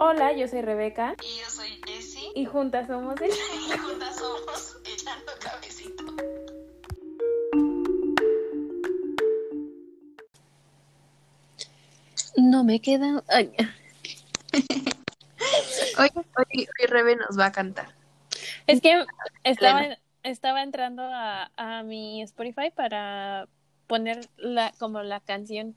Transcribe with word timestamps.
Hola, 0.00 0.32
yo 0.32 0.46
soy 0.46 0.62
Rebeca. 0.62 1.16
Y 1.24 1.40
yo 1.40 1.50
soy 1.50 1.80
Jessie. 1.84 2.30
Y 2.36 2.44
juntas 2.44 2.86
somos 2.86 3.20
el... 3.20 3.30
Y 3.30 3.78
juntas 3.78 4.16
somos 4.16 4.76
Echando 4.84 5.32
Cabecito. 5.40 6.04
No 12.36 12.62
me 12.62 12.80
queda... 12.80 13.24
Ay. 13.28 13.52
Hoy, 15.98 16.10
hoy, 16.14 16.68
hoy 16.78 16.86
Rebe 16.86 17.16
nos 17.16 17.36
va 17.36 17.46
a 17.46 17.52
cantar. 17.52 17.88
Es 18.68 18.80
que 18.80 19.04
estaba, 19.42 19.98
estaba 20.22 20.62
entrando 20.62 21.02
a, 21.02 21.50
a 21.56 21.82
mi 21.82 22.22
Spotify 22.22 22.70
para 22.72 23.48
poner 23.88 24.20
la, 24.36 24.72
como 24.78 25.02
la 25.02 25.18
canción 25.18 25.74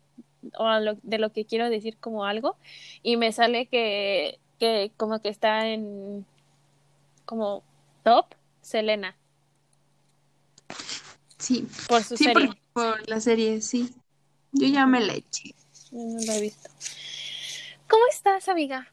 o 0.58 0.80
lo, 0.80 0.96
de 1.04 1.18
lo 1.18 1.32
que 1.32 1.46
quiero 1.46 1.70
decir 1.70 1.98
como 1.98 2.26
algo 2.26 2.56
y 3.04 3.18
me 3.18 3.32
sale 3.32 3.68
que, 3.68 4.40
que 4.60 4.92
como 4.98 5.22
que 5.22 5.30
está 5.30 5.68
en 5.70 6.26
como 7.26 7.64
top 8.04 8.26
Selena 8.62 9.16
Sí, 11.38 11.68
por 11.88 12.04
su 12.04 12.18
sí 12.18 12.26
serie. 12.26 12.48
por, 12.48 12.58
por 13.00 13.10
la 13.10 13.20
serie, 13.20 13.62
sí. 13.62 13.90
Yo 14.52 14.68
ya 14.68 14.86
me 14.86 15.00
la 15.02 15.14
eché. 15.16 15.56
No 15.92 16.20
lo 16.26 16.34
he 16.34 16.42
visto. 16.42 16.70
¿Cómo 17.90 18.04
estás, 18.12 18.48
amiga? 18.48 18.88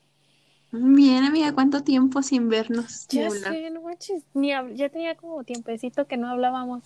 Bien, 0.70 1.24
amiga, 1.24 1.52
¿cuánto 1.52 1.82
tiempo 1.82 2.22
sin 2.22 2.48
vernos? 2.48 3.06
Ya 3.08 3.30
sé, 3.30 3.70
no 3.70 3.82
manches, 3.82 4.22
ni 4.34 4.50
hab- 4.52 4.74
ya 4.74 4.88
tenía 4.88 5.14
como 5.16 5.44
tiempecito 5.44 6.06
que 6.06 6.16
no 6.16 6.28
hablábamos. 6.28 6.82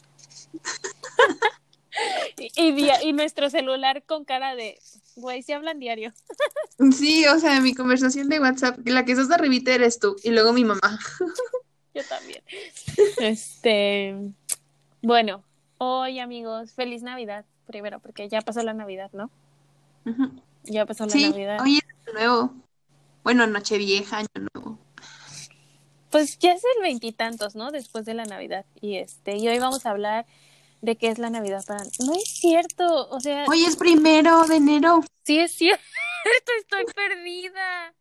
y, 2.56 2.88
y, 3.02 3.12
nuestro 3.12 3.50
celular 3.50 4.02
con 4.04 4.24
cara 4.24 4.54
de, 4.54 4.78
güey, 5.16 5.42
si 5.42 5.52
hablan 5.52 5.78
diario. 5.78 6.12
Sí, 6.92 7.26
o 7.26 7.38
sea, 7.38 7.60
mi 7.60 7.74
conversación 7.74 8.28
de 8.28 8.40
WhatsApp, 8.40 8.78
la 8.86 9.04
que 9.04 9.12
estás 9.12 9.28
de 9.28 9.34
arribita 9.34 9.74
eres 9.74 9.98
tú 9.98 10.16
y 10.22 10.30
luego 10.30 10.52
mi 10.52 10.64
mamá. 10.64 10.80
Yo 11.94 12.02
también. 12.08 12.42
Este, 13.18 14.16
bueno, 15.02 15.44
hoy 15.78 16.18
amigos, 16.18 16.72
feliz 16.72 17.02
Navidad 17.02 17.44
primero, 17.66 18.00
porque 18.00 18.28
ya 18.28 18.40
pasó 18.40 18.62
la 18.62 18.74
Navidad, 18.74 19.10
¿no? 19.12 19.30
Ya 20.64 20.86
pasó 20.86 21.06
la 21.06 21.10
Sí, 21.10 21.30
Navidad. 21.30 21.60
hoy 21.62 21.78
es 21.78 21.84
año 21.84 22.14
nuevo. 22.14 22.54
Bueno, 23.24 23.46
Nochevieja, 23.46 24.18
año 24.18 24.48
nuevo. 24.54 24.78
Pues 26.10 26.38
ya 26.38 26.52
es 26.52 26.62
el 26.76 26.82
veintitantos, 26.82 27.54
¿no? 27.54 27.70
Después 27.70 28.04
de 28.04 28.14
la 28.14 28.24
Navidad. 28.24 28.66
Y 28.80 28.96
este, 28.96 29.36
y 29.36 29.48
hoy 29.48 29.58
vamos 29.58 29.86
a 29.86 29.90
hablar 29.90 30.26
de 30.82 30.96
qué 30.96 31.08
es 31.08 31.18
la 31.18 31.30
Navidad 31.30 31.64
para. 31.66 31.82
No 32.04 32.12
es 32.14 32.24
cierto, 32.28 33.08
o 33.08 33.20
sea, 33.20 33.44
Hoy 33.48 33.64
es 33.64 33.76
primero 33.76 34.44
de 34.46 34.56
enero. 34.56 35.00
sí 35.24 35.38
es 35.38 35.52
cierto, 35.52 35.80
estoy 36.60 36.84
perdida. 36.94 37.94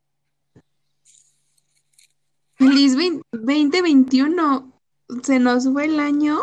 Feliz 2.55 2.95
vein- 2.95 3.21
2021. 3.31 4.71
Se 5.23 5.39
nos 5.39 5.65
fue 5.71 5.85
el 5.85 5.99
año 5.99 6.41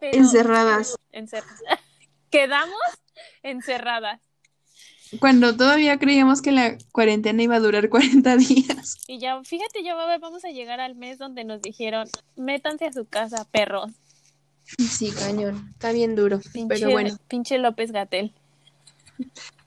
Pero- 0.00 0.16
encerradas. 0.18 0.96
Encerradas. 1.12 1.60
Quedamos 2.30 2.80
encerradas. 3.42 4.20
Cuando 5.20 5.56
todavía 5.56 5.98
creíamos 5.98 6.42
que 6.42 6.50
la 6.50 6.76
cuarentena 6.90 7.40
iba 7.42 7.54
a 7.54 7.60
durar 7.60 7.88
40 7.88 8.36
días. 8.36 8.96
Y 9.06 9.18
ya, 9.20 9.40
fíjate, 9.44 9.84
ya 9.84 9.94
vamos 9.94 10.44
a 10.44 10.48
llegar 10.48 10.80
al 10.80 10.96
mes 10.96 11.18
donde 11.18 11.44
nos 11.44 11.62
dijeron, 11.62 12.08
métanse 12.34 12.86
a 12.86 12.92
su 12.92 13.04
casa, 13.06 13.44
perros. 13.52 13.92
Sí, 14.64 15.12
cañón. 15.12 15.70
Está 15.72 15.92
bien 15.92 16.16
duro. 16.16 16.40
Pinche, 16.52 16.74
Pero 16.74 16.90
bueno, 16.90 17.16
pinche 17.28 17.58
López 17.58 17.92
Gatel. 17.92 18.34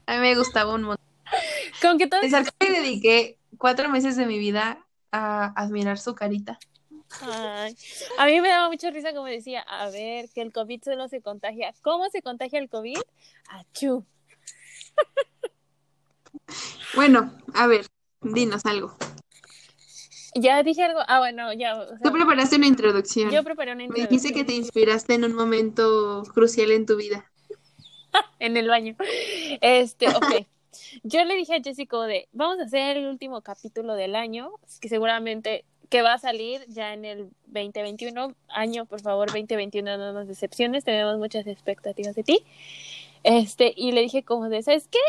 a 0.05 0.15
mí 0.15 0.19
me 0.19 0.35
gustaba 0.35 0.73
un 0.73 0.83
montón. 0.83 1.05
Con 1.81 1.97
que 1.97 2.07
todo 2.07 2.21
que 2.21 2.69
le 2.69 2.81
dediqué 2.81 3.37
cuatro 3.57 3.89
meses 3.89 4.15
de 4.15 4.25
mi 4.25 4.39
vida 4.39 4.85
a 5.11 5.45
admirar 5.61 5.97
su 5.99 6.15
carita. 6.15 6.59
Ay, 7.21 7.75
a 8.17 8.25
mí 8.25 8.41
me 8.41 8.49
daba 8.49 8.69
mucha 8.69 8.89
risa 8.91 9.13
como 9.13 9.25
decía, 9.25 9.61
a 9.61 9.89
ver, 9.89 10.29
que 10.33 10.41
el 10.41 10.51
COVID 10.51 10.83
solo 10.83 11.07
se 11.07 11.21
contagia. 11.21 11.73
¿Cómo 11.81 12.09
se 12.09 12.21
contagia 12.21 12.59
el 12.59 12.69
COVID? 12.69 12.97
Achú. 13.49 14.05
Bueno, 16.95 17.37
a 17.53 17.67
ver, 17.67 17.85
dinos 18.21 18.65
algo. 18.65 18.97
Ya 20.39 20.61
dije 20.63 20.83
algo. 20.83 20.99
Ah, 21.07 21.19
bueno, 21.19 21.53
ya. 21.53 21.75
o 21.75 21.87
sea, 21.87 21.99
Tú 22.03 22.11
preparaste 22.11 22.57
una 22.57 22.67
introducción. 22.67 23.31
yo 23.31 23.43
preparé 23.43 23.73
una 23.73 23.87
Me 23.87 24.01
dijiste 24.01 24.33
que 24.33 24.39
introducción 24.39 24.45
te 24.45 24.53
inspiraste 24.53 25.13
en 25.15 25.23
un 25.23 25.33
momento 25.33 26.23
crucial 26.33 26.71
en 26.71 26.85
tu 26.85 26.95
vida. 26.95 27.29
en 28.39 28.57
el 28.57 28.67
baño. 28.67 28.95
Este, 29.61 30.09
ok. 30.09 30.45
Yo 31.03 31.23
le 31.23 31.35
dije 31.35 31.55
a 31.55 31.61
Jessica 31.61 31.97
de, 32.03 32.27
vamos 32.33 32.59
a 32.59 32.63
hacer 32.63 32.97
el 32.97 33.07
último 33.07 33.41
capítulo 33.41 33.95
del 33.95 34.15
año, 34.15 34.51
que 34.79 34.89
seguramente 34.89 35.65
que 35.89 36.01
va 36.01 36.13
a 36.13 36.17
salir 36.19 36.65
ya 36.67 36.93
en 36.93 37.05
el 37.05 37.29
2021. 37.47 38.35
Año, 38.49 38.85
por 38.85 39.01
favor, 39.01 39.27
2021, 39.27 39.97
no 39.97 40.13
nos 40.13 40.27
decepciones, 40.27 40.83
tenemos 40.83 41.17
muchas 41.17 41.47
expectativas 41.47 42.15
de 42.15 42.23
ti. 42.23 42.43
Este, 43.23 43.73
y 43.75 43.91
le 43.91 44.01
dije 44.01 44.23
como 44.23 44.49
de, 44.49 44.61
¿sabes 44.63 44.87
qué? 44.87 44.99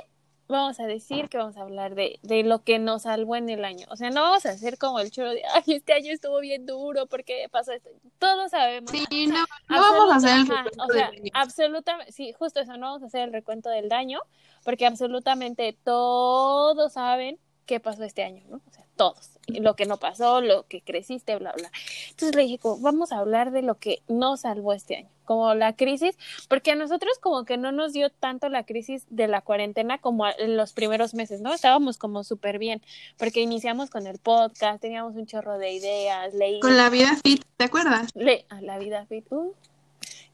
Vamos 0.49 0.81
a 0.81 0.87
decir 0.87 1.29
que 1.29 1.37
vamos 1.37 1.59
a 1.59 1.63
hablar 1.63 1.95
de, 1.95 2.19
de 2.23 2.43
lo 2.43 2.63
que 2.65 2.79
nos 2.79 3.03
salvó 3.03 3.37
en 3.37 3.51
el 3.51 3.65
año. 3.65 3.87
O 3.91 3.97
sea, 3.97 4.11
no 4.11 4.23
vamos 4.23 4.47
a 4.47 4.51
hacer 4.51 4.79
como 4.79 4.99
el 4.99 5.11
choro 5.11 5.31
de, 5.31 5.43
ay, 5.55 5.75
este 5.75 5.93
año 5.93 6.11
estuvo 6.11 6.41
bien 6.41 6.65
duro 6.65 7.07
porque 7.07 7.49
pasó 7.51 7.73
esto. 7.73 7.91
Todos 8.19 8.51
sabemos. 8.51 8.91
Sí, 8.91 9.27
no, 9.27 9.45
no 9.69 9.81
vamos 9.81 10.13
a 10.13 10.17
hacer 10.17 10.39
el 10.39 10.47
recuento 10.49 10.85
o 10.85 10.93
sea, 10.93 11.11
del 11.11 11.31
absolutamente, 11.35 12.13
sí, 12.13 12.33
justo 12.33 12.61
eso, 12.61 12.79
no 12.79 12.87
vamos 12.87 13.03
a 13.03 13.07
hacer 13.07 13.23
el 13.23 13.33
recuento 13.33 13.69
del 13.69 13.91
daño, 13.91 14.21
porque 14.65 14.87
absolutamente 14.87 15.77
todos 15.85 16.95
saben 16.95 17.39
qué 17.67 17.79
pasó 17.79 18.05
este 18.05 18.25
año, 18.25 18.45
¿no? 18.49 18.63
O 18.67 18.71
sea, 18.71 18.88
todos, 18.99 19.31
lo 19.47 19.75
que 19.77 19.87
no 19.87 19.97
pasó, 19.97 20.43
lo 20.43 20.67
que 20.67 20.83
creciste, 20.83 21.35
bla, 21.37 21.53
bla. 21.53 21.71
Entonces 22.11 22.37
le 22.37 22.43
dije, 22.43 22.59
como, 22.59 22.79
vamos 22.81 23.13
a 23.13 23.19
hablar 23.19 23.51
de 23.51 23.63
lo 23.63 23.77
que 23.77 24.03
nos 24.09 24.41
salvó 24.41 24.75
este 24.75 24.97
año, 24.97 25.09
como 25.25 25.55
la 25.55 25.75
crisis, 25.75 26.19
porque 26.49 26.73
a 26.73 26.75
nosotros 26.75 27.19
como 27.19 27.47
que 27.47 27.57
no 27.57 27.73
nos 27.73 27.95
dio 27.95 28.11
tanto 28.11 28.51
la 28.51 28.65
crisis 28.65 29.07
de 29.09 29.29
la 29.29 29.41
cuarentena 29.41 29.97
como 29.97 30.27
en 30.27 30.59
los 30.59 30.75
primeros 30.75 31.15
meses, 31.15 31.41
¿no? 31.41 31.55
Estábamos 31.55 31.97
como 31.97 32.25
súper 32.25 32.59
bien, 32.59 32.83
porque 33.17 33.41
iniciamos 33.41 33.89
con 33.89 34.07
el 34.07 34.19
podcast, 34.19 34.83
teníamos 34.83 35.17
un 35.17 35.25
chorro 35.25 35.57
de 35.57 35.73
ideas, 35.73 36.35
leí 36.35 36.61
Con 36.61 36.77
la 36.77 36.91
vida 36.91 37.17
fit, 37.25 37.43
¿te 37.57 37.65
acuerdas? 37.65 38.11
le 38.15 38.45
la 38.61 38.79
vida 38.79 39.07
fit. 39.07 39.25
Uh, 39.31 39.55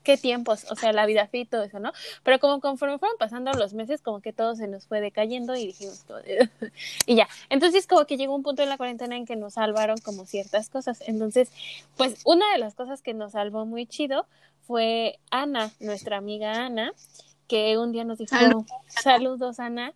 qué 0.05 0.17
tiempos, 0.17 0.67
o 0.71 0.77
sea, 0.77 0.93
la 0.93 1.07
vida 1.07 1.27
fit, 1.27 1.51
todo 1.51 1.65
eso, 1.65 1.81
¿no? 1.81 1.93
Pero 2.23 2.39
como 2.39 2.61
conforme 2.61 2.99
fueron 2.99 3.17
pasando 3.19 3.53
los 3.55 3.75
meses, 3.75 4.01
como 4.03 4.21
que 4.21 4.33
todo 4.33 4.55
se 4.55 4.69
nos 4.69 4.87
fue 4.87 5.01
decayendo 5.01 5.57
y 5.57 5.67
dijimos, 5.67 6.07
de- 6.25 6.49
y 7.07 7.17
ya. 7.17 7.27
Entonces, 7.49 7.87
como 7.89 8.05
que 8.07 8.17
llegó 8.17 8.35
un 8.35 8.43
punto 8.45 8.63
en 8.63 8.69
la 8.69 8.77
cuarentena 8.77 9.17
en 9.17 9.27
que 9.27 9.35
nos 9.35 9.55
salvaron 9.55 9.99
como 9.99 10.27
ciertas 10.27 10.69
cosas. 10.69 11.03
Entonces, 11.07 11.51
pues 11.97 12.21
una 12.25 12.53
de 12.53 12.59
las 12.59 12.75
cosas 12.75 13.03
que 13.03 13.15
nos 13.15 13.33
salvó 13.33 13.67
muy 13.67 13.87
chido 13.87 14.27
fue 14.67 15.19
Ana, 15.31 15.73
nuestra 15.81 16.19
amiga 16.19 16.65
Ana, 16.67 16.93
que 17.49 17.77
un 17.79 17.93
día 17.93 18.05
nos 18.05 18.19
dijo, 18.19 18.35
Salud. 18.37 18.65
saludos 18.89 19.59
Ana, 19.61 19.93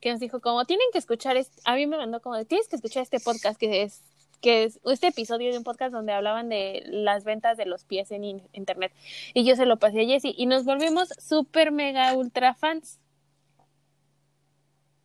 que 0.00 0.10
nos 0.10 0.20
dijo 0.20 0.40
como 0.40 0.64
tienen 0.64 0.86
que 0.92 0.98
escuchar, 0.98 1.36
este, 1.36 1.60
a 1.64 1.74
mí 1.74 1.86
me 1.86 1.96
mandó 1.96 2.20
como, 2.20 2.44
tienes 2.44 2.68
que 2.68 2.76
escuchar 2.76 3.02
este 3.02 3.20
podcast 3.20 3.58
que 3.58 3.82
es 3.82 4.02
que 4.42 4.64
es 4.64 4.80
este 4.84 5.06
episodio 5.06 5.50
de 5.50 5.56
un 5.56 5.64
podcast 5.64 5.92
donde 5.94 6.12
hablaban 6.12 6.50
de 6.50 6.82
las 6.86 7.24
ventas 7.24 7.56
de 7.56 7.64
los 7.64 7.84
pies 7.84 8.10
en 8.10 8.24
in- 8.24 8.42
internet. 8.52 8.92
Y 9.32 9.44
yo 9.44 9.56
se 9.56 9.64
lo 9.64 9.78
pasé 9.78 10.02
a 10.02 10.04
Jessie 10.04 10.34
y 10.36 10.44
nos 10.46 10.64
volvimos 10.64 11.08
súper 11.18 11.72
mega 11.72 12.12
ultra 12.14 12.52
fans. 12.52 12.98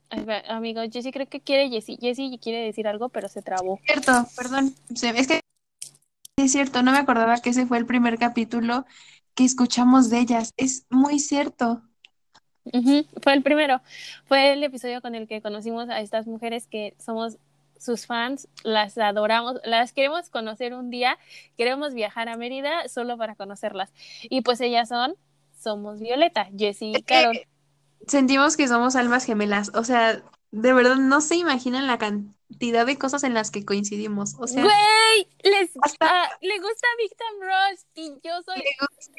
Ay, 0.09 0.25
amigo, 0.47 0.81
Jessie 0.91 1.11
creo 1.11 1.27
que 1.27 1.41
quiere 1.41 1.69
Jessie. 1.69 1.97
Jessie 2.01 2.39
quiere 2.39 2.65
decir 2.65 2.87
algo, 2.87 3.09
pero 3.09 3.29
se 3.29 3.41
trabó. 3.41 3.79
Cierto, 3.85 4.11
perdón. 4.35 4.73
Es 4.89 5.27
que 5.27 5.39
es 6.37 6.51
cierto, 6.51 6.81
no 6.81 6.91
me 6.91 6.97
acordaba 6.97 7.39
que 7.39 7.49
ese 7.51 7.65
fue 7.65 7.77
el 7.77 7.85
primer 7.85 8.17
capítulo 8.17 8.85
que 9.35 9.43
escuchamos 9.43 10.09
de 10.09 10.19
ellas. 10.19 10.51
Es 10.57 10.85
muy 10.89 11.19
cierto. 11.19 11.83
Fue 13.21 13.33
el 13.33 13.43
primero. 13.43 13.81
Fue 14.25 14.53
el 14.53 14.63
episodio 14.63 15.01
con 15.01 15.13
el 15.15 15.27
que 15.27 15.41
conocimos 15.41 15.89
a 15.89 15.99
estas 15.99 16.25
mujeres 16.27 16.67
que 16.67 16.95
somos 16.99 17.37
sus 17.79 18.05
fans, 18.05 18.47
las 18.63 18.97
adoramos, 18.97 19.55
las 19.63 19.93
queremos 19.93 20.29
conocer 20.29 20.73
un 20.73 20.89
día, 20.89 21.17
queremos 21.57 21.93
viajar 21.93 22.29
a 22.29 22.37
Mérida 22.37 22.87
solo 22.89 23.17
para 23.17 23.35
conocerlas. 23.35 23.91
Y 24.23 24.41
pues 24.41 24.61
ellas 24.61 24.89
son, 24.89 25.15
somos 25.59 25.99
Violeta, 25.99 26.49
Jessie 26.57 26.93
y 26.97 27.01
Carol. 27.03 27.39
Sentimos 28.07 28.57
que 28.57 28.67
somos 28.67 28.95
almas 28.95 29.25
gemelas. 29.25 29.71
O 29.73 29.83
sea, 29.83 30.21
de 30.51 30.73
verdad 30.73 30.95
no 30.95 31.19
se 31.21 31.35
imaginan 31.35 31.87
la 31.87 31.97
cantidad 31.97 32.85
de 32.85 32.97
cosas 32.97 33.23
en 33.23 33.33
las 33.33 33.51
que 33.51 33.65
coincidimos. 33.65 34.35
O 34.39 34.47
sea, 34.47 34.63
Güey, 34.63 35.27
les 35.43 35.71
hasta- 35.81 36.07
ah, 36.07 36.29
le 36.41 36.57
gusta 36.59 36.87
Victim 36.97 37.41
Rush 37.41 37.79
y 37.95 38.09
yo 38.25 38.41
soy 38.45 38.63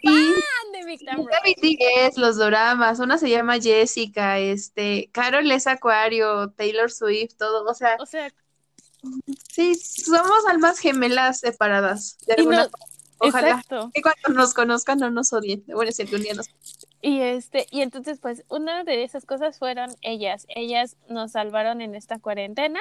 fan 0.02 0.72
de 0.72 0.84
Victim 0.87 1.26
Rush. 1.26 2.16
Los 2.16 2.37
doramas, 2.37 2.99
una 3.00 3.19
se 3.19 3.28
llama 3.28 3.60
Jessica, 3.60 4.38
este, 4.38 5.10
Carol 5.12 5.50
es 5.50 5.66
Acuario, 5.66 6.50
Taylor 6.52 6.90
Swift, 6.90 7.34
todo, 7.38 7.64
o 7.69 7.75
sea, 7.75 7.96
O 8.00 8.06
sea, 8.06 8.31
sí, 9.50 9.74
somos 9.74 10.46
almas 10.48 10.78
gemelas 10.78 11.40
separadas, 11.40 12.18
de 12.26 12.34
y 12.36 12.40
alguna 12.40 12.64
no, 12.64 12.70
forma. 12.70 12.98
Ojalá 13.20 13.48
exacto. 13.50 13.90
que 13.92 14.02
cuando 14.02 14.40
nos 14.40 14.54
conozcan 14.54 14.98
no 14.98 15.10
nos 15.10 15.32
odien. 15.32 15.64
Bueno, 15.66 15.90
si 15.90 16.02
algún 16.02 16.22
día 16.22 16.34
nos... 16.34 16.48
Y 17.00 17.20
este, 17.20 17.66
y 17.70 17.82
entonces, 17.82 18.18
pues, 18.20 18.44
una 18.48 18.84
de 18.84 19.02
esas 19.02 19.26
cosas 19.26 19.58
fueron 19.58 19.90
ellas. 20.02 20.46
Ellas 20.48 20.96
nos 21.08 21.32
salvaron 21.32 21.80
en 21.80 21.94
esta 21.94 22.18
cuarentena. 22.18 22.80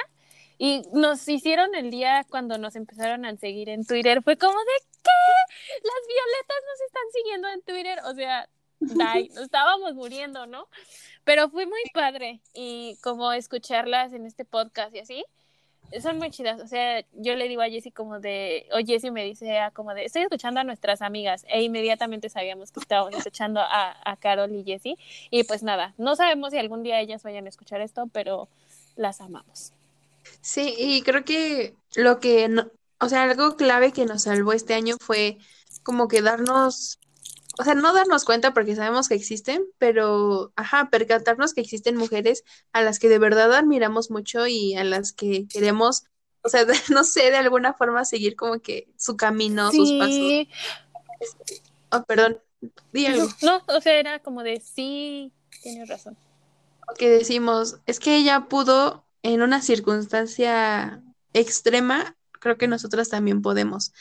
Y 0.60 0.82
nos 0.92 1.28
hicieron 1.28 1.74
el 1.76 1.90
día 1.90 2.26
cuando 2.28 2.58
nos 2.58 2.74
empezaron 2.74 3.24
a 3.24 3.36
seguir 3.36 3.68
en 3.68 3.86
Twitter. 3.86 4.22
Fue 4.22 4.36
como 4.36 4.58
de 4.58 4.86
¿qué? 5.02 5.80
Las 5.84 6.06
violetas 6.08 6.56
nos 6.66 6.80
están 6.86 7.02
siguiendo 7.12 7.48
en 7.48 7.62
Twitter. 7.62 7.98
O 8.04 8.14
sea, 8.14 8.48
die, 8.80 9.28
nos 9.34 9.44
estábamos 9.44 9.94
muriendo, 9.94 10.46
¿no? 10.46 10.68
Pero 11.22 11.48
fue 11.48 11.66
muy 11.66 11.82
padre. 11.94 12.40
Y 12.54 12.98
como 13.02 13.32
escucharlas 13.32 14.12
en 14.12 14.26
este 14.26 14.44
podcast 14.44 14.94
y 14.96 14.98
así, 14.98 15.24
son 16.02 16.18
muy 16.18 16.30
chidas. 16.30 16.60
O 16.60 16.66
sea, 16.66 17.04
yo 17.12 17.34
le 17.36 17.48
digo 17.48 17.62
a 17.62 17.68
Jessie 17.68 17.92
como 17.92 18.20
de, 18.20 18.66
o 18.72 18.78
Jessie 18.84 19.10
me 19.10 19.24
dice 19.24 19.58
ah, 19.58 19.70
como 19.72 19.94
de, 19.94 20.04
estoy 20.04 20.22
escuchando 20.22 20.60
a 20.60 20.64
nuestras 20.64 21.02
amigas. 21.02 21.44
E 21.48 21.62
inmediatamente 21.62 22.28
sabíamos 22.28 22.72
que 22.72 22.80
estábamos 22.80 23.14
escuchando 23.16 23.60
a, 23.60 23.96
a 24.04 24.16
Carol 24.16 24.52
y 24.54 24.64
Jessie. 24.64 24.96
Y 25.30 25.44
pues 25.44 25.62
nada, 25.62 25.94
no 25.98 26.16
sabemos 26.16 26.52
si 26.52 26.58
algún 26.58 26.82
día 26.82 27.00
ellas 27.00 27.22
vayan 27.22 27.46
a 27.46 27.48
escuchar 27.50 27.80
esto, 27.80 28.08
pero 28.12 28.48
las 28.96 29.20
amamos. 29.20 29.72
Sí, 30.40 30.74
y 30.78 31.02
creo 31.02 31.24
que 31.24 31.74
lo 31.94 32.20
que, 32.20 32.48
no- 32.48 32.70
o 33.00 33.08
sea, 33.08 33.24
algo 33.24 33.56
clave 33.56 33.92
que 33.92 34.04
nos 34.06 34.22
salvó 34.24 34.52
este 34.52 34.74
año 34.74 34.96
fue 35.00 35.38
como 35.82 36.08
que 36.08 36.22
darnos, 36.22 36.98
o 37.58 37.64
sea, 37.64 37.74
no 37.74 37.92
darnos 37.92 38.24
cuenta 38.24 38.54
porque 38.54 38.76
sabemos 38.76 39.08
que 39.08 39.14
existen, 39.14 39.64
pero, 39.78 40.52
ajá, 40.56 40.90
percatarnos 40.90 41.54
que 41.54 41.60
existen 41.60 41.96
mujeres 41.96 42.44
a 42.72 42.82
las 42.82 42.98
que 42.98 43.08
de 43.08 43.18
verdad 43.18 43.52
admiramos 43.54 44.10
mucho 44.10 44.46
y 44.46 44.74
a 44.76 44.84
las 44.84 45.12
que 45.12 45.46
queremos, 45.48 46.04
o 46.42 46.48
sea, 46.48 46.64
no 46.90 47.04
sé, 47.04 47.30
de 47.30 47.36
alguna 47.36 47.74
forma 47.74 48.04
seguir 48.04 48.36
como 48.36 48.60
que 48.60 48.88
su 48.96 49.16
camino, 49.16 49.72
sus 49.72 49.92
pasos. 49.94 50.14
Sí, 50.14 50.48
Oh, 51.90 52.04
perdón, 52.04 52.40
di 52.92 53.06
algo. 53.06 53.28
no, 53.42 53.62
o 53.68 53.80
sea, 53.80 53.94
era 53.98 54.20
como 54.22 54.42
de, 54.42 54.60
sí, 54.60 55.32
tienes 55.62 55.88
razón. 55.88 56.18
que 56.98 57.08
decimos, 57.10 57.78
es 57.86 58.00
que 58.00 58.16
ella 58.16 58.48
pudo 58.48 59.06
en 59.22 59.42
una 59.42 59.62
circunstancia 59.62 61.02
extrema, 61.32 62.16
creo 62.40 62.56
que 62.58 62.68
nosotras 62.68 63.08
también 63.10 63.42
podemos. 63.42 63.92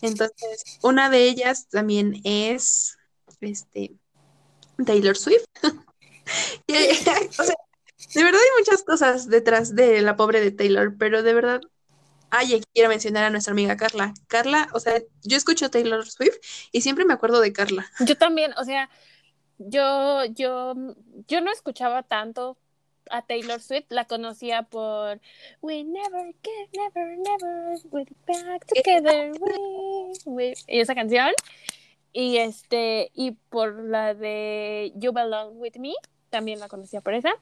Entonces, 0.00 0.64
una 0.82 1.10
de 1.10 1.24
ellas 1.28 1.68
también 1.68 2.20
es 2.24 2.99
este 3.40 3.92
Taylor 4.84 5.16
Swift. 5.16 5.44
Y, 6.66 6.74
o 7.38 7.42
sea, 7.42 7.54
de 8.14 8.24
verdad 8.24 8.40
hay 8.40 8.60
muchas 8.60 8.84
cosas 8.84 9.28
detrás 9.28 9.74
de 9.74 10.00
la 10.00 10.16
pobre 10.16 10.40
de 10.40 10.52
Taylor, 10.52 10.94
pero 10.96 11.24
de 11.24 11.34
verdad, 11.34 11.60
ay, 12.30 12.62
quiero 12.72 12.88
mencionar 12.88 13.24
a 13.24 13.30
nuestra 13.30 13.52
amiga 13.52 13.76
Carla. 13.76 14.14
Carla, 14.28 14.68
o 14.72 14.80
sea, 14.80 15.02
yo 15.22 15.36
escucho 15.36 15.70
Taylor 15.70 16.08
Swift 16.08 16.36
y 16.72 16.82
siempre 16.82 17.04
me 17.04 17.14
acuerdo 17.14 17.40
de 17.40 17.52
Carla. 17.52 17.86
Yo 18.00 18.16
también, 18.16 18.52
o 18.58 18.64
sea, 18.64 18.88
yo, 19.58 20.24
yo, 20.26 20.74
yo 21.28 21.40
no 21.40 21.52
escuchaba 21.52 22.02
tanto 22.02 22.56
a 23.10 23.22
Taylor 23.22 23.60
Swift, 23.60 23.86
la 23.88 24.04
conocía 24.04 24.62
por 24.62 25.20
We 25.60 25.84
never 25.84 26.34
get, 26.42 26.70
never, 26.72 27.18
never, 27.18 27.78
we'll 27.90 28.04
be 28.04 28.14
back 28.26 28.64
together, 28.66 29.32
we, 29.40 30.12
we", 30.26 30.54
y 30.68 30.80
esa 30.80 30.94
canción, 30.94 31.30
y 32.12 32.38
este, 32.38 33.10
y 33.14 33.32
por 33.50 33.84
la 33.84 34.14
de 34.14 34.92
You 34.96 35.12
Belong 35.12 35.56
With 35.56 35.76
Me, 35.78 35.92
también 36.30 36.60
la 36.60 36.68
conocía 36.68 37.00
por 37.00 37.14
esa. 37.14 37.32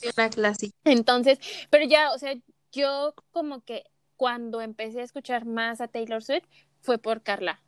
Es 0.00 0.16
una 0.16 0.30
clásica. 0.30 0.76
Entonces, 0.84 1.38
pero 1.70 1.84
ya, 1.86 2.12
o 2.12 2.18
sea, 2.18 2.34
yo 2.72 3.14
como 3.32 3.62
que 3.62 3.84
cuando 4.16 4.60
empecé 4.60 5.00
a 5.00 5.04
escuchar 5.04 5.44
más 5.44 5.80
a 5.80 5.88
Taylor 5.88 6.22
Swift 6.22 6.44
fue 6.80 6.98
por 6.98 7.22
Carla. 7.22 7.60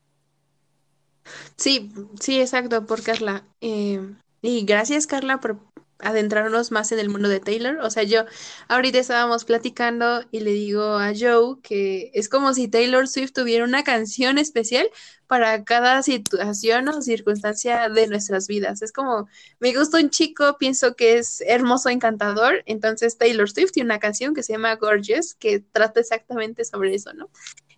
Sí, 1.57 1.93
sí, 2.21 2.41
exacto, 2.41 2.87
por 2.87 3.03
Carla. 3.03 3.45
Eh, 3.61 4.01
y 4.41 4.65
gracias, 4.65 5.07
Carla, 5.07 5.41
por 5.41 5.59
adentrarnos 6.01 6.71
más 6.71 6.93
en 6.93 6.99
el 6.99 7.09
mundo 7.09 7.29
de 7.29 7.41
Taylor. 7.41 7.79
O 7.81 7.91
sea, 7.91 8.03
yo 8.03 8.25
ahorita 8.69 8.99
estábamos 8.99 9.45
platicando 9.45 10.25
y 10.31 10.41
le 10.41 10.53
digo 10.53 10.83
a 10.83 11.13
Joe 11.19 11.57
que 11.63 12.11
es 12.15 12.29
como 12.29 12.55
si 12.55 12.69
Taylor 12.69 13.09
Swift 13.09 13.33
tuviera 13.33 13.65
una 13.65 13.83
canción 13.83 14.39
especial 14.39 14.89
para 15.27 15.63
cada 15.65 16.03
situación 16.03 16.89
o 16.89 17.03
circunstancia 17.03 17.89
de 17.89 18.07
nuestras 18.07 18.47
vidas. 18.49 18.81
Es 18.81 18.93
como, 18.93 19.29
me 19.61 19.75
gusta 19.75 19.99
un 19.99 20.11
chico, 20.11 20.57
pienso 20.59 20.95
que 20.95 21.19
es 21.19 21.43
hermoso, 21.43 21.91
encantador. 21.91 22.63
Entonces, 22.65 23.19
Taylor 23.19 23.51
Swift 23.51 23.73
tiene 23.73 23.89
una 23.89 23.99
canción 23.99 24.35
que 24.35 24.43
se 24.43 24.55
llama 24.55 24.75
Gorgeous, 24.77 25.35
que 25.35 25.61
trata 25.61 26.01
exactamente 26.01 26.65
sobre 26.65 26.95
eso, 26.95 27.13
¿no? 27.13 27.29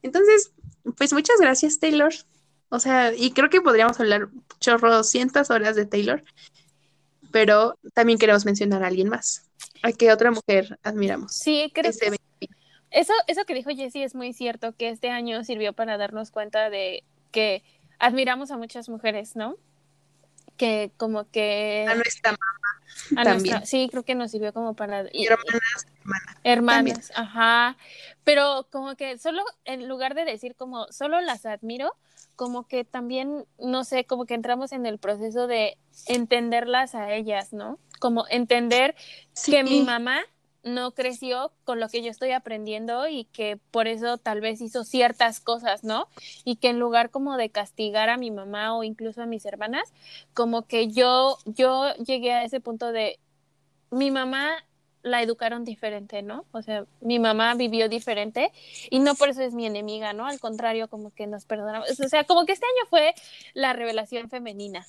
Entonces, 0.03 0.53
pues 0.97 1.13
muchas 1.13 1.41
gracias, 1.41 1.81
Taylor. 1.81 2.13
O 2.69 2.79
sea, 2.79 3.13
y 3.13 3.33
creo 3.33 3.51
que 3.51 3.61
podríamos 3.61 3.99
hablar 3.99 4.29
chorrocientas 4.61 5.51
horas 5.51 5.75
de 5.75 5.87
Taylor, 5.87 6.23
pero 7.31 7.79
también 7.95 8.19
queremos 8.19 8.45
mencionar 8.45 8.83
a 8.83 8.89
alguien 8.89 9.09
más. 9.09 9.47
¿A 9.83 9.93
qué 9.93 10.13
otra 10.13 10.31
mujer 10.31 10.79
admiramos? 10.83 11.33
Sí, 11.35 11.71
creo 11.75 11.93
que 11.93 12.17
eso, 12.91 13.13
eso 13.29 13.45
que 13.45 13.55
dijo 13.55 13.71
Jessie 13.71 14.03
es 14.05 14.15
muy 14.15 14.33
cierto, 14.33 14.73
que 14.77 14.89
este 14.89 15.11
año 15.11 15.45
sirvió 15.45 15.73
para 15.73 15.97
darnos 15.97 16.31
cuenta 16.31 16.71
de 16.71 17.05
que 17.31 17.63
admiramos 17.99 18.51
a 18.51 18.57
muchas 18.57 18.89
mujeres, 18.89 19.37
¿no? 19.37 19.57
Que 20.57 20.91
como 20.97 21.31
que 21.31 21.87
a 21.89 21.95
nuestra 21.95 22.33
mamá 22.33 23.21
a 23.21 23.25
también. 23.25 23.55
nuestra- 23.55 23.67
sí, 23.67 23.89
creo 23.91 24.03
que 24.03 24.15
nos 24.15 24.31
sirvió 24.33 24.53
como 24.53 24.75
para 24.75 25.05
y- 25.13 25.27
hermanas, 25.27 25.87
hermanas. 26.03 26.37
hermanas, 26.45 27.13
ajá. 27.15 27.77
Pero 28.25 28.67
como 28.71 28.97
que 28.97 29.17
solo 29.19 29.43
en 29.65 29.89
lugar 29.89 30.15
de 30.15 30.25
decir 30.25 30.55
como 30.57 30.87
solo 30.91 31.21
las 31.21 31.47
admiro, 31.47 31.95
como 32.41 32.67
que 32.67 32.87
también 32.87 33.45
no 33.59 33.85
sé, 33.85 34.07
como 34.07 34.25
que 34.25 34.33
entramos 34.33 34.73
en 34.73 34.87
el 34.87 34.99
proceso 34.99 35.47
de 35.47 35.77
entenderlas 36.07 36.95
a 36.95 37.13
ellas, 37.13 37.53
¿no? 37.53 37.79
Como 37.99 38.25
entender 38.31 38.95
Sí, 39.35 39.53
que 39.53 39.63
mi 39.63 39.83
mamá 39.83 40.23
no 40.63 40.93
creció 40.95 41.53
con 41.65 41.81
lo 41.81 41.91
que 41.91 42.03
yo 42.03 42.11
estoy 42.11 42.31
aprendiendo 42.33 43.07
y 43.09 43.27
que 43.27 43.59
por 43.71 43.89
eso 43.89 44.17
tal 44.17 44.41
vez 44.41 44.63
hizo 44.63 44.85
ciertas 44.85 45.39
cosas, 45.41 45.85
¿no? 45.85 46.09
Y 46.47 46.57
que 46.57 46.71
en 46.71 46.79
lugar 46.79 47.11
como 47.11 47.37
de 47.37 47.51
castigar 47.51 48.09
a 48.09 48.17
mi 48.17 48.31
mamá 48.31 48.75
o 48.75 48.85
incluso 48.85 49.21
a 49.21 49.27
mis 49.27 49.45
hermanas, 49.45 49.93
como 50.33 50.63
que 50.67 50.89
yo 50.89 51.37
yo 51.45 51.93
llegué 51.97 52.33
a 52.33 52.45
ese 52.45 52.61
punto 52.61 52.91
de 52.91 53.21
mi 53.91 54.11
mamá 54.11 54.65
la 55.03 55.23
educaron 55.23 55.65
diferente, 55.65 56.23
¿no? 56.23 56.45
O 56.53 56.63
sea, 56.63 56.87
mi 57.01 57.19
mamá 57.19 57.55
vivió 57.55 57.89
diferente 57.89 58.53
y 58.91 59.01
no 59.01 59.15
por 59.15 59.31
eso 59.31 59.43
es 59.43 59.55
mi 59.55 59.67
enemiga, 59.67 60.13
¿no? 60.13 60.27
Al 60.27 60.41
contrario, 60.41 60.89
como 60.89 61.13
que 61.15 61.27
nos 61.27 61.45
perdonamos. 61.47 61.89
O 62.01 62.09
sea, 62.09 62.25
como 62.25 62.47
que 62.47 62.53
este 62.53 62.67
año 62.67 62.89
fue 62.91 63.15
la 63.55 63.73
revelación 63.73 64.29
femenina. 64.31 64.87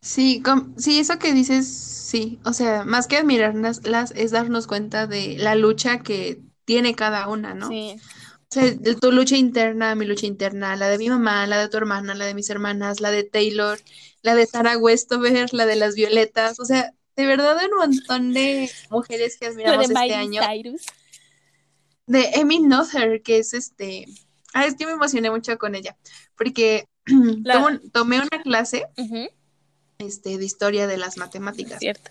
Sí, 0.00 0.42
com- 0.42 0.74
sí, 0.78 0.98
eso 0.98 1.18
que 1.18 1.32
dices, 1.32 1.68
sí. 1.72 2.40
O 2.44 2.52
sea, 2.52 2.84
más 2.84 3.06
que 3.06 3.16
admirarlas, 3.16 3.86
las, 3.86 4.10
es 4.12 4.30
darnos 4.32 4.66
cuenta 4.66 5.06
de 5.06 5.36
la 5.38 5.54
lucha 5.54 6.00
que 6.00 6.42
tiene 6.64 6.94
cada 6.94 7.28
una, 7.28 7.54
¿no? 7.54 7.68
Sí. 7.68 8.00
O 8.50 8.54
sea, 8.54 8.64
tu 9.00 9.12
lucha 9.12 9.36
interna, 9.36 9.94
mi 9.94 10.06
lucha 10.06 10.26
interna, 10.26 10.76
la 10.76 10.88
de 10.88 10.98
mi 10.98 11.08
mamá, 11.08 11.46
la 11.46 11.58
de 11.60 11.68
tu 11.68 11.78
hermana, 11.78 12.14
la 12.14 12.26
de 12.26 12.34
mis 12.34 12.50
hermanas, 12.50 13.00
la 13.00 13.10
de 13.10 13.24
Taylor, 13.24 13.78
la 14.22 14.34
de 14.34 14.46
Sarah 14.46 14.78
Westover, 14.78 15.52
la 15.54 15.66
de 15.66 15.76
las 15.76 15.94
Violetas. 15.94 16.60
O 16.60 16.64
sea, 16.64 16.92
de 17.16 17.26
verdad 17.26 17.56
un 17.70 17.78
montón 17.78 18.32
de 18.32 18.70
mujeres 18.90 19.36
que 19.38 19.46
admiramos 19.46 19.88
de 19.88 19.94
este 19.94 20.14
año. 20.14 20.42
Cyrus. 20.46 20.82
De 22.06 22.30
Amy 22.40 22.60
Noether, 22.60 23.22
que 23.22 23.38
es 23.38 23.54
este. 23.54 24.06
Ah, 24.54 24.66
es 24.66 24.74
que 24.74 24.86
me 24.86 24.92
emocioné 24.92 25.30
mucho 25.30 25.56
con 25.58 25.74
ella, 25.74 25.96
porque 26.36 26.86
La- 27.44 27.54
tomo- 27.54 27.80
tomé 27.92 28.18
una 28.20 28.42
clase 28.42 28.84
este, 29.98 30.36
de 30.36 30.44
historia 30.44 30.86
de 30.86 30.96
las 30.98 31.16
matemáticas. 31.16 31.78
Cierto. 31.78 32.10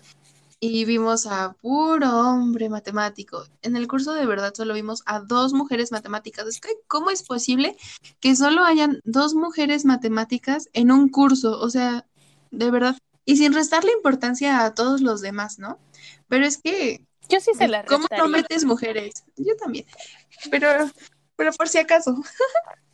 y 0.64 0.84
vimos 0.84 1.26
a 1.26 1.54
puro 1.60 2.08
hombre 2.20 2.68
matemático. 2.68 3.44
En 3.62 3.76
el 3.76 3.86
curso 3.88 4.12
de 4.12 4.26
verdad 4.26 4.54
solo 4.54 4.74
vimos 4.74 5.02
a 5.06 5.18
dos 5.20 5.52
mujeres 5.52 5.90
matemáticas. 5.92 6.46
Es 6.46 6.60
que, 6.60 6.70
¿cómo 6.88 7.10
es 7.10 7.22
posible 7.24 7.76
que 8.20 8.34
solo 8.36 8.64
hayan 8.64 9.00
dos 9.04 9.34
mujeres 9.34 9.84
matemáticas 9.84 10.68
en 10.72 10.90
un 10.92 11.08
curso? 11.10 11.60
O 11.60 11.68
sea, 11.68 12.06
de 12.50 12.70
verdad. 12.70 12.96
Y 13.24 13.36
sin 13.36 13.52
restarle 13.52 13.92
importancia 13.92 14.64
a 14.64 14.74
todos 14.74 15.00
los 15.00 15.20
demás, 15.20 15.58
¿no? 15.58 15.78
Pero 16.28 16.44
es 16.44 16.58
que, 16.58 17.04
Yo 17.28 17.40
sí 17.40 17.52
se 17.54 17.68
la 17.68 17.84
¿cómo 17.84 18.06
no 18.16 18.28
metes 18.28 18.64
mujeres? 18.64 19.24
Yo 19.36 19.56
también. 19.56 19.86
Pero, 20.50 20.90
pero 21.36 21.52
por 21.52 21.68
si 21.68 21.78
acaso. 21.78 22.16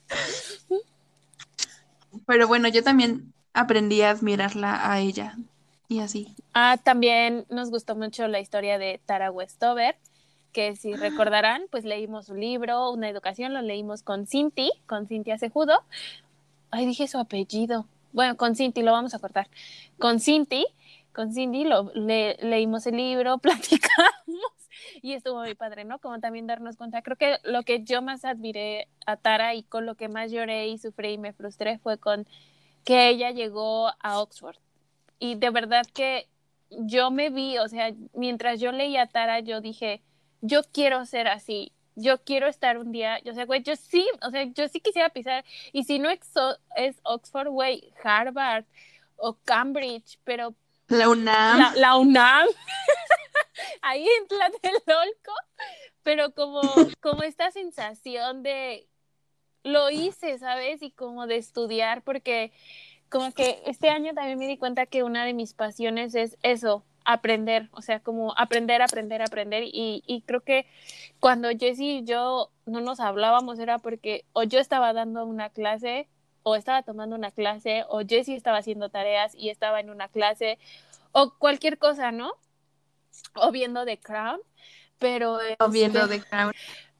Pero 2.26 2.46
bueno, 2.46 2.68
yo 2.68 2.82
también 2.82 3.32
aprendí 3.54 4.02
a 4.02 4.10
admirarla 4.10 4.90
a 4.90 5.00
ella. 5.00 5.36
Y 5.88 6.00
así. 6.00 6.34
Ah, 6.52 6.76
también 6.82 7.46
nos 7.48 7.70
gustó 7.70 7.96
mucho 7.96 8.28
la 8.28 8.40
historia 8.40 8.78
de 8.78 9.00
Tara 9.06 9.30
Westover, 9.30 9.96
que 10.52 10.76
si 10.76 10.94
recordarán, 10.94 11.62
pues 11.70 11.84
leímos 11.84 12.26
su 12.26 12.34
libro, 12.34 12.90
Una 12.90 13.08
educación, 13.08 13.54
lo 13.54 13.62
leímos 13.62 14.02
con 14.02 14.26
Cinti, 14.26 14.70
con 14.86 15.06
Cintia 15.06 15.38
Cejudo. 15.38 15.82
Ay, 16.70 16.84
dije 16.84 17.08
su 17.08 17.18
apellido. 17.18 17.86
Bueno, 18.12 18.36
con 18.36 18.54
Cinti, 18.56 18.82
lo 18.82 18.92
vamos 18.92 19.14
a 19.14 19.18
cortar. 19.18 19.48
Con 19.98 20.20
Cinti, 20.20 20.66
con 21.12 21.32
Cindy 21.32 21.64
lo, 21.64 21.90
le- 21.94 22.36
leímos 22.42 22.86
el 22.86 22.96
libro, 22.96 23.38
platicamos 23.40 24.14
y 25.02 25.12
estuvo 25.14 25.40
muy 25.40 25.54
padre, 25.54 25.84
¿no? 25.84 25.98
Como 25.98 26.20
también 26.20 26.46
darnos 26.46 26.76
cuenta. 26.76 27.02
Creo 27.02 27.16
que 27.16 27.38
lo 27.44 27.62
que 27.62 27.82
yo 27.84 28.02
más 28.02 28.24
admiré 28.24 28.88
a 29.06 29.16
Tara 29.16 29.54
y 29.54 29.62
con 29.64 29.86
lo 29.86 29.96
que 29.96 30.08
más 30.08 30.30
lloré 30.30 30.68
y 30.68 30.78
sufrí 30.78 31.12
y 31.14 31.18
me 31.18 31.32
frustré 31.32 31.78
fue 31.78 31.98
con 31.98 32.26
que 32.84 33.08
ella 33.10 33.30
llegó 33.32 33.88
a 34.00 34.20
Oxford. 34.20 34.56
Y 35.18 35.36
de 35.36 35.50
verdad 35.50 35.86
que 35.94 36.28
yo 36.70 37.10
me 37.10 37.30
vi, 37.30 37.58
o 37.58 37.68
sea, 37.68 37.94
mientras 38.14 38.60
yo 38.60 38.72
leía 38.72 39.02
a 39.02 39.08
Tara, 39.08 39.40
yo 39.40 39.60
dije, 39.60 40.02
yo 40.40 40.62
quiero 40.72 41.04
ser 41.06 41.28
así. 41.28 41.72
Yo 41.98 42.22
quiero 42.22 42.46
estar 42.46 42.78
un 42.78 42.92
día, 42.92 43.18
yo 43.24 43.34
sé, 43.34 43.44
güey, 43.44 43.62
yo 43.62 43.76
sí, 43.76 44.06
o 44.22 44.30
sea, 44.30 44.44
yo 44.44 44.68
sí 44.68 44.80
quisiera 44.80 45.10
pisar, 45.10 45.44
y 45.72 45.84
si 45.84 45.98
no 45.98 46.08
es 46.10 47.00
Oxford, 47.02 47.48
güey, 47.48 47.92
Harvard 48.02 48.64
o 49.16 49.36
Cambridge, 49.44 50.18
pero 50.24 50.54
La 50.88 51.08
UNAM. 51.08 51.58
la, 51.58 51.72
la 51.76 51.96
UNAM, 51.96 52.46
ahí 53.82 54.06
en 54.06 54.28
Tlatelolco, 54.28 55.32
pero 56.02 56.32
como, 56.32 56.62
como 57.00 57.22
esta 57.22 57.50
sensación 57.50 58.42
de 58.42 58.88
lo 59.64 59.90
hice, 59.90 60.38
¿sabes? 60.38 60.82
Y 60.82 60.90
como 60.90 61.26
de 61.26 61.36
estudiar, 61.36 62.02
porque 62.02 62.52
como 63.10 63.32
que 63.32 63.62
este 63.66 63.88
año 63.90 64.14
también 64.14 64.38
me 64.38 64.46
di 64.46 64.56
cuenta 64.56 64.86
que 64.86 65.02
una 65.02 65.24
de 65.24 65.34
mis 65.34 65.54
pasiones 65.54 66.14
es 66.14 66.36
eso, 66.42 66.84
aprender, 67.08 67.70
o 67.72 67.80
sea, 67.80 68.00
como 68.00 68.34
aprender, 68.36 68.82
aprender, 68.82 69.22
aprender, 69.22 69.62
y, 69.64 70.02
y 70.06 70.20
creo 70.26 70.42
que 70.42 70.66
cuando 71.20 71.48
Jessie 71.48 72.00
y 72.00 72.04
yo 72.04 72.50
no 72.66 72.82
nos 72.82 73.00
hablábamos 73.00 73.58
era 73.58 73.78
porque 73.78 74.26
o 74.34 74.42
yo 74.42 74.60
estaba 74.60 74.92
dando 74.92 75.24
una 75.24 75.48
clase 75.48 76.06
o 76.42 76.54
estaba 76.54 76.82
tomando 76.82 77.16
una 77.16 77.30
clase 77.30 77.84
o 77.88 78.00
Jessie 78.06 78.36
estaba 78.36 78.58
haciendo 78.58 78.90
tareas 78.90 79.34
y 79.34 79.48
estaba 79.48 79.80
en 79.80 79.88
una 79.88 80.08
clase 80.08 80.58
o 81.12 81.32
cualquier 81.38 81.78
cosa, 81.78 82.12
¿no? 82.12 82.34
O 83.34 83.52
viendo 83.52 83.86
The 83.86 83.98
Crown, 83.98 84.40
pero 84.98 85.38
O 85.60 85.68
viendo 85.70 86.00
este, 86.00 86.18
The 86.18 86.24
Crown. 86.26 86.52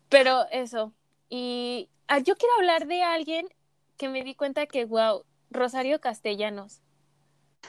pero 0.09 0.47
eso. 0.51 0.95
Y 1.29 1.91
ah, 2.07 2.21
yo 2.21 2.35
quiero 2.37 2.55
hablar 2.57 2.87
de 2.87 3.03
alguien 3.03 3.47
que 3.99 4.09
me 4.09 4.25
di 4.25 4.35
cuenta 4.35 4.65
que, 4.65 4.87
wow, 4.87 5.27
Rosario 5.51 6.01
Castellanos. 6.01 6.81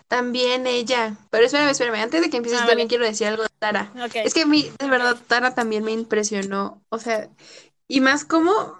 También 0.07 0.65
ella. 0.67 1.15
Pero 1.29 1.45
espérame, 1.45 1.69
espérame. 1.69 2.01
Antes 2.01 2.21
de 2.21 2.29
que 2.29 2.37
empieces, 2.37 2.61
Ah, 2.61 2.65
también 2.67 2.87
vale. 2.87 2.89
quiero 2.89 3.05
decir 3.05 3.27
algo 3.27 3.43
de 3.43 3.49
Tara. 3.59 3.91
Es 4.13 4.33
que 4.33 4.41
a 4.43 4.45
mí, 4.47 4.71
de 4.79 4.87
verdad, 4.87 5.17
Tara 5.27 5.53
también 5.55 5.83
me 5.83 5.91
impresionó. 5.91 6.81
O 6.89 6.97
sea, 6.99 7.29
y 7.87 8.01
más 8.01 8.25
como, 8.25 8.77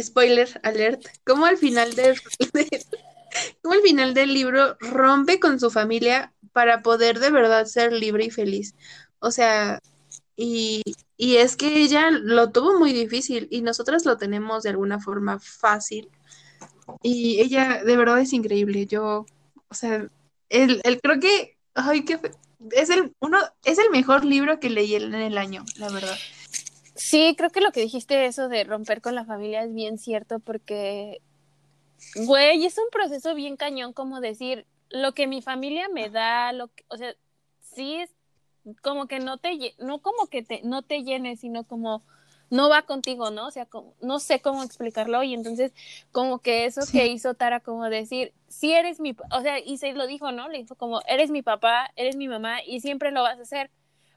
spoiler 0.00 0.60
alert, 0.62 1.04
como 1.26 1.46
al 1.46 1.56
final 1.56 1.94
del, 1.94 2.16
de- 2.52 2.86
como 3.62 3.74
al 3.74 3.80
final 3.80 4.14
del 4.14 4.32
libro 4.34 4.76
rompe 4.80 5.40
con 5.40 5.58
su 5.60 5.70
familia 5.70 6.32
para 6.52 6.82
poder 6.82 7.18
de 7.20 7.30
verdad 7.30 7.66
ser 7.66 7.92
libre 7.92 8.24
y 8.26 8.30
feliz. 8.30 8.74
O 9.20 9.30
sea, 9.30 9.80
y, 10.36 10.82
y 11.16 11.36
es 11.36 11.56
que 11.56 11.82
ella 11.82 12.10
lo 12.10 12.50
tuvo 12.50 12.78
muy 12.78 12.92
difícil 12.92 13.48
y 13.50 13.62
nosotras 13.62 14.04
lo 14.06 14.16
tenemos 14.16 14.62
de 14.62 14.70
alguna 14.70 15.00
forma 15.00 15.38
fácil. 15.40 16.08
Y 17.02 17.40
ella 17.40 17.82
de 17.84 17.96
verdad 17.96 18.20
es 18.20 18.32
increíble. 18.32 18.86
Yo, 18.86 19.26
o 19.68 19.74
sea, 19.74 20.08
el, 20.48 20.80
el 20.84 21.00
creo 21.00 21.20
que, 21.20 21.56
ay, 21.74 22.04
qué 22.04 22.18
fe- 22.18 22.32
es 22.72 22.90
el 22.90 23.12
uno, 23.20 23.38
es 23.64 23.78
el 23.78 23.90
mejor 23.90 24.24
libro 24.24 24.60
que 24.60 24.70
leí 24.70 24.94
en 24.94 25.14
el 25.14 25.38
año, 25.38 25.64
la 25.76 25.88
verdad. 25.90 26.16
Sí, 26.94 27.34
creo 27.38 27.50
que 27.50 27.60
lo 27.60 27.70
que 27.70 27.80
dijiste, 27.80 28.26
eso 28.26 28.48
de 28.48 28.64
romper 28.64 29.00
con 29.00 29.14
la 29.14 29.24
familia, 29.24 29.62
es 29.62 29.72
bien 29.72 29.98
cierto 29.98 30.40
porque, 30.40 31.20
güey, 32.26 32.64
es 32.66 32.76
un 32.78 32.90
proceso 32.90 33.34
bien 33.34 33.56
cañón 33.56 33.92
como 33.92 34.20
decir, 34.20 34.66
lo 34.90 35.12
que 35.12 35.26
mi 35.26 35.40
familia 35.42 35.88
me 35.88 36.10
da, 36.10 36.52
lo 36.52 36.68
que, 36.68 36.84
o 36.88 36.96
sea, 36.96 37.14
sí 37.60 37.96
es 37.96 38.10
como 38.82 39.06
que 39.06 39.20
no 39.20 39.38
te, 39.38 39.74
no 39.78 40.00
como 40.00 40.26
que 40.26 40.42
te, 40.42 40.62
no 40.64 40.82
te 40.82 41.04
llene, 41.04 41.36
sino 41.36 41.64
como 41.64 42.02
no 42.50 42.68
va 42.68 42.82
contigo, 42.82 43.30
¿no? 43.30 43.46
O 43.46 43.50
sea, 43.50 43.66
como, 43.66 43.94
no 44.00 44.20
sé 44.20 44.40
cómo 44.40 44.62
explicarlo 44.62 45.22
y 45.22 45.34
entonces 45.34 45.72
como 46.12 46.38
que 46.38 46.64
eso 46.64 46.82
Sí. 46.82 46.98
que 46.98 47.06
hizo 47.08 47.34
Tara 47.34 47.60
como 47.60 47.88
decir, 47.90 48.32
si 48.48 48.72
eres 48.72 49.00
mi, 49.00 49.14
o 49.30 49.40
sea, 49.42 49.58
y 49.58 49.78
se 49.78 49.92
lo 49.92 50.06
dijo, 50.06 50.32
¿no? 50.32 50.48
Le 50.48 50.58
dijo 50.58 50.74
como, 50.74 51.02
eres 51.06 51.30
mi 51.30 51.42
papá, 51.42 51.90
eres 51.96 52.16
mi 52.16 52.28
mamá 52.28 52.62
y 52.64 52.80
siempre 52.80 53.10
lo 53.10 53.22
vas 53.22 53.38
a 53.38 53.42
hacer, 53.42 53.70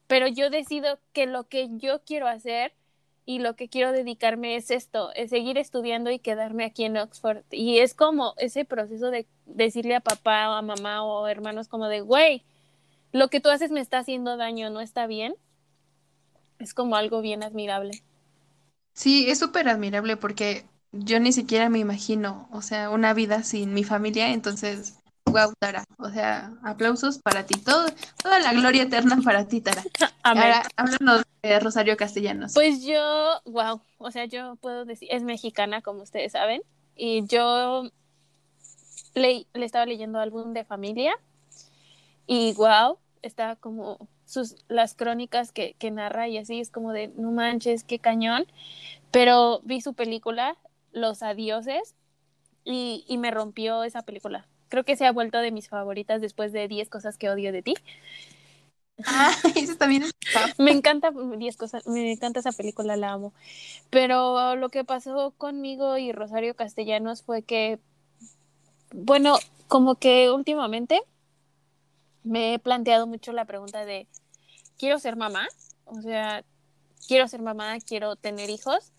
pero 0.08 0.28
yo 0.28 0.50
decido 0.50 1.00
que 1.14 1.26
lo 1.26 1.48
que 1.48 1.70
yo 1.72 2.02
quiero 2.04 2.28
hacer 2.28 2.74
y 3.26 3.40
lo 3.40 3.56
que 3.56 3.70
quiero 3.70 3.92
dedicarme 3.92 4.56
es 4.56 4.72
esto, 4.72 5.14
es 5.14 5.30
seguir 5.30 5.58
estudiando 5.58 6.10
y 6.10 6.20
quedarme 6.20 6.66
aquí 6.66 6.86
en 6.86 6.98
Oxford. 6.98 7.44
Y 7.52 7.80
es 7.80 7.94
como 7.94 8.34
ese 8.38 8.66
proceso 8.66 9.12
de 9.12 9.28
decirle 9.46 9.96
a 9.96 10.00
papá 10.00 10.50
o 10.50 10.54
a 10.54 10.62
mamá 10.62 11.04
o 11.04 11.28
hermanos 11.28 11.68
como 11.68 11.88
de, 11.88 12.02
güey, 12.02 12.44
lo 13.12 13.28
que 13.30 13.40
tú 13.40 13.50
haces 13.50 13.72
me 13.72 13.80
está 13.80 14.00
haciendo 14.00 14.38
daño, 14.38 14.70
no 14.70 14.82
está 14.82 15.06
bien. 15.06 15.36
Es 16.60 16.74
como 16.74 16.96
algo 16.96 17.22
bien 17.22 17.44
admirable. 17.44 18.02
Sí, 18.94 19.30
es 19.30 19.40
súper 19.40 19.70
admirable 19.70 20.18
porque 20.18 20.66
yo 20.92 21.20
ni 21.20 21.32
siquiera 21.32 21.70
me 21.70 21.80
imagino, 21.80 22.50
o 22.52 22.62
sea, 22.62 22.90
una 22.90 23.14
vida 23.14 23.44
sin 23.44 23.74
mi 23.74 23.84
familia, 23.84 24.30
entonces, 24.30 25.00
wow, 25.26 25.54
Tara, 25.58 25.86
o 25.98 26.10
sea, 26.10 26.54
aplausos 26.64 27.20
para 27.20 27.46
ti, 27.46 27.60
todo, 27.60 27.86
toda 28.22 28.40
la 28.40 28.54
gloria 28.54 28.84
eterna 28.84 29.18
para 29.24 29.48
ti, 29.48 29.62
Tara. 29.62 29.84
Amén. 30.24 30.44
Ahora, 30.44 30.64
háblanos 30.76 31.24
de 31.42 31.60
Rosario 31.60 31.96
Castellanos. 31.96 32.54
Pues 32.54 32.84
yo, 32.84 33.42
wow, 33.46 33.82
o 33.98 34.12
sea, 34.12 34.26
yo 34.26 34.58
puedo 34.58 34.86
decir, 34.86 35.08
es 35.12 35.24
mexicana, 35.24 35.82
como 35.82 36.04
ustedes 36.04 36.34
saben, 36.34 36.62
y 36.96 37.26
yo 37.28 37.90
le, 39.16 39.48
le 39.54 39.66
estaba 39.66 39.86
leyendo 39.86 40.20
álbum 40.20 40.54
de 40.54 40.66
familia 40.66 41.14
y 42.28 42.54
wow, 42.54 42.98
está 43.22 43.56
como 43.56 44.08
sus, 44.32 44.56
las 44.68 44.94
crónicas 44.96 45.52
que, 45.52 45.76
que 45.78 45.92
narra 45.92 46.28
y 46.28 46.38
así, 46.38 46.60
es 46.60 46.72
como 46.72 46.94
de, 46.94 47.10
no 47.10 47.32
manches, 47.32 47.84
qué 47.84 48.00
cañón, 48.00 48.46
pero 49.12 49.62
vi 49.64 49.82
su 49.82 49.94
película, 49.94 50.58
Los 50.94 51.24
Adioses, 51.24 51.96
y, 52.64 53.04
y 53.08 53.18
me 53.18 53.32
rompió 53.32 53.84
esa 53.84 54.04
película. 54.04 54.48
Creo 54.70 54.86
que 54.86 54.96
se 54.96 55.06
ha 55.06 55.12
vuelto 55.12 55.40
de 55.40 55.52
mis 55.52 55.68
favoritas 55.68 56.22
después 56.22 56.54
de 56.54 56.68
10 56.68 56.90
cosas 56.90 57.18
que 57.18 57.30
odio 57.30 57.52
de 57.52 57.62
ti. 57.62 57.76
Ah, 59.06 59.32
eso 59.56 59.76
también 59.76 60.04
es 60.04 60.14
Me 60.58 60.72
encanta 60.72 61.12
10 61.12 61.58
cosas, 61.58 61.86
me 61.88 62.12
encanta 62.12 62.40
esa 62.40 62.52
película, 62.52 62.96
la 62.96 63.12
amo. 63.12 63.34
Pero 63.90 64.56
lo 64.56 64.70
que 64.70 64.84
pasó 64.84 65.34
conmigo 65.38 65.98
y 65.98 66.12
Rosario 66.12 66.56
Castellanos 66.56 67.24
fue 67.24 67.42
que, 67.42 67.80
bueno, 68.94 69.38
como 69.68 69.96
que 69.96 70.32
últimamente 70.32 71.02
me 72.24 72.54
he 72.54 72.60
planteado 72.60 73.08
mucho 73.08 73.32
la 73.32 73.46
pregunta 73.46 73.86
de, 73.86 74.08
¿quiero 74.78 75.00
ser 75.00 75.16
mamá? 75.16 75.48
O 75.86 76.02
sea, 76.02 76.44
quiero 77.08 77.28
ser 77.28 77.42
mamá, 77.42 77.80
quiero 77.80 78.16
tener 78.16 78.50
hijos. 78.50 78.92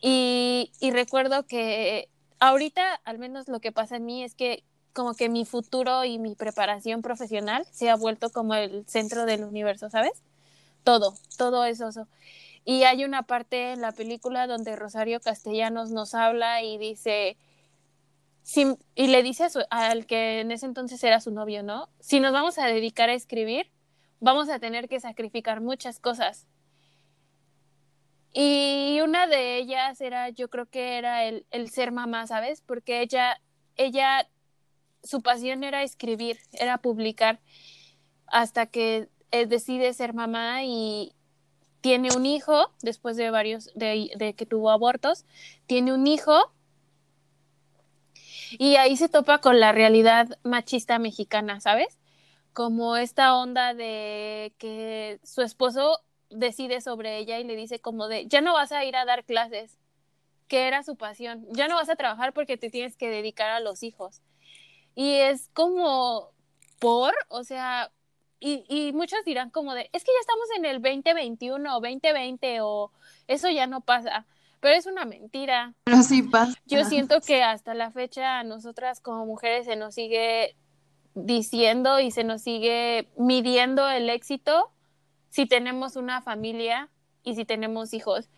Y, 0.00 0.72
y 0.80 0.90
recuerdo 0.90 1.46
que 1.46 2.08
ahorita, 2.38 2.94
al 3.04 3.18
menos 3.18 3.48
lo 3.48 3.60
que 3.60 3.72
pasa 3.72 3.96
en 3.96 4.06
mí 4.06 4.22
es 4.22 4.34
que 4.34 4.62
como 4.92 5.14
que 5.14 5.28
mi 5.28 5.44
futuro 5.44 6.04
y 6.04 6.18
mi 6.18 6.34
preparación 6.34 7.02
profesional 7.02 7.66
se 7.70 7.88
ha 7.90 7.96
vuelto 7.96 8.30
como 8.30 8.54
el 8.54 8.84
centro 8.88 9.26
del 9.26 9.44
universo, 9.44 9.90
¿sabes? 9.90 10.22
Todo, 10.82 11.14
todo 11.36 11.64
es 11.64 11.80
eso. 11.80 12.08
Y 12.64 12.82
hay 12.82 13.04
una 13.04 13.22
parte 13.22 13.72
en 13.72 13.80
la 13.80 13.92
película 13.92 14.46
donde 14.46 14.76
Rosario 14.76 15.20
Castellanos 15.20 15.90
nos 15.90 16.14
habla 16.14 16.62
y 16.62 16.78
dice, 16.78 17.36
y 18.94 19.08
le 19.08 19.22
dice 19.22 19.44
a 19.44 19.50
su- 19.50 19.64
al 19.70 20.06
que 20.06 20.40
en 20.40 20.50
ese 20.50 20.66
entonces 20.66 21.02
era 21.04 21.20
su 21.20 21.30
novio, 21.30 21.62
¿no? 21.62 21.88
Si 22.00 22.20
nos 22.20 22.32
vamos 22.32 22.58
a 22.58 22.66
dedicar 22.66 23.10
a 23.10 23.14
escribir, 23.14 23.70
vamos 24.20 24.48
a 24.48 24.58
tener 24.58 24.88
que 24.88 25.00
sacrificar 25.00 25.60
muchas 25.60 26.00
cosas. 26.00 26.46
Y 28.32 29.00
una 29.02 29.26
de 29.26 29.56
ellas 29.58 30.00
era, 30.00 30.28
yo 30.30 30.48
creo 30.48 30.66
que 30.66 30.98
era 30.98 31.24
el, 31.24 31.46
el 31.50 31.70
ser 31.70 31.92
mamá, 31.92 32.26
¿sabes? 32.26 32.62
Porque 32.62 33.00
ella, 33.00 33.40
ella, 33.76 34.28
su 35.02 35.22
pasión 35.22 35.64
era 35.64 35.82
escribir, 35.82 36.38
era 36.52 36.78
publicar, 36.78 37.40
hasta 38.26 38.66
que 38.66 39.08
eh, 39.30 39.46
decide 39.46 39.92
ser 39.92 40.14
mamá 40.14 40.64
y 40.64 41.14
tiene 41.80 42.08
un 42.16 42.26
hijo, 42.26 42.72
después 42.82 43.16
de 43.16 43.30
varios, 43.30 43.70
de, 43.74 44.10
de 44.16 44.34
que 44.34 44.46
tuvo 44.46 44.70
abortos, 44.70 45.24
tiene 45.66 45.92
un 45.92 46.06
hijo 46.06 46.52
y 48.52 48.76
ahí 48.76 48.96
se 48.96 49.08
topa 49.08 49.38
con 49.38 49.60
la 49.60 49.72
realidad 49.72 50.38
machista 50.42 50.98
mexicana, 50.98 51.60
¿sabes? 51.60 51.98
Como 52.52 52.96
esta 52.96 53.36
onda 53.36 53.74
de 53.74 54.54
que 54.58 55.20
su 55.22 55.42
esposo 55.42 56.00
decide 56.30 56.80
sobre 56.80 57.18
ella 57.18 57.38
y 57.38 57.44
le 57.44 57.56
dice 57.56 57.80
como 57.80 58.08
de, 58.08 58.26
ya 58.26 58.40
no 58.40 58.54
vas 58.54 58.72
a 58.72 58.84
ir 58.84 58.96
a 58.96 59.04
dar 59.04 59.24
clases, 59.24 59.78
que 60.46 60.66
era 60.66 60.82
su 60.82 60.96
pasión, 60.96 61.46
ya 61.50 61.68
no 61.68 61.76
vas 61.76 61.88
a 61.88 61.96
trabajar 61.96 62.32
porque 62.32 62.56
te 62.56 62.70
tienes 62.70 62.96
que 62.96 63.10
dedicar 63.10 63.50
a 63.50 63.60
los 63.60 63.82
hijos. 63.82 64.22
Y 64.94 65.14
es 65.14 65.50
como 65.52 66.32
por, 66.78 67.14
o 67.28 67.44
sea, 67.44 67.92
y, 68.40 68.64
y 68.68 68.92
muchos 68.92 69.24
dirán 69.24 69.50
como 69.50 69.74
de, 69.74 69.90
es 69.92 70.04
que 70.04 70.12
ya 70.12 70.20
estamos 70.20 70.48
en 70.56 70.64
el 70.64 70.82
2021 70.82 71.76
o 71.76 71.80
2020 71.80 72.60
o 72.62 72.92
eso 73.26 73.48
ya 73.50 73.66
no 73.66 73.80
pasa, 73.80 74.26
pero 74.60 74.74
es 74.76 74.86
una 74.86 75.04
mentira. 75.04 75.74
Pero 75.84 76.02
sí 76.02 76.22
pasa. 76.22 76.54
Yo 76.66 76.84
siento 76.84 77.20
que 77.20 77.42
hasta 77.42 77.74
la 77.74 77.90
fecha 77.90 78.38
a 78.38 78.44
nosotras 78.44 79.00
como 79.00 79.26
mujeres 79.26 79.66
se 79.66 79.76
nos 79.76 79.94
sigue 79.94 80.54
diciendo 81.14 82.00
y 82.00 82.10
se 82.10 82.24
nos 82.24 82.42
sigue 82.42 83.08
midiendo 83.16 83.88
el 83.88 84.08
éxito 84.10 84.70
si 85.30 85.46
tenemos 85.46 85.96
una 85.96 86.22
familia 86.22 86.88
y 87.24 87.34
si 87.34 87.44
tenemos 87.44 87.92
hijos. 87.94 88.28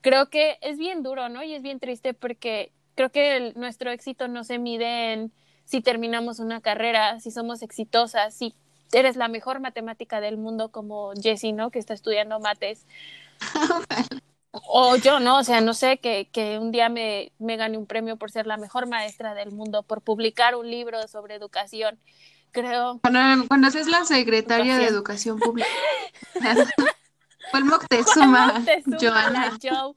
Creo 0.00 0.28
que 0.30 0.58
es 0.60 0.78
bien 0.78 1.02
duro, 1.02 1.28
¿no? 1.28 1.42
Y 1.42 1.54
es 1.54 1.62
bien 1.62 1.80
triste 1.80 2.12
porque 2.12 2.72
creo 2.94 3.10
que 3.10 3.36
el- 3.36 3.54
nuestro 3.58 3.90
éxito 3.90 4.28
no 4.28 4.44
se 4.44 4.58
mide 4.58 5.12
en 5.12 5.32
si 5.64 5.80
terminamos 5.80 6.40
una 6.40 6.60
carrera, 6.60 7.20
si 7.20 7.30
somos 7.30 7.62
exitosas, 7.62 8.34
si 8.34 8.54
eres 8.92 9.16
la 9.16 9.28
mejor 9.28 9.60
matemática 9.60 10.20
del 10.20 10.36
mundo 10.36 10.70
como 10.70 11.12
Jessie, 11.14 11.52
¿no? 11.52 11.70
Que 11.70 11.78
está 11.78 11.94
estudiando 11.94 12.38
mates. 12.40 12.86
O 14.62 14.96
yo, 14.96 15.20
¿no? 15.20 15.38
O 15.38 15.44
sea, 15.44 15.60
no 15.60 15.74
sé, 15.74 15.98
que, 15.98 16.28
que 16.30 16.58
un 16.58 16.70
día 16.70 16.88
me, 16.88 17.32
me 17.38 17.56
gane 17.56 17.76
un 17.76 17.86
premio 17.86 18.16
por 18.16 18.30
ser 18.30 18.46
la 18.46 18.56
mejor 18.56 18.86
maestra 18.86 19.34
del 19.34 19.50
mundo, 19.50 19.82
por 19.82 20.00
publicar 20.00 20.54
un 20.54 20.70
libro 20.70 21.06
sobre 21.08 21.34
educación. 21.34 21.98
Creo. 22.52 23.00
Cuando, 23.00 23.48
cuando 23.48 23.70
seas 23.70 23.88
la 23.88 24.04
secretaria 24.04 24.78
de 24.78 24.86
Educación. 24.86 25.38
Pública. 25.40 25.68
¿Cuál 27.50 27.64
Moctezuma, 27.64 28.52
Moctezuma, 28.54 28.98
Joana? 29.00 29.58
Joe, 29.60 29.94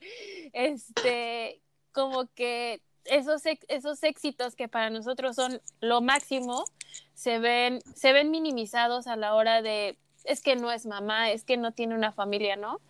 este, 0.54 1.62
como 1.92 2.26
que 2.34 2.82
esos, 3.06 3.44
esos 3.68 4.04
éxitos 4.04 4.56
que 4.56 4.68
para 4.68 4.90
nosotros 4.90 5.36
son 5.36 5.62
lo 5.80 6.02
máximo, 6.02 6.66
se 7.14 7.40
ven, 7.40 7.80
se 7.96 8.12
ven 8.12 8.32
minimizados 8.32 9.08
a 9.08 9.16
la 9.16 9.36
hora 9.36 9.62
de, 9.62 9.98
es 10.24 10.42
que 10.42 10.56
no 10.56 10.72
es 10.72 10.86
mamá, 10.86 11.32
es 11.32 11.44
que 11.44 11.58
no 11.58 11.72
tiene 11.72 11.96
una 11.96 12.12
familia, 12.12 12.56
¿no? 12.56 12.82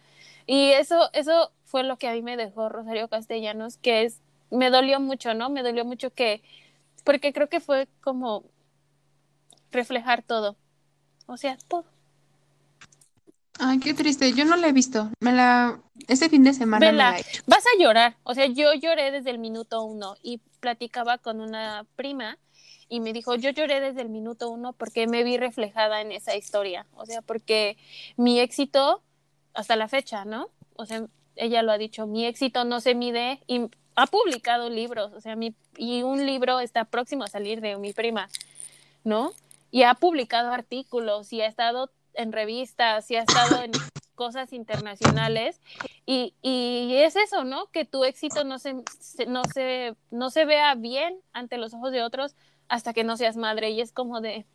Y 0.48 0.72
eso, 0.72 1.10
eso 1.14 1.52
fue 1.66 1.84
lo 1.84 1.98
que 1.98 2.08
a 2.08 2.14
mí 2.14 2.22
me 2.24 2.38
dejó 2.38 2.70
Rosario 2.70 3.10
Castellanos, 3.10 3.78
que 3.78 4.04
es, 4.04 4.22
me 4.50 4.70
dolió 4.70 5.00
mucho, 5.00 5.34
¿no? 5.34 5.50
Me 5.50 5.62
dolió 5.62 5.86
mucho 5.86 6.12
que, 6.12 6.42
porque 7.04 7.34
creo 7.34 7.50
que 7.50 7.60
fue 7.60 7.88
como 8.02 8.46
reflejar 9.72 10.24
todo, 10.24 10.56
o 11.28 11.38
sea, 11.38 11.58
todo. 11.68 11.86
Ay, 13.60 13.80
qué 13.80 13.94
triste. 13.94 14.34
Yo 14.34 14.46
no 14.46 14.56
la 14.56 14.68
he 14.68 14.72
visto. 14.72 15.10
Me 15.20 15.32
la... 15.32 15.82
Este 16.08 16.30
fin 16.30 16.44
de 16.44 16.54
semana 16.54 16.86
me 16.86 16.94
la 16.94 17.18
he 17.18 17.22
hecho. 17.22 17.42
vas 17.48 17.66
a 17.66 17.82
llorar. 17.82 18.16
O 18.24 18.36
sea, 18.36 18.46
yo 18.46 18.74
lloré 18.74 19.12
desde 19.12 19.32
el 19.32 19.40
minuto 19.40 19.84
uno 19.84 20.16
y 20.22 20.40
platicaba 20.60 21.18
con 21.18 21.42
una 21.42 21.86
prima 21.96 22.38
y 22.88 23.00
me 23.00 23.14
dijo, 23.14 23.36
yo 23.36 23.50
lloré 23.50 23.82
desde 23.82 24.02
el 24.02 24.10
minuto 24.10 24.50
uno 24.50 24.74
porque 24.74 25.08
me 25.08 25.24
vi 25.24 25.38
reflejada 25.38 26.02
en 26.02 26.12
esa 26.12 26.36
historia. 26.36 26.86
O 26.94 27.06
sea, 27.06 27.22
porque 27.22 27.78
mi 28.16 28.40
éxito, 28.40 29.02
hasta 29.58 29.76
la 29.76 29.88
fecha, 29.88 30.24
¿no? 30.24 30.50
O 30.76 30.86
sea, 30.86 31.08
ella 31.36 31.64
lo 31.64 31.72
ha 31.72 31.80
dicho, 31.80 32.06
mi 32.06 32.26
éxito 32.26 32.64
no 32.64 32.80
se 32.80 32.94
mide 32.94 33.42
y 33.48 33.62
ha 33.96 34.06
publicado 34.06 34.70
libros, 34.70 35.12
o 35.14 35.20
sea, 35.20 35.36
mi, 35.36 35.56
y 35.76 36.04
un 36.04 36.28
libro 36.28 36.60
está 36.60 36.86
próximo 36.86 37.24
a 37.24 37.28
salir 37.28 37.60
de 37.60 37.76
mi 37.78 37.92
prima, 37.92 38.30
¿no? 39.04 39.34
Y 39.72 39.82
ha 39.82 39.96
publicado 39.96 40.52
artículos 40.52 41.34
y 41.34 41.42
ha 41.42 41.48
estado 41.48 41.90
en 42.14 42.32
revistas 42.32 43.10
y 43.10 43.16
ha 43.16 43.22
estado 43.22 43.64
en 43.64 43.72
cosas 44.16 44.54
internacionales 44.54 45.60
y, 46.06 46.36
y 46.44 46.94
es 46.98 47.16
eso, 47.16 47.44
¿no? 47.44 47.66
Que 47.72 47.84
tu 47.84 48.04
éxito 48.04 48.44
no 48.44 48.60
se, 48.60 48.76
no, 49.28 49.42
se, 49.52 49.96
no 50.12 50.30
se 50.30 50.46
vea 50.46 50.76
bien 50.76 51.20
ante 51.34 51.58
los 51.58 51.74
ojos 51.74 51.92
de 51.92 52.04
otros 52.04 52.36
hasta 52.68 52.94
que 52.94 53.04
no 53.04 53.18
seas 53.18 53.38
madre 53.38 53.72
y 53.72 53.82
es 53.82 53.92
como 53.92 54.22
de 54.22 54.46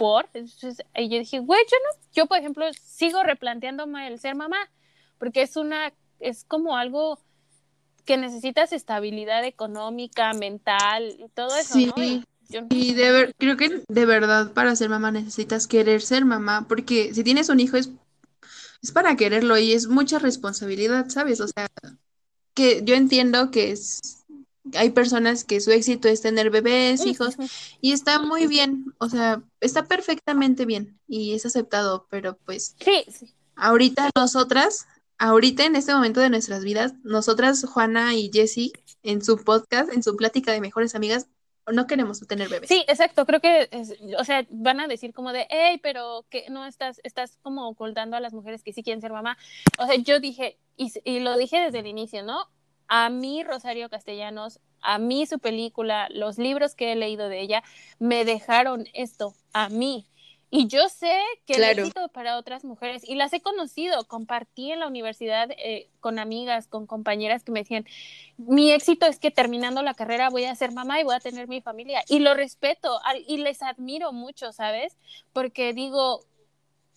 por 0.00 0.30
Entonces, 0.32 0.78
y 0.96 1.10
yo 1.10 1.18
dije 1.18 1.40
güey 1.40 1.60
yo 1.70 1.76
no 1.84 2.00
yo 2.14 2.26
por 2.26 2.38
ejemplo 2.38 2.64
sigo 2.82 3.22
replanteándome 3.22 4.08
el 4.08 4.18
ser 4.18 4.34
mamá 4.34 4.56
porque 5.18 5.42
es 5.42 5.56
una 5.56 5.92
es 6.20 6.44
como 6.44 6.78
algo 6.78 7.18
que 8.06 8.16
necesitas 8.16 8.72
estabilidad 8.72 9.44
económica 9.44 10.32
mental 10.32 11.16
y 11.18 11.28
todo 11.28 11.54
eso 11.54 11.74
Sí. 11.74 11.92
no 11.94 12.02
y 12.02 12.24
yo 12.48 12.62
Y 12.70 12.94
de 12.94 13.12
ver, 13.12 13.34
creo 13.38 13.58
que 13.58 13.82
de 13.86 14.06
verdad 14.06 14.52
para 14.54 14.74
ser 14.74 14.88
mamá 14.88 15.12
necesitas 15.12 15.66
querer 15.66 16.00
ser 16.00 16.24
mamá, 16.24 16.66
porque 16.66 17.12
si 17.14 17.22
tienes 17.22 17.50
un 17.50 17.60
hijo 17.60 17.76
es, 17.76 17.90
es 18.82 18.90
para 18.90 19.16
quererlo 19.16 19.58
y 19.58 19.72
es 19.72 19.86
mucha 19.86 20.18
responsabilidad, 20.18 21.10
¿sabes? 21.10 21.40
O 21.40 21.46
sea, 21.46 21.68
que 22.54 22.82
yo 22.84 22.94
entiendo 22.94 23.50
que 23.50 23.70
es, 23.70 24.19
hay 24.76 24.90
personas 24.90 25.44
que 25.44 25.60
su 25.60 25.70
éxito 25.70 26.08
es 26.08 26.20
tener 26.20 26.50
bebés, 26.50 27.04
hijos, 27.06 27.36
y 27.80 27.92
está 27.92 28.18
muy 28.20 28.46
bien, 28.46 28.94
o 28.98 29.08
sea, 29.08 29.42
está 29.60 29.84
perfectamente 29.84 30.64
bien 30.66 30.98
y 31.08 31.34
es 31.34 31.46
aceptado, 31.46 32.06
pero 32.10 32.36
pues 32.44 32.74
sí, 32.84 33.04
sí. 33.08 33.32
ahorita 33.56 34.10
nosotras, 34.16 34.86
ahorita 35.18 35.64
en 35.64 35.76
este 35.76 35.92
momento 35.94 36.20
de 36.20 36.30
nuestras 36.30 36.64
vidas, 36.64 36.94
nosotras, 37.02 37.64
Juana 37.64 38.14
y 38.14 38.30
Jessie, 38.32 38.72
en 39.02 39.22
su 39.24 39.42
podcast, 39.42 39.92
en 39.92 40.02
su 40.02 40.16
plática 40.16 40.52
de 40.52 40.60
mejores 40.60 40.94
amigas, 40.94 41.26
no 41.70 41.86
queremos 41.86 42.20
tener 42.26 42.48
bebés. 42.48 42.68
Sí, 42.68 42.84
exacto, 42.88 43.24
creo 43.26 43.40
que, 43.40 43.68
es- 43.70 43.94
o 44.18 44.24
sea, 44.24 44.44
van 44.50 44.80
a 44.80 44.88
decir 44.88 45.12
como 45.12 45.32
de, 45.32 45.46
hey, 45.50 45.78
pero 45.82 46.26
que 46.28 46.46
no 46.50 46.66
estás, 46.66 47.00
estás 47.04 47.38
como 47.42 47.68
ocultando 47.68 48.16
a 48.16 48.20
las 48.20 48.32
mujeres 48.32 48.62
que 48.64 48.72
sí 48.72 48.82
quieren 48.82 49.00
ser 49.00 49.12
mamá. 49.12 49.36
O 49.78 49.86
sea, 49.86 49.94
yo 49.96 50.18
dije, 50.20 50.58
y 50.76 51.20
lo 51.20 51.36
dije 51.36 51.60
desde 51.60 51.78
el 51.80 51.86
inicio, 51.86 52.22
¿no? 52.24 52.48
A 52.92 53.08
mí, 53.08 53.44
Rosario 53.44 53.88
Castellanos, 53.88 54.58
a 54.82 54.98
mí 54.98 55.24
su 55.24 55.38
película, 55.38 56.08
los 56.10 56.38
libros 56.38 56.74
que 56.74 56.90
he 56.90 56.96
leído 56.96 57.28
de 57.28 57.40
ella, 57.40 57.62
me 58.00 58.24
dejaron 58.24 58.86
esto, 58.94 59.32
a 59.52 59.68
mí. 59.68 60.06
Y 60.50 60.66
yo 60.66 60.88
sé 60.88 61.16
que 61.46 61.54
Claro. 61.54 61.82
éxito 61.82 62.08
para 62.08 62.36
otras 62.36 62.64
mujeres, 62.64 63.08
y 63.08 63.14
las 63.14 63.32
he 63.32 63.40
conocido, 63.40 64.04
compartí 64.08 64.72
en 64.72 64.80
la 64.80 64.88
universidad 64.88 65.52
eh, 65.52 65.88
con 66.00 66.18
amigas, 66.18 66.66
con 66.66 66.88
compañeras 66.88 67.44
que 67.44 67.52
me 67.52 67.60
decían, 67.60 67.86
mi 68.36 68.72
éxito 68.72 69.06
es 69.06 69.20
que 69.20 69.30
terminando 69.30 69.82
la 69.82 69.94
carrera 69.94 70.28
voy 70.28 70.46
a 70.46 70.54
ser 70.56 70.72
mamá 70.72 71.00
y 71.00 71.04
voy 71.04 71.14
a 71.14 71.20
tener 71.20 71.46
mi 71.46 71.60
familia. 71.60 72.02
Y 72.08 72.18
lo 72.18 72.34
respeto 72.34 73.00
y 73.28 73.36
les 73.36 73.62
admiro 73.62 74.12
mucho, 74.12 74.52
¿sabes? 74.52 74.96
Porque 75.32 75.72
digo, 75.72 76.24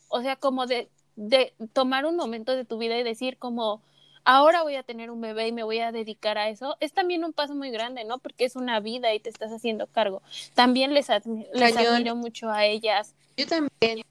o 0.08 0.22
sea, 0.24 0.38
como 0.38 0.66
de, 0.66 0.90
de 1.16 1.54
tomar 1.74 2.08
un 2.08 2.16
momento 2.16 2.56
de 2.56 2.66
tu 2.66 2.80
vida 2.80 2.98
y 2.98 3.04
decir 3.04 3.38
como, 3.38 3.84
ahora 4.26 4.64
voy 4.64 4.76
a 4.76 4.84
tener 4.84 5.12
un 5.12 5.22
bebé 5.22 5.48
y 5.48 5.52
me 5.52 5.64
voy 5.64 5.80
a 5.80 5.92
dedicar 5.92 6.38
a 6.38 6.50
eso, 6.50 6.78
es 6.80 6.94
también 6.94 7.24
un 7.24 7.34
paso 7.34 7.56
muy 7.56 7.72
grande, 7.72 8.04
¿no? 8.06 8.20
Porque 8.20 8.46
es 8.46 8.56
una 8.56 8.80
vida 8.80 9.14
y 9.14 9.20
te 9.20 9.30
estás 9.30 9.52
haciendo 9.52 9.88
cargo. 9.88 10.22
También 10.54 10.94
les, 10.94 11.10
admi- 11.10 11.48
les 11.54 11.76
admiro 11.78 12.16
mucho 12.16 12.50
a 12.50 12.66
ellas, 12.66 13.14
Yo 13.38 13.48
también, 13.48 14.04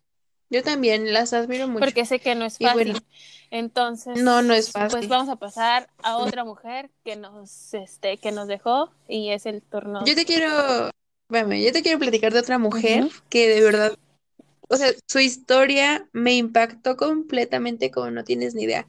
yo 0.51 0.63
también 0.63 1.13
las 1.13 1.33
admiro 1.33 1.69
mucho. 1.69 1.85
porque 1.87 2.05
sé 2.07 2.19
que 2.19 2.35
no 2.35 2.45
es 2.45 2.59
fácil. 2.59 2.75
bueno. 2.75 3.01
Entonces, 3.51 4.19
No, 4.21 4.43
no 4.43 4.55
es 4.55 4.71
Pues 4.71 4.73
fácil. 4.73 5.09
vamos 5.09 5.29
a 5.29 5.37
pasar 5.37 5.89
a 6.03 6.17
otra 6.17 6.45
mujer 6.45 6.91
que 7.05 7.17
nos, 7.17 7.75
este, 7.75 8.17
que 8.17 8.33
nos 8.33 8.49
dejó 8.49 8.91
y 9.09 9.31
es 9.31 9.47
el 9.47 9.63
turno. 9.63 10.01
Yo 10.05 10.15
te 10.15 10.25
quiero, 10.25 10.91
bueno, 11.29 11.55
yo 11.55 11.73
te 11.73 11.83
quiero 11.83 11.99
platicar 11.99 12.33
de 12.33 12.41
otra 12.41 12.59
mujer 12.59 13.09
que 13.29 13.49
de 13.49 13.63
verdad, 13.63 13.97
o 14.69 14.77
sea, 14.77 14.91
su 15.09 15.19
historia 15.21 16.09
me 16.13 16.35
impactó 16.35 16.97
completamente 16.97 17.91
como 17.91 18.11
no 18.11 18.25
tienes 18.25 18.55
ni 18.55 18.65
idea. 18.65 18.87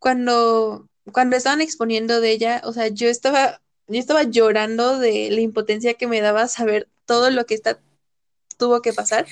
Cuando, 0.00 0.88
cuando 1.12 1.36
estaban 1.36 1.60
exponiendo 1.60 2.20
de 2.20 2.32
ella, 2.32 2.62
o 2.64 2.72
sea, 2.72 2.88
yo 2.88 3.08
estaba, 3.08 3.62
yo 3.86 4.00
estaba 4.00 4.24
llorando 4.24 4.98
de 4.98 5.30
la 5.30 5.40
impotencia 5.40 5.94
que 5.94 6.08
me 6.08 6.20
daba 6.20 6.48
saber 6.48 6.88
todo 7.06 7.30
lo 7.30 7.46
que 7.46 7.54
esta 7.54 7.78
tuvo 8.56 8.82
que 8.82 8.92
pasar. 8.92 9.26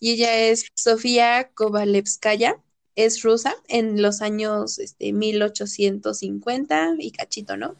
Y 0.00 0.12
ella 0.12 0.38
es 0.38 0.66
Sofía 0.76 1.50
Kovalevskaya, 1.54 2.56
es 2.96 3.22
rusa 3.22 3.54
en 3.68 4.02
los 4.02 4.22
años 4.22 4.78
este, 4.78 5.12
1850 5.12 6.94
y 6.98 7.10
cachito, 7.12 7.56
¿no? 7.56 7.76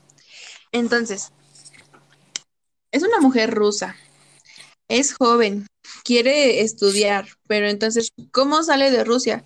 Entonces, 0.72 1.32
es 2.92 3.02
una 3.02 3.20
mujer 3.20 3.50
rusa, 3.50 3.96
es 4.88 5.14
joven, 5.14 5.66
quiere 6.04 6.60
estudiar, 6.60 7.28
pero 7.46 7.68
entonces, 7.68 8.12
¿cómo 8.32 8.62
sale 8.62 8.90
de 8.90 9.04
Rusia? 9.04 9.44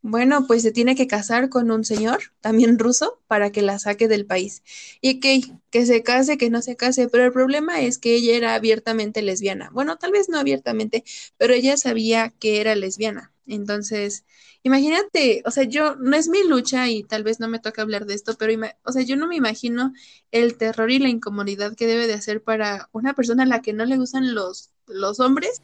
Bueno, 0.00 0.46
pues 0.46 0.62
se 0.62 0.70
tiene 0.72 0.94
que 0.94 1.08
casar 1.08 1.48
con 1.48 1.70
un 1.72 1.84
señor, 1.84 2.20
también 2.40 2.78
ruso, 2.78 3.20
para 3.26 3.50
que 3.50 3.62
la 3.62 3.78
saque 3.80 4.06
del 4.08 4.26
país. 4.26 4.62
Y 5.00 5.18
que, 5.20 5.40
que 5.70 5.86
se 5.86 6.02
case, 6.04 6.38
que 6.38 6.50
no 6.50 6.62
se 6.62 6.76
case, 6.76 7.08
pero 7.08 7.24
el 7.24 7.32
problema 7.32 7.80
es 7.80 7.98
que 7.98 8.14
ella 8.14 8.36
era 8.36 8.54
abiertamente 8.54 9.22
lesbiana. 9.22 9.70
Bueno, 9.72 9.96
tal 9.96 10.12
vez 10.12 10.28
no 10.28 10.38
abiertamente, 10.38 11.04
pero 11.36 11.52
ella 11.52 11.76
sabía 11.76 12.30
que 12.38 12.60
era 12.60 12.76
lesbiana. 12.76 13.32
Entonces, 13.46 14.24
imagínate, 14.62 15.42
o 15.46 15.50
sea, 15.50 15.64
yo, 15.64 15.96
no 15.96 16.16
es 16.16 16.28
mi 16.28 16.44
lucha 16.46 16.88
y 16.88 17.02
tal 17.02 17.24
vez 17.24 17.40
no 17.40 17.48
me 17.48 17.58
toca 17.58 17.82
hablar 17.82 18.06
de 18.06 18.14
esto, 18.14 18.34
pero, 18.38 18.52
o 18.84 18.92
sea, 18.92 19.02
yo 19.02 19.16
no 19.16 19.26
me 19.26 19.36
imagino 19.36 19.92
el 20.30 20.56
terror 20.56 20.90
y 20.92 20.98
la 21.00 21.08
incomodidad 21.08 21.74
que 21.74 21.86
debe 21.86 22.06
de 22.06 22.14
hacer 22.14 22.42
para 22.42 22.88
una 22.92 23.14
persona 23.14 23.42
a 23.44 23.46
la 23.46 23.62
que 23.62 23.72
no 23.72 23.84
le 23.84 23.96
gustan 23.96 24.34
los, 24.34 24.70
los 24.86 25.18
hombres, 25.20 25.60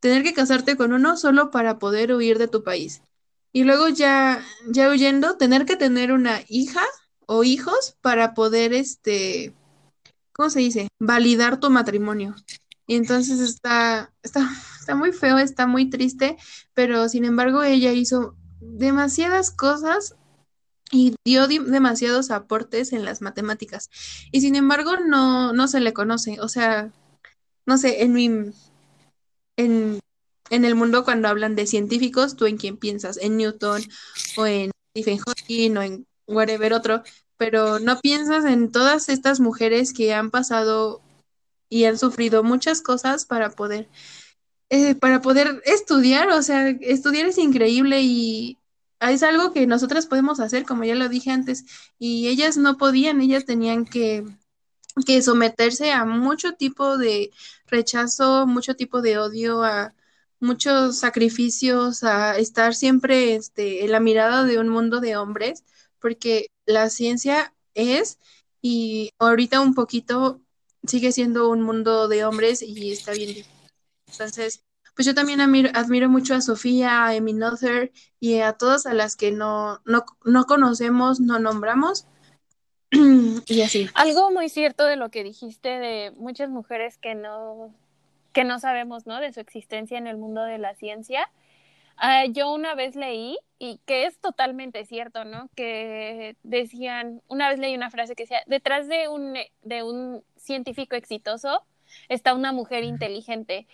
tener 0.00 0.22
que 0.24 0.34
casarte 0.34 0.76
con 0.76 0.92
uno 0.92 1.16
solo 1.16 1.50
para 1.50 1.78
poder 1.78 2.12
huir 2.14 2.38
de 2.38 2.48
tu 2.48 2.64
país. 2.64 3.02
Y 3.56 3.64
luego 3.64 3.88
ya, 3.88 4.44
ya 4.68 4.90
huyendo, 4.90 5.38
tener 5.38 5.64
que 5.64 5.76
tener 5.76 6.12
una 6.12 6.42
hija 6.46 6.82
o 7.24 7.42
hijos 7.42 7.96
para 8.02 8.34
poder, 8.34 8.74
este, 8.74 9.54
¿cómo 10.34 10.50
se 10.50 10.58
dice? 10.60 10.88
Validar 11.00 11.58
tu 11.58 11.70
matrimonio. 11.70 12.34
Y 12.86 12.96
entonces 12.96 13.40
está, 13.40 14.12
está, 14.22 14.46
está 14.78 14.94
muy 14.94 15.10
feo, 15.10 15.38
está 15.38 15.66
muy 15.66 15.88
triste, 15.88 16.36
pero 16.74 17.08
sin 17.08 17.24
embargo 17.24 17.62
ella 17.62 17.92
hizo 17.92 18.36
demasiadas 18.60 19.50
cosas 19.50 20.16
y 20.92 21.14
dio 21.24 21.48
di- 21.48 21.58
demasiados 21.58 22.30
aportes 22.30 22.92
en 22.92 23.06
las 23.06 23.22
matemáticas. 23.22 23.88
Y 24.32 24.42
sin 24.42 24.54
embargo 24.54 24.98
no, 24.98 25.54
no 25.54 25.66
se 25.66 25.80
le 25.80 25.94
conoce. 25.94 26.42
O 26.42 26.48
sea, 26.50 26.92
no 27.64 27.78
sé, 27.78 28.02
en 28.02 28.12
mi, 28.12 28.52
en, 29.56 30.00
en 30.50 30.64
el 30.64 30.74
mundo 30.74 31.04
cuando 31.04 31.28
hablan 31.28 31.56
de 31.56 31.66
científicos, 31.66 32.36
¿tú 32.36 32.46
en 32.46 32.56
quién 32.56 32.76
piensas? 32.76 33.18
¿En 33.18 33.36
Newton 33.36 33.82
o 34.36 34.46
en 34.46 34.70
Stephen 34.96 35.18
Hawking 35.18 35.76
o 35.76 35.82
en 35.82 36.06
whatever 36.26 36.72
otro? 36.72 37.02
Pero 37.36 37.78
no 37.78 38.00
piensas 38.00 38.44
en 38.44 38.72
todas 38.72 39.08
estas 39.08 39.40
mujeres 39.40 39.92
que 39.92 40.14
han 40.14 40.30
pasado 40.30 41.02
y 41.68 41.84
han 41.84 41.98
sufrido 41.98 42.42
muchas 42.42 42.80
cosas 42.80 43.24
para 43.26 43.50
poder, 43.50 43.88
eh, 44.70 44.94
para 44.94 45.20
poder 45.20 45.62
estudiar. 45.64 46.30
O 46.30 46.42
sea, 46.42 46.68
estudiar 46.68 47.26
es 47.26 47.38
increíble 47.38 48.00
y 48.02 48.58
es 49.00 49.22
algo 49.22 49.52
que 49.52 49.66
nosotras 49.66 50.06
podemos 50.06 50.40
hacer, 50.40 50.64
como 50.64 50.84
ya 50.84 50.94
lo 50.94 51.08
dije 51.08 51.30
antes, 51.30 51.64
y 51.98 52.28
ellas 52.28 52.56
no 52.56 52.76
podían, 52.78 53.20
ellas 53.20 53.44
tenían 53.44 53.84
que, 53.84 54.24
que 55.04 55.22
someterse 55.22 55.92
a 55.92 56.04
mucho 56.04 56.54
tipo 56.54 56.96
de 56.96 57.30
rechazo, 57.66 58.46
mucho 58.46 58.74
tipo 58.74 59.02
de 59.02 59.18
odio, 59.18 59.62
a 59.62 59.94
muchos 60.40 60.98
sacrificios, 60.98 62.04
a 62.04 62.36
estar 62.38 62.74
siempre 62.74 63.34
este, 63.34 63.84
en 63.84 63.92
la 63.92 64.00
mirada 64.00 64.44
de 64.44 64.58
un 64.58 64.68
mundo 64.68 65.00
de 65.00 65.16
hombres, 65.16 65.64
porque 66.00 66.48
la 66.66 66.90
ciencia 66.90 67.54
es, 67.74 68.18
y 68.60 69.10
ahorita 69.18 69.60
un 69.60 69.74
poquito 69.74 70.40
sigue 70.86 71.12
siendo 71.12 71.50
un 71.50 71.62
mundo 71.62 72.08
de 72.08 72.24
hombres 72.24 72.62
y 72.62 72.92
está 72.92 73.12
bien. 73.12 73.44
Entonces, 74.06 74.64
pues 74.94 75.06
yo 75.06 75.14
también 75.14 75.40
admiro, 75.40 75.70
admiro 75.74 76.08
mucho 76.08 76.34
a 76.34 76.40
Sofía, 76.40 77.04
a 77.04 77.10
Amy 77.10 77.32
Noether 77.34 77.92
y 78.18 78.40
a 78.40 78.54
todas 78.54 78.86
a 78.86 78.94
las 78.94 79.16
que 79.16 79.30
no, 79.30 79.80
no, 79.84 80.04
no 80.24 80.44
conocemos, 80.44 81.20
no 81.20 81.38
nombramos. 81.38 82.06
y 82.90 83.62
así. 83.62 83.88
Algo 83.94 84.30
muy 84.30 84.48
cierto 84.48 84.84
de 84.84 84.96
lo 84.96 85.10
que 85.10 85.24
dijiste 85.24 85.68
de 85.68 86.12
muchas 86.12 86.48
mujeres 86.48 86.98
que 86.98 87.14
no, 87.14 87.74
que 88.36 88.44
no 88.44 88.58
sabemos, 88.58 89.06
¿no? 89.06 89.18
De 89.18 89.32
su 89.32 89.40
existencia 89.40 89.96
en 89.96 90.06
el 90.06 90.18
mundo 90.18 90.42
de 90.42 90.58
la 90.58 90.74
ciencia. 90.74 91.30
Ah, 91.96 92.26
yo 92.26 92.52
una 92.52 92.74
vez 92.74 92.94
leí, 92.94 93.38
y 93.58 93.80
que 93.86 94.04
es 94.04 94.18
totalmente 94.20 94.84
cierto, 94.84 95.24
¿no? 95.24 95.48
Que 95.56 96.36
decían, 96.42 97.22
una 97.28 97.48
vez 97.48 97.58
leí 97.58 97.74
una 97.74 97.88
frase 97.88 98.14
que 98.14 98.24
decía, 98.24 98.42
detrás 98.44 98.88
de 98.88 99.08
un, 99.08 99.38
de 99.62 99.82
un 99.82 100.22
científico 100.36 100.96
exitoso 100.96 101.64
está 102.10 102.34
una 102.34 102.52
mujer 102.52 102.84
inteligente. 102.84 103.66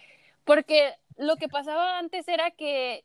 Porque 0.44 0.94
lo 1.16 1.34
que 1.34 1.48
pasaba 1.48 1.98
antes 1.98 2.28
era 2.28 2.52
que 2.52 3.04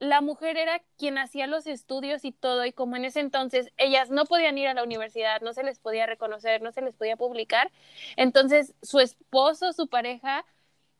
la 0.00 0.20
mujer 0.20 0.58
era 0.58 0.82
quien 0.98 1.16
hacía 1.16 1.46
los 1.46 1.66
estudios 1.66 2.26
y 2.26 2.32
todo, 2.32 2.66
y 2.66 2.72
como 2.72 2.96
en 2.96 3.06
ese 3.06 3.20
entonces 3.20 3.72
ellas 3.78 4.10
no 4.10 4.26
podían 4.26 4.58
ir 4.58 4.68
a 4.68 4.74
la 4.74 4.84
universidad, 4.84 5.40
no 5.40 5.54
se 5.54 5.62
les 5.62 5.78
podía 5.78 6.04
reconocer, 6.04 6.60
no 6.60 6.70
se 6.70 6.82
les 6.82 6.94
podía 6.94 7.16
publicar, 7.16 7.72
entonces 8.16 8.74
su 8.82 9.00
esposo, 9.00 9.72
su 9.72 9.88
pareja, 9.88 10.44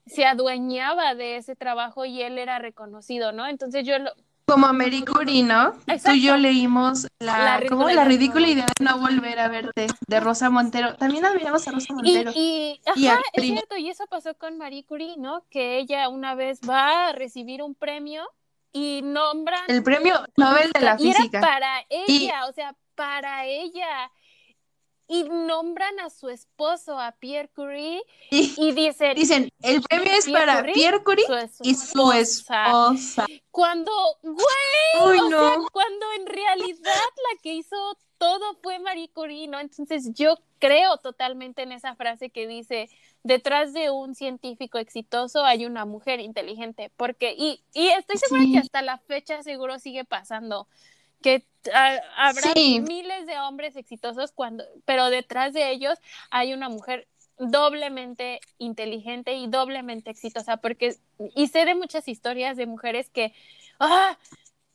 se 0.08 0.24
adueñaba 0.26 1.14
de 1.14 1.36
ese 1.36 1.56
trabajo 1.56 2.04
y 2.04 2.22
él 2.22 2.38
era 2.38 2.58
reconocido, 2.58 3.32
¿no? 3.32 3.46
Entonces 3.46 3.86
yo 3.86 3.98
lo, 3.98 4.10
Como 4.46 4.66
a 4.66 4.72
Marie 4.72 5.04
Curie, 5.04 5.42
¿no? 5.42 5.72
Tú 6.04 6.12
y 6.12 6.22
yo 6.22 6.36
leímos 6.36 7.06
La 7.20 7.38
la, 7.38 7.56
ridícula 7.58 7.68
¿cómo? 7.76 7.90
idea 7.90 7.96
la 7.96 8.02
de 8.04 8.08
ridícula 8.08 8.46
no- 8.46 8.52
idea 8.52 8.66
de 8.78 8.84
no 8.84 8.98
volver 8.98 9.38
a 9.40 9.48
verte, 9.48 9.86
de 10.06 10.20
Rosa 10.20 10.48
Montero. 10.50 10.94
También 10.96 11.24
admiramos 11.26 11.68
a 11.68 11.72
Rosa 11.72 11.92
Montero. 11.94 12.30
y, 12.34 12.80
Y 12.96 13.06
ajá, 13.08 13.20
es 13.34 13.44
cierto, 13.44 13.76
y 13.76 13.90
eso 13.90 14.04
pasó 14.08 14.34
con 14.36 14.56
Marie 14.56 14.84
Curie, 14.84 15.16
¿no? 15.18 15.44
Que 15.50 15.78
ella 15.78 16.08
una 16.08 16.34
vez 16.34 16.60
va 16.68 17.08
a 17.08 17.12
recibir 17.12 17.62
un 17.62 17.74
premio 17.74 18.26
y 18.72 19.00
nombran 19.02 19.60
El 19.68 19.82
premio 19.82 20.14
Nobel 20.36 20.70
de 20.72 20.80
la 20.80 20.96
y 20.98 21.08
era 21.10 21.18
física. 21.18 21.40
para 21.40 21.80
Y- 22.06 22.24
ella, 22.24 22.46
o 22.46 22.52
sea, 22.52 22.74
para 22.94 23.44
ella. 23.46 24.10
Y 25.08 25.24
nombran 25.24 25.98
a 26.00 26.10
su 26.10 26.28
esposo, 26.28 26.98
a 27.00 27.12
Pierre 27.12 27.48
Curie, 27.54 28.02
Y 28.30 28.54
y 28.58 28.72
dicen, 28.72 29.14
dicen, 29.16 29.48
el 29.62 29.80
premio 29.82 30.12
es 30.12 30.26
Pierre 30.26 30.38
para 30.46 30.58
Curie, 30.60 30.74
Pierre 30.74 31.02
Curie 31.02 31.26
su 31.26 31.62
y 31.62 31.74
su 31.74 32.12
esposa. 32.12 33.26
Cuando, 33.50 33.90
güey, 34.22 34.36
Uy, 35.06 35.18
o 35.18 35.28
sea, 35.28 35.56
no. 35.56 35.66
cuando 35.72 36.06
en 36.18 36.26
realidad 36.26 36.76
la 36.84 37.40
que 37.42 37.54
hizo 37.54 37.76
todo 38.18 38.54
fue 38.62 38.78
Marie 38.80 39.08
Curie, 39.10 39.48
¿no? 39.48 39.60
Entonces 39.60 40.12
yo 40.14 40.36
creo 40.58 40.98
totalmente 40.98 41.62
en 41.62 41.72
esa 41.72 41.94
frase 41.94 42.30
que 42.30 42.46
dice, 42.46 42.90
detrás 43.22 43.72
de 43.72 43.90
un 43.90 44.14
científico 44.14 44.78
exitoso 44.78 45.44
hay 45.44 45.64
una 45.66 45.84
mujer 45.84 46.20
inteligente, 46.20 46.90
porque, 46.96 47.34
y, 47.38 47.62
y 47.72 47.88
estoy 47.88 48.18
segura 48.18 48.42
Sí. 48.42 48.52
que 48.52 48.58
hasta 48.58 48.82
la 48.82 48.98
fecha 48.98 49.42
seguro 49.42 49.78
sigue 49.78 50.04
pasando, 50.04 50.68
que 51.22 51.46
ah, 51.74 51.96
habrá 52.16 52.52
Sí. 52.54 52.80
miles 52.80 53.26
de 53.26 53.38
hombres 53.38 53.76
exitosos 53.76 54.32
cuando, 54.32 54.64
pero 54.84 55.10
detrás 55.10 55.52
de 55.52 55.70
ellos 55.70 55.98
hay 56.30 56.52
una 56.52 56.68
mujer 56.68 57.08
doblemente 57.38 58.40
inteligente 58.58 59.34
y 59.34 59.46
doblemente 59.46 60.10
exitosa, 60.10 60.56
porque, 60.56 60.96
y 61.34 61.46
sé 61.48 61.64
de 61.64 61.74
muchas 61.74 62.08
historias 62.08 62.56
de 62.56 62.66
mujeres 62.66 63.10
que, 63.10 63.32
ah, 63.78 64.18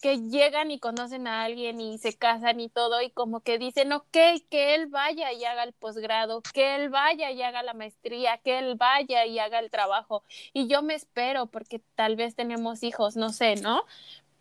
que 0.02 0.18
llegan 0.30 0.72
y 0.72 0.80
conocen 0.80 1.28
a 1.28 1.44
alguien 1.44 1.80
y 1.80 1.98
se 1.98 2.14
casan 2.18 2.60
y 2.60 2.70
todo, 2.70 3.02
y 3.02 3.10
como 3.10 3.40
que 3.40 3.58
dicen, 3.58 3.92
ok, 3.94 4.18
que 4.50 4.76
él 4.76 4.88
vaya 4.88 5.32
y 5.34 5.46
haga 5.46 5.64
el 5.64 5.74
posgrado, 5.74 6.42
que 6.54 6.76
él 6.76 6.90
vaya 6.90 7.32
y 7.32 7.42
haga 7.42 7.64
la 7.64 7.74
maestría, 7.74 8.38
que 8.38 8.60
él 8.60 8.76
vaya 8.76 9.26
y 9.26 9.40
haga 9.40 9.60
el 9.60 9.70
trabajo, 9.70 10.24
y 10.54 10.68
yo 10.68 10.82
me 10.82 10.94
espero 10.94 11.48
porque 11.48 11.80
tal 11.96 12.16
vez 12.16 12.36
tenemos 12.36 12.84
hijos, 12.84 13.16
no 13.16 13.30
sé, 13.30 13.56
¿no? 13.56 13.86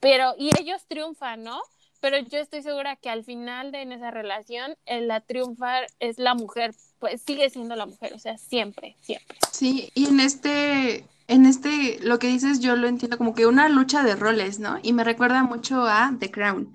Pero, 0.01 0.35
y 0.37 0.51
ellos 0.61 0.85
triunfan, 0.87 1.45
¿no? 1.45 1.61
Pero 2.03 2.19
yo 2.19 2.39
estoy 2.39 2.63
segura 2.63 2.97
que 2.97 3.09
al 3.09 3.23
final 3.23 3.71
de 3.71 3.81
en 3.81 3.93
esa 3.93 4.11
relación, 4.11 4.77
el 4.87 5.07
la 5.07 5.21
triunfar 5.21 5.87
es 6.01 6.19
la 6.19 6.35
mujer, 6.35 6.75
pues 6.99 7.23
sigue 7.23 7.49
siendo 7.49 7.77
la 7.77 7.87
mujer, 7.87 8.13
o 8.13 8.19
sea, 8.19 8.37
siempre, 8.37 8.97
siempre. 9.01 9.39
Sí, 9.53 9.91
y 9.95 10.07
en 10.07 10.19
este, 10.19 11.07
en 11.29 11.47
este, 11.47 12.01
lo 12.03 12.19
que 12.19 12.27
dices 12.27 12.59
yo 12.59 12.75
lo 12.75 12.89
entiendo 12.89 13.17
como 13.19 13.37
que 13.37 13.47
una 13.47 13.69
lucha 13.69 14.03
de 14.03 14.17
roles, 14.17 14.59
¿no? 14.59 14.81
Y 14.83 14.93
me 14.93 15.05
recuerda 15.05 15.45
mucho 15.45 15.85
a 15.87 16.13
The 16.19 16.31
Crown. 16.31 16.75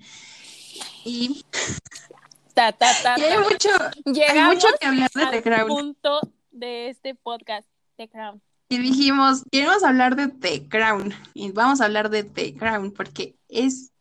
Y, 1.04 1.44
Ta, 2.54 2.72
ta, 2.72 2.88
ta, 3.04 3.20
y 3.20 3.24
hay 3.24 3.38
mucho, 3.38 3.70
hay 4.06 4.42
mucho 4.42 4.68
que 4.80 4.88
hablar 4.88 5.12
de 5.12 5.26
The 5.28 5.44
Crown. 5.44 5.68
punto 5.68 6.22
de 6.52 6.90
este 6.90 7.16
podcast, 7.16 7.68
The 7.98 8.08
Crown. 8.08 8.42
Y 8.70 8.78
dijimos, 8.80 9.44
queremos 9.52 9.84
hablar 9.84 10.16
de 10.16 10.30
The 10.30 10.68
Crown. 10.68 11.14
Y 11.34 11.52
vamos 11.52 11.82
a 11.82 11.86
hablar 11.86 12.10
de 12.10 12.24
The 12.24 12.56
Crown 12.56 12.92
porque 12.92 13.36
es, 13.48 13.92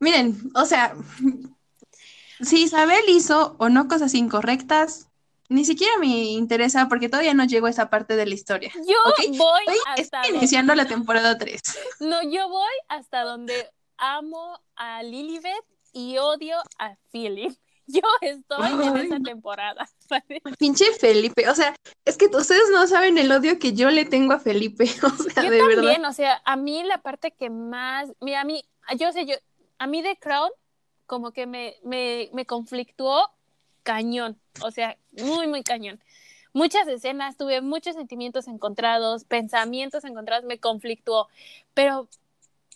miren, 0.00 0.50
o 0.54 0.64
sea, 0.64 0.94
si 2.40 2.62
Isabel 2.62 3.02
hizo 3.08 3.56
o 3.58 3.68
no 3.68 3.88
cosas 3.88 4.14
incorrectas, 4.14 5.08
ni 5.48 5.64
siquiera 5.64 5.92
me 5.98 6.06
interesa 6.06 6.88
porque 6.88 7.08
todavía 7.08 7.34
no 7.34 7.44
llegó 7.44 7.66
a 7.66 7.70
esa 7.70 7.88
parte 7.88 8.16
de 8.16 8.26
la 8.26 8.34
historia. 8.34 8.70
Yo 8.86 8.96
voy 9.30 9.38
Hoy 9.68 9.76
hasta 9.96 10.22
donde, 10.22 10.38
iniciando 10.38 10.74
la 10.74 10.86
temporada 10.86 11.38
3. 11.38 11.60
no, 12.00 12.22
yo 12.22 12.48
voy 12.48 12.72
hasta 12.88 13.22
donde 13.22 13.68
amo 13.96 14.60
a 14.76 15.02
Lilibet 15.02 15.64
y 15.92 16.18
odio 16.18 16.56
a 16.78 16.96
Philip. 17.10 17.52
Yo 17.90 18.02
estoy 18.20 18.86
en 18.86 18.96
esa 18.98 19.18
temporada. 19.20 19.88
¿sabes? 20.06 20.42
Pinche 20.58 20.92
Felipe, 20.92 21.48
o 21.48 21.54
sea, 21.54 21.74
es 22.04 22.18
que 22.18 22.26
ustedes 22.26 22.68
no 22.70 22.86
saben 22.86 23.16
el 23.16 23.32
odio 23.32 23.58
que 23.58 23.72
yo 23.72 23.90
le 23.90 24.04
tengo 24.04 24.34
a 24.34 24.38
Felipe, 24.38 24.84
o 25.02 25.08
sea, 25.08 25.42
Yo 25.42 25.50
de 25.50 25.62
verdad. 25.62 25.76
también, 25.76 26.04
o 26.04 26.12
sea, 26.12 26.42
a 26.44 26.56
mí 26.56 26.82
la 26.82 27.00
parte 27.00 27.30
que 27.32 27.48
más, 27.48 28.10
mira, 28.20 28.42
a 28.42 28.44
mí, 28.44 28.62
yo 28.98 29.10
sé, 29.12 29.24
yo, 29.24 29.36
a 29.78 29.86
mí 29.86 30.02
The 30.02 30.16
Crown 30.18 30.50
como 31.06 31.32
que 31.32 31.46
me, 31.46 31.76
me, 31.84 32.28
me 32.32 32.44
conflictuó 32.46 33.30
cañón, 33.82 34.38
o 34.62 34.70
sea, 34.70 34.98
muy, 35.12 35.46
muy 35.46 35.62
cañón. 35.62 36.00
Muchas 36.52 36.86
escenas, 36.88 37.36
tuve 37.36 37.60
muchos 37.60 37.94
sentimientos 37.94 38.48
encontrados, 38.48 39.24
pensamientos 39.24 40.04
encontrados, 40.04 40.44
me 40.44 40.58
conflictuó, 40.58 41.28
pero 41.74 42.08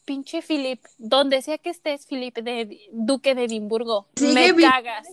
pinche 0.05 0.43
Philip, 0.43 0.85
donde 0.99 1.43
sea 1.43 1.59
que 1.59 1.71
estés, 1.71 2.07
Philip, 2.07 2.37
de 2.39 2.81
Duque 2.93 3.35
de 3.35 3.45
Edimburgo, 3.45 4.07
Sigue 4.17 4.35
me 4.35 4.53
vi- 4.53 4.63
cagas. 4.63 5.07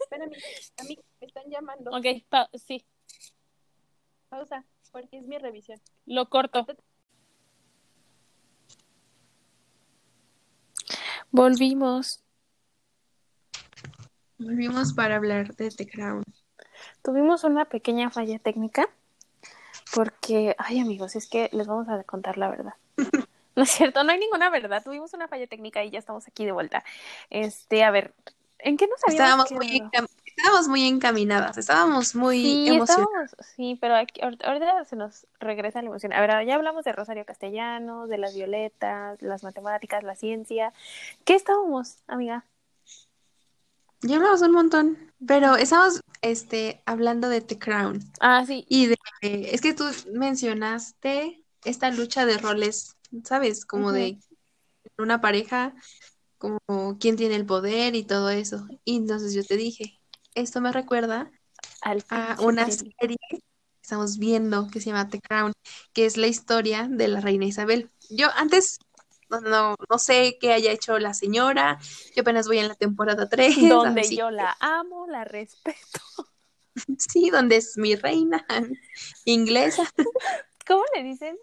Espérame, 0.00 0.32
a 0.78 0.82
mí 0.84 0.98
me 1.20 1.26
están 1.26 1.44
llamando. 1.50 1.90
Ok, 1.90 2.06
pa- 2.28 2.50
sí, 2.54 2.84
Pausa, 4.28 4.64
porque 4.92 5.18
es 5.18 5.26
mi 5.26 5.38
revisión. 5.38 5.80
lo 6.06 6.28
corto. 6.28 6.66
Volvimos. 11.30 12.22
Volvimos 14.38 14.92
para 14.92 15.16
hablar 15.16 15.54
de 15.56 15.70
The 15.70 15.86
Crown. 15.88 16.22
Tuvimos 17.02 17.44
una 17.44 17.64
pequeña 17.64 18.10
falla 18.10 18.38
técnica 18.38 18.88
porque, 19.94 20.54
ay 20.58 20.78
amigos, 20.80 21.16
es 21.16 21.28
que 21.28 21.48
les 21.52 21.66
vamos 21.66 21.88
a 21.88 22.02
contar 22.04 22.38
la 22.38 22.48
verdad. 22.48 22.74
No 23.56 23.64
es 23.64 23.70
cierto, 23.70 24.04
no 24.04 24.12
hay 24.12 24.20
ninguna 24.20 24.50
verdad. 24.50 24.84
Tuvimos 24.84 25.14
una 25.14 25.26
falla 25.26 25.48
técnica 25.48 25.82
y 25.82 25.90
ya 25.90 25.98
estamos 25.98 26.28
aquí 26.28 26.44
de 26.44 26.52
vuelta. 26.52 26.84
Este, 27.28 27.82
a 27.82 27.90
ver, 27.90 28.14
¿en 28.60 28.76
qué 28.76 28.86
nos 28.86 29.02
habíamos 29.04 29.50
Estábamos 29.50 29.50
muy, 29.50 29.66
quedado? 29.66 29.90
encam- 29.90 30.08
estábamos 30.38 30.68
muy 30.68 30.86
encaminadas, 30.86 31.58
estábamos 31.58 32.14
muy 32.14 32.40
Sí, 32.42 32.66
emocionadas. 32.66 33.08
estábamos, 33.10 33.36
sí, 33.56 33.78
pero 33.80 33.96
aquí, 33.96 34.20
ahorita, 34.22 34.84
se 34.84 34.96
nos 34.96 35.26
regresa 35.40 35.82
la 35.82 35.88
emoción. 35.88 36.12
A 36.12 36.20
ver, 36.20 36.46
ya 36.46 36.54
hablamos 36.54 36.84
de 36.84 36.92
Rosario 36.92 37.24
Castellanos, 37.26 38.08
de 38.08 38.18
las 38.18 38.34
violetas, 38.34 39.20
las 39.22 39.42
matemáticas, 39.42 40.04
la 40.04 40.14
ciencia. 40.14 40.72
¿Qué 41.24 41.34
estábamos, 41.34 41.96
amiga? 42.06 42.44
Ya 44.02 44.16
hablamos 44.16 44.42
un 44.42 44.52
montón, 44.52 45.12
pero 45.26 45.56
estamos 45.56 46.00
este, 46.22 46.82
hablando 46.86 47.28
de 47.28 47.40
The 47.40 47.58
Crown. 47.58 48.00
Ah, 48.20 48.44
sí, 48.46 48.64
Y 48.68 48.86
de, 48.86 48.96
es 49.22 49.60
que 49.60 49.74
tú 49.74 49.84
mencionaste 50.12 51.44
esta 51.64 51.90
lucha 51.90 52.24
de 52.24 52.38
roles, 52.38 52.96
¿sabes? 53.24 53.66
Como 53.66 53.90
de 53.92 54.18
una 54.98 55.20
pareja, 55.20 55.74
como 56.38 56.60
quién 57.00 57.16
tiene 57.16 57.36
el 57.36 57.46
poder 57.46 57.96
y 57.96 58.04
todo 58.04 58.30
eso. 58.30 58.66
Y 58.84 58.96
entonces 58.96 59.34
yo 59.34 59.44
te 59.44 59.56
dije, 59.56 59.97
esto 60.40 60.60
me 60.60 60.72
recuerda 60.72 61.30
al 61.82 62.04
a 62.10 62.36
una 62.40 62.70
serie 62.70 63.16
que 63.30 63.38
estamos 63.82 64.18
viendo 64.18 64.68
que 64.68 64.80
se 64.80 64.90
llama 64.90 65.08
The 65.08 65.20
Crown, 65.20 65.52
que 65.92 66.06
es 66.06 66.16
la 66.16 66.26
historia 66.26 66.88
de 66.90 67.08
la 67.08 67.20
reina 67.20 67.44
Isabel. 67.46 67.90
Yo 68.10 68.28
antes 68.36 68.78
no, 69.30 69.40
no, 69.40 69.76
no 69.90 69.98
sé 69.98 70.38
qué 70.40 70.52
haya 70.52 70.72
hecho 70.72 70.98
la 70.98 71.14
señora, 71.14 71.78
yo 72.14 72.22
apenas 72.22 72.46
voy 72.46 72.58
en 72.58 72.68
la 72.68 72.74
temporada 72.74 73.28
3. 73.28 73.56
Donde 73.68 74.00
así 74.00 74.16
yo 74.16 74.30
la 74.30 74.56
amo, 74.60 75.06
la 75.06 75.24
respeto. 75.24 76.00
Sí, 76.96 77.30
donde 77.30 77.56
es 77.56 77.76
mi 77.76 77.96
reina 77.96 78.46
inglesa. 79.24 79.82
¿Cómo 80.64 80.84
le 80.94 81.02
dicen? 81.02 81.36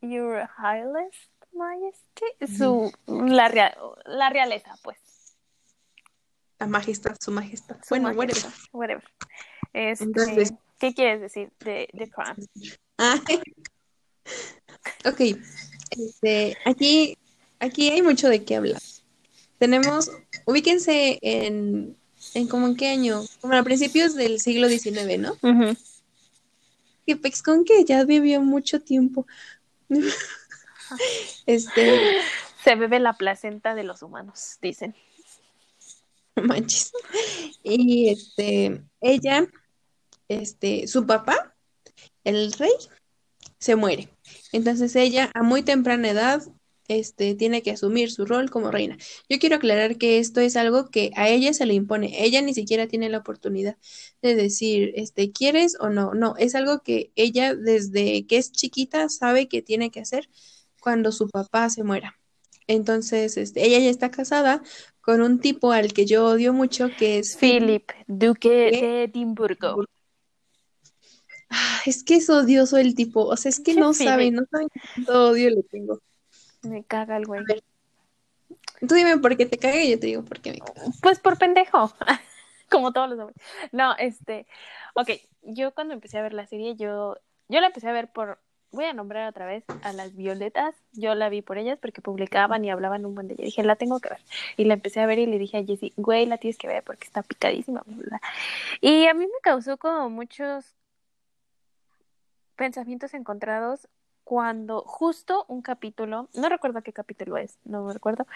Your 0.00 0.48
Highness 0.58 1.14
Majesty. 1.52 2.56
Su, 2.56 2.90
la, 3.06 3.48
rea- 3.48 3.76
la 4.06 4.30
realeza, 4.30 4.74
pues. 4.82 4.98
La 6.58 6.66
majestad, 6.66 7.16
su 7.20 7.30
majestad. 7.30 7.76
Su 7.82 7.90
bueno, 7.90 8.12
majestad, 8.14 8.50
whatever. 8.72 9.04
Este, 9.72 10.04
Entonces- 10.04 10.52
¿Qué 10.78 10.92
quieres 10.94 11.20
decir 11.22 11.50
de, 11.60 11.88
de 11.92 12.10
Crown? 12.10 12.36
whatever. 12.54 12.80
Ah, 12.98 13.18
ok. 15.08 15.20
Este, 15.90 16.56
aquí, 16.64 17.16
aquí 17.60 17.88
hay 17.90 18.02
mucho 18.02 18.28
de 18.28 18.44
qué 18.44 18.56
hablar. 18.56 18.80
Tenemos, 19.58 20.10
ubíquense 20.44 21.18
en, 21.22 21.96
en 22.34 22.48
como 22.48 22.66
en 22.66 22.76
qué 22.76 22.88
año, 22.88 23.22
como 23.40 23.54
a 23.54 23.62
principios 23.62 24.14
del 24.14 24.38
siglo 24.40 24.68
XIX, 24.68 25.18
¿no? 25.18 25.32
Ujú. 25.42 25.76
Que 27.06 27.16
Pex 27.16 27.42
con 27.42 27.64
que 27.64 27.84
ya 27.84 28.04
vivió 28.04 28.40
mucho 28.42 28.80
tiempo. 28.80 29.26
Este, 31.46 32.18
Se 32.62 32.76
bebe 32.76 33.00
la 33.00 33.14
placenta 33.14 33.74
de 33.74 33.82
los 33.84 34.02
humanos, 34.02 34.58
dicen. 34.62 34.94
manches. 36.42 36.92
Y 37.62 38.10
este, 38.10 38.82
ella, 39.00 39.46
este, 40.28 40.86
su 40.86 41.06
papá, 41.06 41.54
el 42.24 42.52
rey, 42.52 42.72
se 43.58 43.76
muere. 43.76 44.08
Entonces 44.52 44.94
ella, 44.96 45.30
a 45.34 45.42
muy 45.42 45.62
temprana 45.62 46.10
edad, 46.10 46.42
este, 46.88 47.34
tiene 47.34 47.62
que 47.62 47.72
asumir 47.72 48.10
su 48.12 48.26
rol 48.26 48.50
como 48.50 48.70
reina. 48.70 48.96
Yo 49.28 49.38
quiero 49.38 49.56
aclarar 49.56 49.96
que 49.96 50.18
esto 50.18 50.40
es 50.40 50.56
algo 50.56 50.88
que 50.90 51.10
a 51.16 51.28
ella 51.28 51.52
se 51.52 51.66
le 51.66 51.74
impone. 51.74 52.24
Ella 52.24 52.42
ni 52.42 52.54
siquiera 52.54 52.86
tiene 52.86 53.08
la 53.08 53.18
oportunidad 53.18 53.76
de 54.22 54.34
decir, 54.34 54.92
este, 54.94 55.32
¿quieres 55.32 55.76
o 55.80 55.88
no? 55.88 56.14
No, 56.14 56.36
es 56.38 56.54
algo 56.54 56.80
que 56.82 57.12
ella 57.16 57.54
desde 57.54 58.26
que 58.26 58.36
es 58.36 58.52
chiquita 58.52 59.08
sabe 59.08 59.48
que 59.48 59.62
tiene 59.62 59.90
que 59.90 60.00
hacer 60.00 60.28
cuando 60.80 61.12
su 61.12 61.28
papá 61.28 61.68
se 61.70 61.82
muera. 61.82 62.16
Entonces, 62.68 63.36
este, 63.36 63.64
ella 63.66 63.78
ya 63.78 63.90
está 63.90 64.10
casada 64.10 64.62
con 65.06 65.22
un 65.22 65.38
tipo 65.38 65.70
al 65.70 65.92
que 65.92 66.04
yo 66.04 66.26
odio 66.26 66.52
mucho, 66.52 66.90
que 66.98 67.20
es 67.20 67.36
Philip, 67.36 67.88
duque 68.08 68.48
de 68.50 69.04
Edimburgo. 69.04 69.84
Ah, 71.48 71.78
Es 71.86 72.02
que 72.02 72.16
es 72.16 72.28
odioso 72.28 72.76
el 72.76 72.96
tipo, 72.96 73.24
o 73.24 73.36
sea, 73.36 73.50
es 73.50 73.60
que 73.60 73.74
no 73.74 73.92
Philip. 73.92 74.08
saben, 74.08 74.34
no 74.34 74.42
saben 74.50 74.68
cuánto 74.94 75.28
odio 75.28 75.50
le 75.50 75.62
tengo. 75.62 76.00
Me 76.62 76.82
caga 76.82 77.16
el 77.18 77.26
güey. 77.26 77.44
Tú 78.80 78.96
dime 78.96 79.16
por 79.18 79.36
qué 79.36 79.46
te 79.46 79.58
caga 79.58 79.80
y 79.80 79.92
yo 79.92 80.00
te 80.00 80.06
digo 80.08 80.24
por 80.24 80.40
qué 80.40 80.50
me 80.50 80.58
caga. 80.58 80.82
Pues 81.00 81.20
por 81.20 81.38
pendejo, 81.38 81.92
como 82.68 82.92
todos 82.92 83.08
los 83.08 83.18
hombres. 83.20 83.36
No, 83.70 83.94
este, 83.98 84.48
ok, 84.94 85.10
yo 85.42 85.72
cuando 85.72 85.94
empecé 85.94 86.18
a 86.18 86.22
ver 86.22 86.32
la 86.32 86.48
serie, 86.48 86.74
yo, 86.74 87.16
yo 87.48 87.60
la 87.60 87.68
empecé 87.68 87.88
a 87.88 87.92
ver 87.92 88.10
por, 88.10 88.40
voy 88.76 88.84
a 88.84 88.92
nombrar 88.92 89.28
otra 89.28 89.46
vez 89.46 89.64
a 89.82 89.92
las 89.92 90.14
violetas, 90.14 90.76
yo 90.92 91.14
la 91.16 91.28
vi 91.28 91.42
por 91.42 91.58
ellas 91.58 91.78
porque 91.80 92.00
publicaban 92.00 92.64
y 92.64 92.70
hablaban 92.70 93.04
un 93.04 93.14
buen 93.16 93.26
de 93.26 93.34
ella, 93.34 93.44
dije, 93.44 93.64
la 93.64 93.74
tengo 93.74 93.98
que 93.98 94.10
ver, 94.10 94.20
y 94.56 94.64
la 94.64 94.74
empecé 94.74 95.00
a 95.00 95.06
ver 95.06 95.18
y 95.18 95.26
le 95.26 95.38
dije 95.38 95.58
a 95.58 95.64
Jessie, 95.64 95.92
güey, 95.96 96.26
la 96.26 96.38
tienes 96.38 96.56
que 96.58 96.68
ver 96.68 96.84
porque 96.84 97.04
está 97.04 97.22
picadísima, 97.22 97.82
y 98.80 99.06
a 99.06 99.14
mí 99.14 99.24
me 99.24 99.40
causó 99.42 99.76
como 99.78 100.08
muchos 100.10 100.76
pensamientos 102.54 103.12
encontrados 103.14 103.88
cuando 104.24 104.80
justo 104.82 105.44
un 105.48 105.62
capítulo, 105.62 106.28
no 106.34 106.48
recuerdo 106.48 106.82
qué 106.82 106.92
capítulo 106.92 107.36
es, 107.36 107.58
no 107.64 107.84
me 107.84 107.92
recuerdo, 107.92 108.26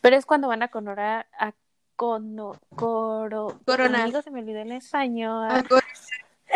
pero 0.00 0.16
es 0.16 0.26
cuando 0.26 0.48
van 0.48 0.62
a 0.62 0.68
coronar 0.68 1.26
a 1.38 1.52
cono, 1.96 2.52
coro, 2.76 3.60
Coronar. 3.66 4.02
amigo, 4.02 4.22
se 4.22 4.30
me 4.30 4.40
olvidó 4.40 4.60
en 4.60 4.72
español, 4.72 5.66
cor- 5.68 5.82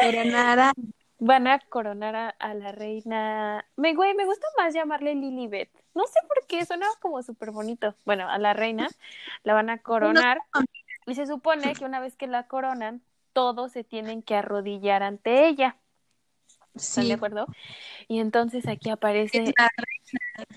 Coronar 0.01 0.59
a- 0.61 0.73
van 1.19 1.47
a 1.47 1.59
coronar 1.61 2.17
a, 2.17 2.29
a 2.29 2.55
la 2.55 2.73
reina, 2.73 3.65
me 3.77 3.95
güey, 3.95 4.15
me 4.15 4.25
gusta 4.27 4.47
más 4.59 4.75
llamarle 4.75 5.15
Lilibet, 5.15 5.71
no 5.95 6.07
sé 6.07 6.21
por 6.27 6.47
qué, 6.47 6.65
suena 6.67 6.87
como 7.01 7.23
súper 7.23 7.51
bonito, 7.51 7.95
bueno, 8.05 8.29
a 8.29 8.39
la 8.39 8.53
reina 8.53 8.89
la 9.43 9.55
van 9.55 9.71
a 9.71 9.79
coronar 9.79 10.39
y 11.07 11.15
se 11.15 11.27
supone 11.27 11.75
que 11.75 11.85
una 11.85 12.01
vez 12.01 12.17
que 12.17 12.27
la 12.27 12.47
coronan, 12.47 13.03
todos 13.33 13.73
se 13.73 13.85
tienen 13.85 14.23
que 14.23 14.37
arrodillar 14.37 15.03
ante 15.03 15.47
ella. 15.47 15.77
¿Están 16.75 17.05
Sí, 17.05 17.09
de 17.09 17.15
acuerdo? 17.15 17.47
Y 18.09 18.21
entonces 18.21 18.67
aquí 18.69 18.91
aparece. 18.91 19.45
es 19.45 19.55
la- 19.59 19.71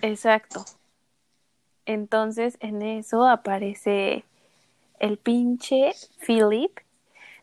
Exacto. 0.02 0.66
Entonces 1.86 2.58
en 2.60 2.82
eso 2.82 3.28
aparece 3.28 4.26
el 5.00 5.18
pinche 5.18 5.94
Philip, 6.26 6.78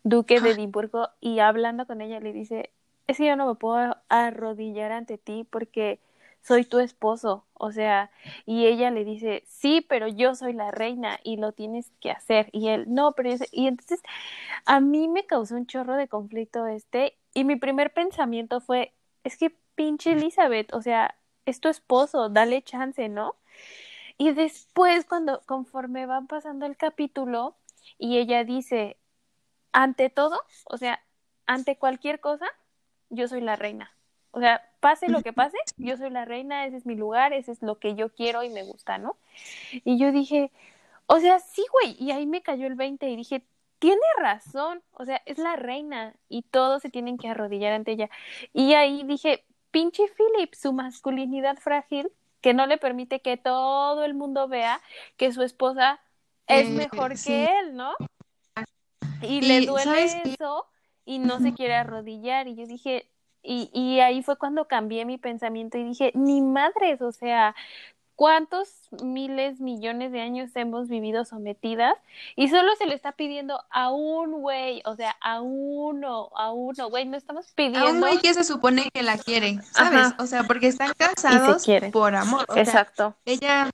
duque 0.03 0.41
de 0.41 0.51
Edimburgo, 0.51 1.09
y 1.21 1.39
hablando 1.39 1.87
con 1.87 2.01
ella 2.01 2.21
le 2.21 2.33
dice: 2.33 2.71
Es 3.07 3.19
que 3.19 3.27
yo 3.27 3.37
no 3.37 3.47
me 3.47 3.55
puedo 3.55 3.97
arrodillar 4.09 4.93
ante 4.93 5.19
ti 5.19 5.47
porque 5.51 6.01
soy 6.43 6.65
tu 6.65 6.79
esposo. 6.79 7.47
O 7.55 7.73
sea, 7.73 8.11
y 8.47 8.67
ella 8.67 8.91
le 8.91 9.05
dice: 9.05 9.43
Sí, 9.47 9.85
pero 9.89 10.09
yo 10.09 10.35
soy 10.35 10.53
la 10.55 10.71
reina 10.71 11.19
y 11.25 11.37
lo 11.37 11.53
tienes 11.53 11.91
que 12.01 12.11
hacer. 12.11 12.49
Y 12.53 12.69
él: 12.69 12.85
No, 12.89 13.13
pero 13.13 13.31
yo 13.31 13.39
sé-". 13.39 13.49
Y 13.53 13.67
entonces 13.67 14.03
a 14.67 14.81
mí 14.81 15.09
me 15.09 15.27
causó 15.27 15.57
un 15.57 15.67
chorro 15.67 15.97
de 15.97 16.09
conflicto 16.09 16.67
este 16.67 17.19
y 17.35 17.45
mi 17.45 17.57
primer 17.57 17.93
pensamiento 17.93 18.61
fue, 18.61 18.95
es 19.25 19.37
que 19.37 19.51
pinche 19.75 20.13
Elizabeth, 20.13 20.73
o 20.75 20.83
sea, 20.83 21.17
es 21.47 21.61
tu 21.61 21.69
esposo, 21.69 22.29
dale 22.29 22.63
chance, 22.63 23.09
¿no? 23.09 23.37
Y 24.19 24.33
después 24.33 25.05
cuando 25.07 25.43
conforme 25.47 26.07
van 26.07 26.27
pasando 26.27 26.67
el 26.67 26.77
capítulo 26.77 27.57
y 27.99 28.19
ella 28.19 28.45
dice, 28.45 28.99
ante 29.73 30.11
todo, 30.11 30.41
o 30.67 30.79
sea, 30.79 31.01
ante 31.47 31.77
cualquier 31.79 32.21
cosa, 32.21 32.47
yo 33.11 33.29
soy 33.29 33.41
la 33.41 33.57
reina. 33.57 33.93
O 34.31 34.41
sea, 34.41 34.63
pase 34.81 35.09
lo 35.09 35.23
que 35.23 35.33
pase, 35.33 35.57
yo 35.77 35.97
soy 35.97 36.11
la 36.11 36.25
reina, 36.25 36.67
ese 36.67 36.77
es 36.77 36.87
mi 36.87 36.97
lugar, 36.97 37.33
ese 37.33 37.53
es 37.53 37.63
lo 37.63 37.79
que 37.79 37.95
yo 37.95 38.09
quiero 38.09 38.43
y 38.43 38.51
me 38.51 38.65
gusta, 38.65 38.99
¿no? 38.99 39.17
Y 39.85 39.97
yo 39.97 40.11
dije, 40.11 40.51
o 41.07 41.21
sea, 41.21 41.39
sí, 41.39 41.65
güey, 41.71 41.97
y 42.01 42.11
ahí 42.11 42.27
me 42.27 42.43
cayó 42.43 42.67
el 42.67 42.75
20 42.75 43.09
y 43.09 43.17
dije, 43.17 43.45
tiene 43.79 44.03
razón, 44.19 44.83
o 44.93 45.05
sea, 45.05 45.23
es 45.27 45.39
la 45.39 45.55
reina 45.57 46.15
y 46.29 46.43
todos 46.43 46.83
se 46.83 46.91
tienen 46.91 47.17
que 47.17 47.29
arrodillar 47.29 47.75
ante 47.75 47.93
ella. 47.93 48.11
Y 48.53 48.75
ahí 48.75 49.05
dije, 49.05 49.45
pinche 49.71 50.05
Philip, 50.17 50.53
su 50.55 50.73
masculinidad 50.73 51.59
frágil, 51.59 52.11
que 52.41 52.55
no 52.55 52.67
le 52.67 52.77
permite 52.77 53.21
que 53.21 53.37
todo 53.37 54.05
el 54.05 54.15
mundo 54.15 54.49
vea 54.49 54.81
que 55.17 55.33
su 55.33 55.43
esposa 55.43 56.01
es 56.47 56.69
mejor 56.71 57.17
sí. 57.17 57.29
que 57.29 57.45
él, 57.61 57.77
¿no? 57.77 57.95
Y 59.23 59.39
Y, 59.39 59.41
le 59.43 59.67
duele 59.67 60.05
eso 60.05 60.67
y 61.05 61.19
no 61.19 61.41
se 61.41 61.53
quiere 61.55 61.75
arrodillar. 61.75 62.49
Y 62.49 62.55
yo 62.57 62.67
dije, 62.67 63.09
y, 63.43 63.71
y 63.73 64.01
ahí 64.01 64.23
fue 64.23 64.37
cuando 64.37 64.67
cambié 64.67 65.05
mi 65.05 65.19
pensamiento 65.19 65.79
y 65.79 65.85
dije, 65.85 66.13
ni 66.15 66.41
madres, 66.41 67.03
o 67.03 67.13
sea, 67.13 67.55
¿cuántos 68.17 68.89
miles, 69.03 69.61
millones 69.61 70.13
de 70.13 70.21
años 70.21 70.51
hemos 70.55 70.89
vivido 70.89 71.25
sometidas? 71.25 71.95
Y 72.37 72.49
solo 72.49 72.75
se 72.77 72.87
le 72.87 72.95
está 72.95 73.13
pidiendo 73.13 73.61
a 73.71 73.91
un 73.91 74.41
güey, 74.41 74.83
o 74.85 74.95
sea, 74.97 75.17
a 75.21 75.41
uno, 75.43 76.31
a 76.37 76.53
uno, 76.53 76.89
güey, 76.91 77.07
no 77.07 77.17
estamos 77.17 77.47
A 77.47 77.49
un 77.51 77.55
pidiendo. 77.57 78.07
güey 78.07 78.19
que 78.19 78.33
se 78.33 78.45
supone 78.45 78.89
que 78.95 79.03
la 79.03 79.19
quiere, 79.19 79.59
¿sabes? 79.73 80.01
Ajá. 80.07 80.17
O 80.19 80.27
sea, 80.27 80.45
porque 80.45 80.69
están 80.69 80.93
casados 80.97 81.67
por 81.93 82.15
amor. 82.15 82.47
O 82.49 82.55
sea, 82.55 82.63
Exacto. 82.63 83.17
ella, 83.25 83.69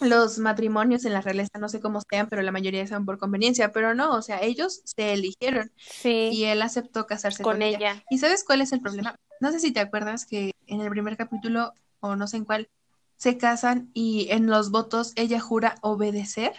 los 0.00 0.38
matrimonios 0.38 1.04
en 1.04 1.12
la 1.12 1.20
realeza, 1.20 1.58
no 1.58 1.68
sé 1.68 1.80
cómo 1.80 2.00
sean, 2.10 2.28
pero 2.28 2.42
la 2.42 2.52
mayoría 2.52 2.86
son 2.86 3.06
por 3.06 3.18
conveniencia, 3.18 3.72
pero 3.72 3.94
no, 3.94 4.14
o 4.14 4.22
sea, 4.22 4.42
ellos 4.42 4.82
se 4.84 5.12
eligieron 5.14 5.72
Sí, 5.76 6.30
y 6.32 6.44
él 6.44 6.62
aceptó 6.62 7.06
casarse 7.06 7.42
con, 7.42 7.54
con 7.54 7.62
ella. 7.62 7.78
ella. 7.78 8.04
¿Y 8.10 8.18
sabes 8.18 8.44
cuál 8.44 8.60
es 8.60 8.72
el 8.72 8.80
problema? 8.80 9.16
No 9.40 9.52
sé 9.52 9.60
si 9.60 9.72
te 9.72 9.80
acuerdas 9.80 10.26
que 10.26 10.52
en 10.66 10.80
el 10.80 10.90
primer 10.90 11.16
capítulo, 11.16 11.72
o 12.00 12.16
no 12.16 12.26
sé 12.26 12.38
en 12.38 12.44
cuál, 12.44 12.68
se 13.16 13.38
casan 13.38 13.90
y 13.94 14.28
en 14.30 14.46
los 14.46 14.70
votos 14.70 15.12
ella 15.16 15.40
jura 15.40 15.76
obedecer. 15.80 16.52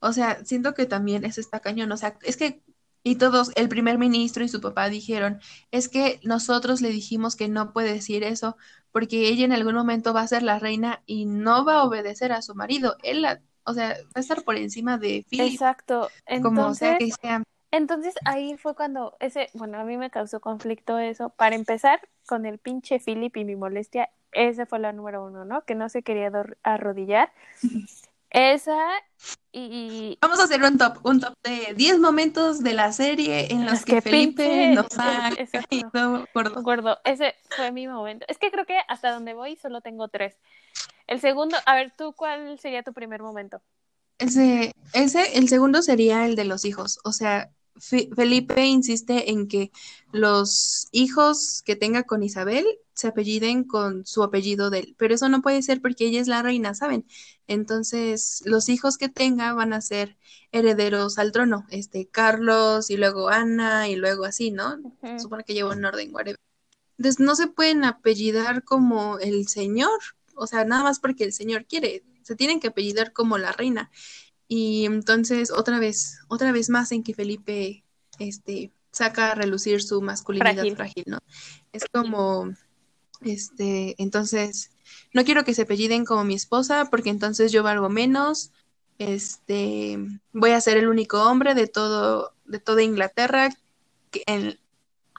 O 0.00 0.12
sea, 0.12 0.44
siento 0.44 0.74
que 0.74 0.86
también 0.86 1.24
eso 1.24 1.40
está 1.40 1.60
cañón. 1.60 1.92
O 1.92 1.96
sea, 1.96 2.18
es 2.22 2.36
que, 2.36 2.62
y 3.02 3.16
todos, 3.16 3.50
el 3.56 3.68
primer 3.68 3.98
ministro 3.98 4.44
y 4.44 4.48
su 4.48 4.60
papá 4.60 4.88
dijeron, 4.88 5.40
es 5.70 5.88
que 5.88 6.20
nosotros 6.24 6.80
le 6.82 6.90
dijimos 6.90 7.36
que 7.36 7.48
no 7.48 7.72
puede 7.72 7.92
decir 7.94 8.24
eso 8.24 8.56
porque 8.92 9.28
ella 9.28 9.44
en 9.44 9.52
algún 9.52 9.74
momento 9.74 10.12
va 10.14 10.22
a 10.22 10.26
ser 10.28 10.42
la 10.42 10.58
reina 10.58 11.02
y 11.06 11.24
no 11.26 11.64
va 11.64 11.76
a 11.76 11.84
obedecer 11.84 12.32
a 12.32 12.42
su 12.42 12.54
marido. 12.54 12.96
Él, 13.02 13.22
la- 13.22 13.40
o 13.64 13.74
sea, 13.74 13.90
va 13.94 14.10
a 14.16 14.20
estar 14.20 14.42
por 14.44 14.56
encima 14.56 14.98
de 14.98 15.24
Philip, 15.28 15.62
Exacto. 15.62 16.14
como 16.40 16.74
sea 16.74 16.94
Entonces, 16.94 16.98
que 16.98 17.10
sea. 17.12 17.42
Entonces 17.72 18.16
ahí 18.24 18.56
fue 18.58 18.74
cuando 18.76 19.16
ese, 19.20 19.50
bueno, 19.54 19.78
a 19.80 19.84
mí 19.84 19.96
me 19.98 20.10
causó 20.10 20.40
conflicto 20.40 20.98
eso. 20.98 21.30
Para 21.30 21.56
empezar, 21.56 22.00
con 22.26 22.46
el 22.46 22.58
pinche 22.58 23.00
Philip 23.00 23.36
y 23.36 23.44
mi 23.46 23.56
molestia, 23.56 24.10
esa 24.32 24.66
fue 24.66 24.78
la 24.80 24.92
número 24.92 25.24
uno, 25.24 25.44
¿no? 25.44 25.64
Que 25.64 25.74
no 25.76 25.88
se 25.90 26.02
quería 26.02 26.32
arrodillar. 26.64 27.32
Esa 28.30 28.76
y, 29.52 30.18
Vamos 30.22 30.38
a 30.38 30.44
hacer 30.44 30.62
un 30.62 30.78
top, 30.78 30.98
un 31.04 31.20
top 31.20 31.34
de 31.42 31.74
10 31.74 31.98
momentos 31.98 32.62
de 32.62 32.74
la 32.74 32.92
serie 32.92 33.52
en 33.52 33.64
los 33.64 33.72
Los 33.72 33.84
que, 33.84 33.94
que 33.94 34.00
Felipe 34.02 34.44
pinche- 34.44 34.74
nos 34.74 34.86
ha 34.98 35.30
caído 35.52 35.90
gordos. 36.34 36.58
acuerdo, 36.58 36.98
ese 37.04 37.34
fue 37.56 37.72
mi 37.72 37.88
momento. 37.88 38.26
Es 38.28 38.38
que 38.38 38.50
creo 38.50 38.66
que 38.66 38.78
hasta 38.88 39.12
donde 39.12 39.34
voy 39.34 39.56
solo 39.56 39.80
tengo 39.80 40.08
tres. 40.08 40.38
El 41.06 41.20
segundo, 41.20 41.56
a 41.66 41.74
ver, 41.76 41.92
¿tú 41.96 42.14
cuál 42.14 42.58
sería 42.58 42.82
tu 42.82 42.92
primer 42.92 43.22
momento? 43.22 43.62
Ese, 44.18 44.72
ese, 44.92 45.38
el 45.38 45.48
segundo 45.48 45.82
sería 45.82 46.26
el 46.26 46.36
de 46.36 46.44
los 46.44 46.64
hijos. 46.64 46.98
O 47.04 47.12
sea, 47.12 47.50
Felipe 47.80 48.66
insiste 48.66 49.30
en 49.30 49.48
que 49.48 49.72
los 50.12 50.88
hijos 50.92 51.62
que 51.62 51.76
tenga 51.76 52.04
con 52.04 52.22
Isabel 52.22 52.66
se 52.94 53.08
apelliden 53.08 53.64
con 53.64 54.04
su 54.04 54.22
apellido 54.22 54.70
de 54.70 54.80
él, 54.80 54.94
pero 54.98 55.14
eso 55.14 55.28
no 55.28 55.40
puede 55.40 55.62
ser 55.62 55.80
porque 55.80 56.06
ella 56.06 56.20
es 56.20 56.28
la 56.28 56.42
reina, 56.42 56.74
¿saben? 56.74 57.06
Entonces, 57.46 58.42
los 58.44 58.68
hijos 58.68 58.98
que 58.98 59.08
tenga 59.08 59.54
van 59.54 59.72
a 59.72 59.80
ser 59.80 60.18
herederos 60.52 61.18
al 61.18 61.32
trono, 61.32 61.66
este, 61.70 62.08
Carlos 62.08 62.90
y 62.90 62.96
luego 62.96 63.28
Ana 63.30 63.88
y 63.88 63.96
luego 63.96 64.24
así, 64.24 64.50
¿no? 64.50 64.76
Supone 65.18 65.44
que 65.44 65.54
llevo 65.54 65.72
en 65.72 65.84
orden, 65.84 66.14
whatever. 66.14 66.38
Entonces, 66.98 67.20
no 67.20 67.34
se 67.34 67.46
pueden 67.46 67.84
apellidar 67.84 68.62
como 68.64 69.18
el 69.18 69.48
señor, 69.48 69.98
o 70.34 70.46
sea, 70.46 70.64
nada 70.64 70.82
más 70.84 71.00
porque 71.00 71.24
el 71.24 71.32
señor 71.32 71.66
quiere, 71.66 72.04
se 72.22 72.36
tienen 72.36 72.60
que 72.60 72.68
apellidar 72.68 73.12
como 73.12 73.38
la 73.38 73.52
reina. 73.52 73.90
Y 74.52 74.84
entonces, 74.84 75.52
otra 75.52 75.78
vez, 75.78 76.18
otra 76.26 76.50
vez 76.50 76.70
más 76.70 76.90
en 76.90 77.04
que 77.04 77.14
Felipe, 77.14 77.84
este, 78.18 78.72
saca 78.90 79.30
a 79.30 79.34
relucir 79.36 79.80
su 79.80 80.02
masculinidad 80.02 80.54
Frágil. 80.54 80.74
frágil, 80.74 81.04
¿no? 81.06 81.18
Es 81.72 81.84
como, 81.92 82.52
este, 83.20 83.94
entonces, 84.02 84.72
no 85.14 85.24
quiero 85.24 85.44
que 85.44 85.54
se 85.54 85.62
apelliden 85.62 86.04
como 86.04 86.24
mi 86.24 86.34
esposa, 86.34 86.88
porque 86.90 87.10
entonces 87.10 87.52
yo 87.52 87.62
valgo 87.62 87.88
menos. 87.90 88.50
Este, 88.98 89.98
voy 90.32 90.50
a 90.50 90.60
ser 90.60 90.78
el 90.78 90.88
único 90.88 91.22
hombre 91.22 91.54
de 91.54 91.68
todo, 91.68 92.32
de 92.44 92.58
toda 92.58 92.82
Inglaterra 92.82 93.50
que, 94.10 94.24
en- 94.26 94.58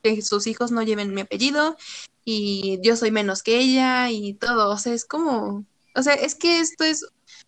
que 0.04 0.22
sus 0.24 0.46
hijos 0.46 0.72
no 0.72 0.82
lleven 0.84 1.14
mi 1.14 1.22
apellido 1.22 1.78
y 2.26 2.80
yo 2.84 2.98
soy 2.98 3.12
menos 3.12 3.44
que 3.44 3.60
ella 3.60 4.12
y 4.12 4.34
todo. 4.34 4.70
O 4.72 4.78
sea, 4.78 4.94
es 4.94 5.06
como, 5.06 5.66
o 5.96 6.04
sea, 6.04 6.16
es 6.16 6.36
que 6.36 6.60
esto 6.60 6.84
es, 6.84 7.06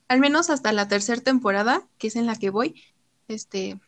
al 0.07 0.19
menos 0.19 0.49
hasta 0.49 0.71
la 0.71 0.87
tercera 0.87 1.21
temporada, 1.21 1.87
que 1.97 2.07
es 2.07 2.15
en 2.15 2.25
la 2.25 2.35
que 2.35 2.49
voy, 2.49 2.81
este, 3.27 3.79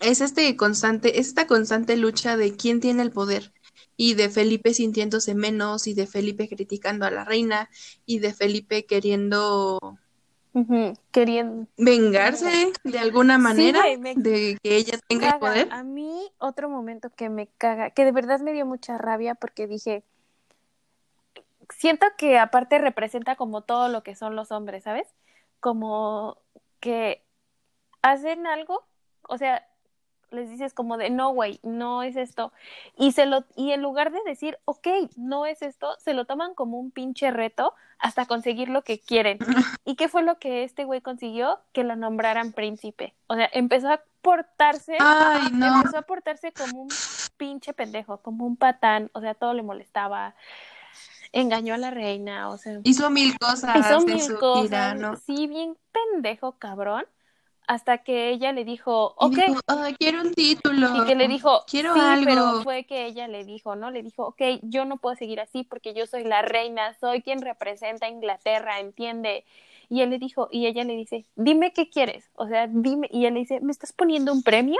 es 0.00 0.20
este 0.20 0.56
constante, 0.56 1.20
es 1.20 1.28
esta 1.28 1.46
constante 1.46 1.96
lucha 1.96 2.36
de 2.36 2.56
quién 2.56 2.80
tiene 2.80 3.02
el 3.02 3.10
poder 3.10 3.52
y 3.96 4.14
de 4.14 4.28
Felipe 4.28 4.74
sintiéndose 4.74 5.34
menos 5.34 5.86
y 5.86 5.94
de 5.94 6.06
Felipe 6.06 6.48
criticando 6.48 7.06
a 7.06 7.10
la 7.10 7.24
reina 7.24 7.68
y 8.06 8.20
de 8.20 8.32
Felipe 8.32 8.86
queriendo 8.86 9.98
Queriendo. 11.12 11.66
vengarse 11.76 12.72
de 12.82 12.98
alguna 12.98 13.38
manera 13.38 13.82
me 13.98 14.14
de 14.14 14.58
que 14.62 14.76
ella 14.76 14.98
tenga 15.06 15.30
el 15.30 15.38
poder. 15.38 15.68
A 15.70 15.84
mí, 15.84 16.32
otro 16.38 16.68
momento 16.68 17.10
que 17.10 17.28
me 17.28 17.48
caga, 17.58 17.90
que 17.90 18.04
de 18.04 18.12
verdad 18.12 18.40
me 18.40 18.52
dio 18.52 18.66
mucha 18.66 18.98
rabia 18.98 19.34
porque 19.34 19.66
dije, 19.66 20.02
siento 21.70 22.06
que 22.16 22.38
aparte 22.38 22.78
representa 22.78 23.36
como 23.36 23.62
todo 23.62 23.88
lo 23.88 24.02
que 24.02 24.16
son 24.16 24.34
los 24.34 24.50
hombres, 24.50 24.84
¿sabes? 24.84 25.06
Como 25.60 26.38
que 26.80 27.24
hacen 28.02 28.46
algo, 28.46 28.84
o 29.22 29.38
sea, 29.38 29.66
les 30.30 30.50
dices 30.50 30.74
como 30.74 30.96
de 30.96 31.10
no, 31.10 31.30
güey, 31.30 31.60
no 31.62 32.02
es 32.02 32.16
esto. 32.16 32.52
Y 32.96 33.12
se 33.12 33.26
lo, 33.26 33.44
y 33.56 33.72
en 33.72 33.82
lugar 33.82 34.12
de 34.12 34.20
decir, 34.24 34.58
ok, 34.64 34.86
no 35.16 35.46
es 35.46 35.62
esto, 35.62 35.94
se 35.98 36.14
lo 36.14 36.24
toman 36.26 36.54
como 36.54 36.78
un 36.78 36.90
pinche 36.90 37.30
reto 37.30 37.74
hasta 37.98 38.26
conseguir 38.26 38.68
lo 38.68 38.82
que 38.82 39.00
quieren. 39.00 39.38
¿Y 39.84 39.96
qué 39.96 40.08
fue 40.08 40.22
lo 40.22 40.38
que 40.38 40.64
este 40.64 40.84
güey 40.84 41.00
consiguió? 41.00 41.60
Que 41.72 41.84
lo 41.84 41.96
nombraran 41.96 42.52
príncipe. 42.52 43.14
O 43.26 43.34
sea, 43.34 43.48
empezó 43.52 43.90
a 43.90 44.02
portarse, 44.22 44.96
Ay, 45.00 45.50
no. 45.52 45.78
empezó 45.78 45.98
a 45.98 46.02
portarse 46.02 46.52
como 46.52 46.82
un 46.82 46.88
pinche 47.36 47.72
pendejo, 47.72 48.18
como 48.18 48.46
un 48.46 48.56
patán, 48.56 49.10
o 49.14 49.20
sea, 49.20 49.34
todo 49.34 49.54
le 49.54 49.62
molestaba. 49.62 50.34
Engañó 51.32 51.74
a 51.74 51.78
la 51.78 51.90
reina, 51.90 52.48
o 52.50 52.58
sea, 52.58 52.80
Hizo 52.84 53.10
mil 53.10 53.36
cosas 53.38 53.76
hizo 53.78 54.00
en 54.00 54.06
mil 54.06 54.20
su 54.20 54.36
cosas, 54.38 54.70
tirano. 54.94 55.14
sí, 55.26 55.46
bien 55.46 55.76
pendejo, 55.92 56.58
cabrón, 56.58 57.04
hasta 57.66 57.98
que 57.98 58.30
ella 58.30 58.52
le 58.52 58.64
dijo, 58.64 59.14
ok, 59.18 59.36
dijo, 59.36 59.60
"Ay, 59.66 59.94
quiero 59.98 60.22
un 60.22 60.32
título. 60.34 60.88
y 60.94 61.04
que 61.04 61.14
le 61.14 61.28
dijo, 61.28 61.64
quiero 61.66 61.92
sí, 61.92 62.00
algo. 62.00 62.24
pero 62.24 62.62
fue 62.62 62.84
que 62.84 63.06
ella 63.06 63.28
le 63.28 63.44
dijo, 63.44 63.76
¿no? 63.76 63.90
Le 63.90 64.02
dijo, 64.02 64.26
ok, 64.26 64.40
yo 64.62 64.84
no 64.84 64.98
puedo 64.98 65.16
seguir 65.16 65.40
así 65.40 65.64
porque 65.64 65.94
yo 65.94 66.06
soy 66.06 66.24
la 66.24 66.42
reina, 66.42 66.94
soy 66.94 67.22
quien 67.22 67.42
representa 67.42 68.06
a 68.06 68.10
Inglaterra, 68.10 68.80
¿entiende? 68.80 69.44
Y 69.90 70.02
él 70.02 70.10
le 70.10 70.18
dijo, 70.18 70.48
y 70.50 70.66
ella 70.66 70.84
le 70.84 70.94
dice, 70.94 71.24
dime 71.34 71.72
qué 71.72 71.88
quieres, 71.88 72.28
o 72.34 72.46
sea, 72.46 72.66
dime, 72.66 73.08
y 73.10 73.24
él 73.24 73.34
le 73.34 73.40
dice, 73.40 73.60
¿me 73.60 73.72
estás 73.72 73.92
poniendo 73.92 74.32
un 74.32 74.42
premio? 74.42 74.78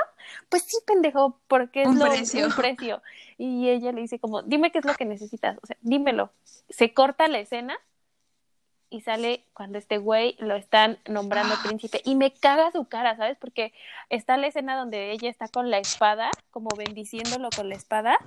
Pues 0.50 0.64
sí, 0.64 0.76
pendejo, 0.86 1.38
porque 1.48 1.82
es 1.82 1.88
Un 1.88 1.98
lo, 1.98 2.04
precio. 2.06 2.46
un 2.46 2.52
precio. 2.56 3.02
Y 3.38 3.68
ella 3.70 3.92
le 3.92 4.02
dice 4.02 4.18
como, 4.18 4.42
dime 4.42 4.70
qué 4.70 4.80
es 4.80 4.84
lo 4.84 4.94
que 4.94 5.06
necesitas, 5.06 5.56
o 5.62 5.66
sea, 5.66 5.76
dímelo. 5.80 6.30
Se 6.68 6.92
corta 6.92 7.26
la 7.28 7.38
escena 7.38 7.78
y 8.90 9.00
sale 9.02 9.44
cuando 9.52 9.78
este 9.78 9.98
güey 9.98 10.36
lo 10.38 10.56
están 10.56 10.98
nombrando 11.06 11.54
príncipe 11.62 12.00
y 12.04 12.14
me 12.14 12.32
caga 12.32 12.70
su 12.72 12.86
cara, 12.86 13.16
¿sabes? 13.16 13.36
Porque 13.38 13.72
está 14.08 14.36
la 14.36 14.46
escena 14.46 14.76
donde 14.76 15.12
ella 15.12 15.28
está 15.28 15.48
con 15.48 15.70
la 15.70 15.78
espada, 15.78 16.30
como 16.50 16.68
bendiciéndolo 16.76 17.50
con 17.54 17.68
la 17.68 17.74
espada 17.74 18.18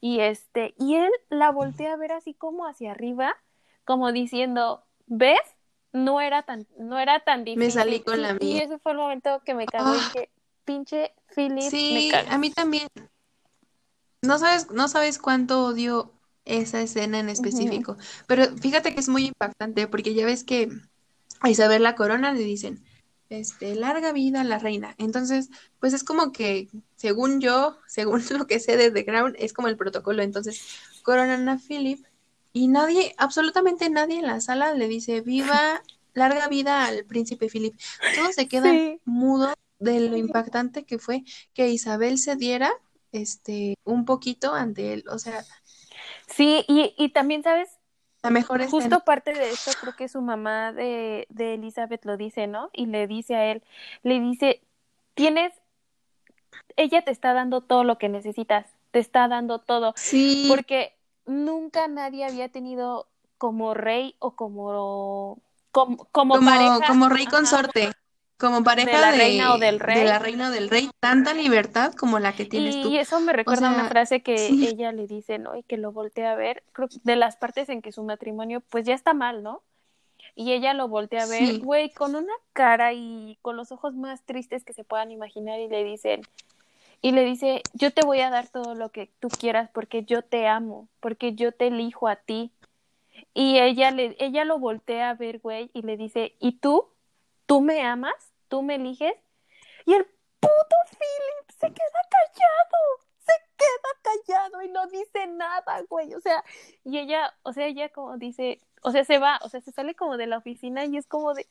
y 0.00 0.20
este 0.20 0.74
y 0.78 0.94
él 0.96 1.10
la 1.28 1.50
voltea 1.50 1.94
a 1.94 1.96
ver 1.96 2.12
así 2.12 2.34
como 2.34 2.66
hacia 2.66 2.92
arriba, 2.92 3.34
como 3.84 4.12
diciendo, 4.12 4.84
"¿Ves? 5.06 5.40
No 5.92 6.20
era 6.20 6.42
tan 6.42 6.66
no 6.78 6.98
era 6.98 7.20
tan 7.20 7.44
difícil." 7.44 7.72
salí 7.72 8.00
con 8.00 8.22
la 8.22 8.30
Sí, 8.32 8.38
Y 8.40 8.52
mía. 8.54 8.64
ese 8.64 8.78
fue 8.78 8.92
el 8.92 8.98
momento 8.98 9.40
que 9.44 9.54
me 9.54 9.66
cagó 9.66 9.94
y 9.94 9.98
Ah. 9.98 10.10
dije, 10.12 10.30
"Pinche 10.64 11.12
Philip, 11.34 11.60
me 11.62 11.70
Sí, 11.70 12.08
caga." 12.12 12.34
a 12.34 12.38
mí 12.38 12.50
también. 12.50 12.88
No 14.22 14.38
sabes, 14.38 14.70
no 14.70 14.88
sabes 14.88 15.18
cuánto 15.18 15.64
odio 15.66 16.12
esa 16.44 16.80
escena 16.80 17.18
en 17.20 17.28
específico. 17.28 17.96
Pero 18.26 18.46
fíjate 18.56 18.94
que 18.94 19.00
es 19.00 19.08
muy 19.08 19.26
impactante 19.26 19.86
porque 19.88 20.14
ya 20.14 20.24
ves 20.26 20.42
que 20.44 20.68
a 21.40 21.50
Isabel 21.50 21.82
la 21.82 21.94
Corona 21.96 22.32
le 22.32 22.40
dicen, 22.40 22.84
este, 23.28 23.74
larga 23.74 24.12
vida 24.12 24.40
a 24.40 24.44
la 24.44 24.58
reina. 24.58 24.94
Entonces, 24.98 25.50
pues 25.80 25.92
es 25.92 26.02
como 26.04 26.32
que, 26.32 26.68
según 26.96 27.40
yo, 27.40 27.78
según 27.86 28.22
lo 28.30 28.46
que 28.46 28.60
sé 28.60 28.76
de 28.76 28.90
The 28.90 29.04
Crown, 29.04 29.34
es 29.38 29.52
como 29.52 29.68
el 29.68 29.76
protocolo. 29.76 30.22
Entonces, 30.22 30.60
coronan 31.02 31.48
a 31.48 31.58
Philip 31.58 32.04
y 32.56 32.68
nadie, 32.68 33.14
absolutamente 33.18 33.90
nadie 33.90 34.18
en 34.18 34.26
la 34.26 34.40
sala 34.40 34.72
le 34.72 34.88
dice, 34.88 35.20
viva, 35.20 35.82
larga 36.14 36.48
vida 36.48 36.86
al 36.86 37.04
príncipe 37.04 37.48
Philip. 37.50 37.74
Todos 38.14 38.34
se 38.34 38.48
quedan 38.48 38.78
Sí. 38.78 39.00
mudos 39.04 39.52
de 39.78 40.00
lo 40.00 40.16
impactante 40.16 40.86
que 40.86 40.98
fue 40.98 41.22
que 41.52 41.68
Isabel 41.68 42.16
se 42.16 42.34
diera 42.34 42.72
este 43.12 43.74
un 43.84 44.06
poquito 44.06 44.54
ante 44.54 44.94
él, 44.94 45.04
o 45.10 45.18
sea, 45.18 45.44
Sí, 46.28 46.64
y 46.66 46.94
y 46.96 47.10
también 47.10 47.42
sabes 47.42 47.68
la 48.22 48.30
mejor 48.30 48.62
escena. 48.62 48.84
Justo 48.84 49.00
parte 49.04 49.34
de 49.34 49.50
esto 49.50 49.72
creo 49.78 49.94
que 49.94 50.08
su 50.08 50.22
mamá 50.22 50.72
de, 50.72 51.26
de 51.28 51.54
Elizabeth 51.54 52.06
lo 52.06 52.16
dice, 52.16 52.46
¿no? 52.46 52.70
Y 52.72 52.86
le 52.86 53.06
dice 53.06 53.34
a 53.36 53.52
él, 53.52 53.62
le 54.02 54.18
dice, 54.18 54.62
tienes, 55.14 55.52
ella 56.76 57.02
te 57.02 57.10
está 57.10 57.32
dando 57.32 57.60
todo 57.60 57.84
lo 57.84 57.98
que 57.98 58.08
necesitas, 58.08 58.66
te 58.90 58.98
está 58.98 59.28
dando 59.28 59.58
todo, 59.60 59.94
Sí, 59.96 60.46
porque 60.48 60.95
nunca 61.26 61.88
nadie 61.88 62.24
había 62.24 62.48
tenido 62.48 63.06
como 63.38 63.74
rey 63.74 64.14
o 64.18 64.32
como, 64.32 65.38
como, 65.70 65.96
como, 66.10 66.34
como, 66.34 66.46
pareja. 66.46 66.86
como 66.86 67.08
rey 67.08 67.26
consorte, 67.26 67.90
como 68.38 68.64
pareja 68.64 68.90
de 68.90 69.00
la 69.00 69.12
de, 69.12 69.18
reina 69.18 69.54
o 69.54 69.58
del 69.58 69.78
de 69.78 69.84
rey. 69.84 70.04
la 70.04 70.18
reina 70.18 70.48
o 70.48 70.50
del 70.50 70.70
rey, 70.70 70.90
tanta 71.00 71.34
libertad 71.34 71.92
como 71.94 72.18
la 72.18 72.34
que 72.34 72.44
tienes 72.46 72.80
tú. 72.80 72.90
Y 72.90 72.98
eso 72.98 73.20
me 73.20 73.32
recuerda 73.32 73.70
a 73.70 73.74
una 73.74 73.88
frase 73.88 74.22
que 74.22 74.38
sí. 74.38 74.66
ella 74.68 74.92
le 74.92 75.06
dice, 75.06 75.38
¿no? 75.38 75.56
Y 75.56 75.62
que 75.62 75.76
lo 75.76 75.92
voltea 75.92 76.32
a 76.32 76.36
ver, 76.36 76.62
creo 76.72 76.88
que 76.88 76.96
de 77.02 77.16
las 77.16 77.36
partes 77.36 77.68
en 77.68 77.82
que 77.82 77.92
su 77.92 78.02
matrimonio 78.02 78.62
pues 78.68 78.84
ya 78.84 78.94
está 78.94 79.14
mal, 79.14 79.42
¿no? 79.42 79.62
Y 80.34 80.52
ella 80.52 80.74
lo 80.74 80.88
voltea 80.88 81.22
a 81.22 81.26
ver, 81.26 81.46
Sí. 81.46 81.60
güey, 81.60 81.90
con 81.90 82.14
una 82.14 82.32
cara 82.52 82.92
y 82.92 83.38
con 83.40 83.56
los 83.56 83.72
ojos 83.72 83.94
más 83.94 84.22
tristes 84.24 84.64
que 84.64 84.74
se 84.74 84.84
puedan 84.84 85.10
imaginar 85.10 85.58
y 85.60 85.68
le 85.68 85.82
dicen, 85.82 86.20
y 87.06 87.12
le 87.12 87.24
dice, 87.24 87.62
yo 87.72 87.92
te 87.92 88.04
voy 88.04 88.18
a 88.18 88.30
dar 88.30 88.48
todo 88.48 88.74
lo 88.74 88.90
que 88.90 89.12
tú 89.20 89.28
quieras 89.28 89.70
porque 89.72 90.02
yo 90.02 90.22
te 90.22 90.48
amo, 90.48 90.88
porque 90.98 91.36
yo 91.36 91.52
te 91.52 91.68
elijo 91.68 92.08
a 92.08 92.16
ti. 92.16 92.50
Y 93.32 93.60
ella 93.60 93.92
le, 93.92 94.16
ella 94.18 94.44
lo 94.44 94.58
voltea 94.58 95.10
a 95.10 95.14
ver, 95.14 95.38
güey, 95.38 95.70
y 95.72 95.82
le 95.82 95.96
dice, 95.96 96.34
¿y 96.40 96.58
tú? 96.58 96.88
¿Tú 97.46 97.60
me 97.60 97.82
amas? 97.82 98.32
¿Tú 98.48 98.62
me 98.62 98.74
eliges? 98.74 99.14
Y 99.84 99.94
el 99.94 100.04
puto 100.40 100.76
Philip 100.90 101.50
se 101.52 101.68
queda 101.68 102.02
callado, 102.10 102.98
se 103.20 103.32
queda 103.56 104.02
callado 104.02 104.62
y 104.62 104.68
no 104.70 104.88
dice 104.88 105.28
nada, 105.28 105.82
güey. 105.88 106.12
O 106.12 106.20
sea, 106.20 106.42
y 106.82 106.98
ella, 106.98 107.32
o 107.44 107.52
sea, 107.52 107.66
ella 107.66 107.88
como 107.90 108.16
dice, 108.16 108.58
o 108.82 108.90
sea, 108.90 109.04
se 109.04 109.18
va, 109.20 109.38
o 109.44 109.48
sea, 109.48 109.60
se 109.60 109.70
sale 109.70 109.94
como 109.94 110.16
de 110.16 110.26
la 110.26 110.38
oficina 110.38 110.84
y 110.84 110.96
es 110.96 111.06
como 111.06 111.34
de, 111.34 111.46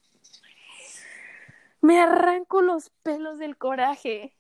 me 1.79 2.01
arranco 2.01 2.61
los 2.61 2.89
pelos 3.03 3.39
del 3.39 3.55
coraje. 3.55 4.35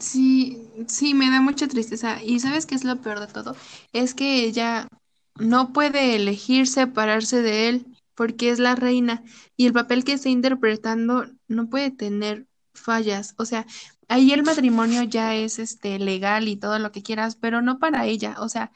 Sí, 0.00 0.58
sí, 0.86 1.14
me 1.14 1.30
da 1.30 1.40
mucha 1.40 1.68
tristeza. 1.68 2.22
Y 2.22 2.40
¿sabes 2.40 2.66
qué 2.66 2.74
es 2.74 2.84
lo 2.84 3.00
peor 3.00 3.20
de 3.20 3.26
todo? 3.26 3.56
Es 3.92 4.14
que 4.14 4.44
ella 4.44 4.88
no 5.36 5.72
puede 5.72 6.16
elegir 6.16 6.66
separarse 6.66 7.42
de 7.42 7.68
él 7.68 7.86
porque 8.14 8.50
es 8.50 8.58
la 8.58 8.74
reina 8.74 9.22
y 9.56 9.66
el 9.66 9.72
papel 9.72 10.04
que 10.04 10.12
está 10.12 10.28
interpretando 10.28 11.26
no 11.46 11.68
puede 11.70 11.90
tener 11.90 12.46
fallas. 12.74 13.34
O 13.38 13.44
sea, 13.44 13.66
ahí 14.08 14.32
el 14.32 14.42
matrimonio 14.42 15.02
ya 15.04 15.34
es 15.34 15.58
este 15.58 15.98
legal 15.98 16.48
y 16.48 16.56
todo 16.56 16.78
lo 16.78 16.92
que 16.92 17.02
quieras, 17.02 17.36
pero 17.36 17.62
no 17.62 17.78
para 17.78 18.06
ella. 18.06 18.36
O 18.40 18.48
sea, 18.48 18.72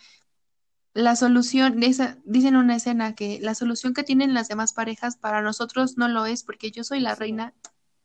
la 0.94 1.16
solución, 1.16 1.82
esa, 1.82 2.18
dicen 2.24 2.56
una 2.56 2.76
escena 2.76 3.14
que 3.14 3.38
la 3.40 3.54
solución 3.54 3.94
que 3.94 4.04
tienen 4.04 4.34
las 4.34 4.48
demás 4.48 4.72
parejas 4.72 5.16
para 5.16 5.42
nosotros 5.42 5.96
no 5.96 6.08
lo 6.08 6.26
es, 6.26 6.44
porque 6.44 6.70
yo 6.70 6.84
soy 6.84 7.00
la 7.00 7.14
reina 7.14 7.54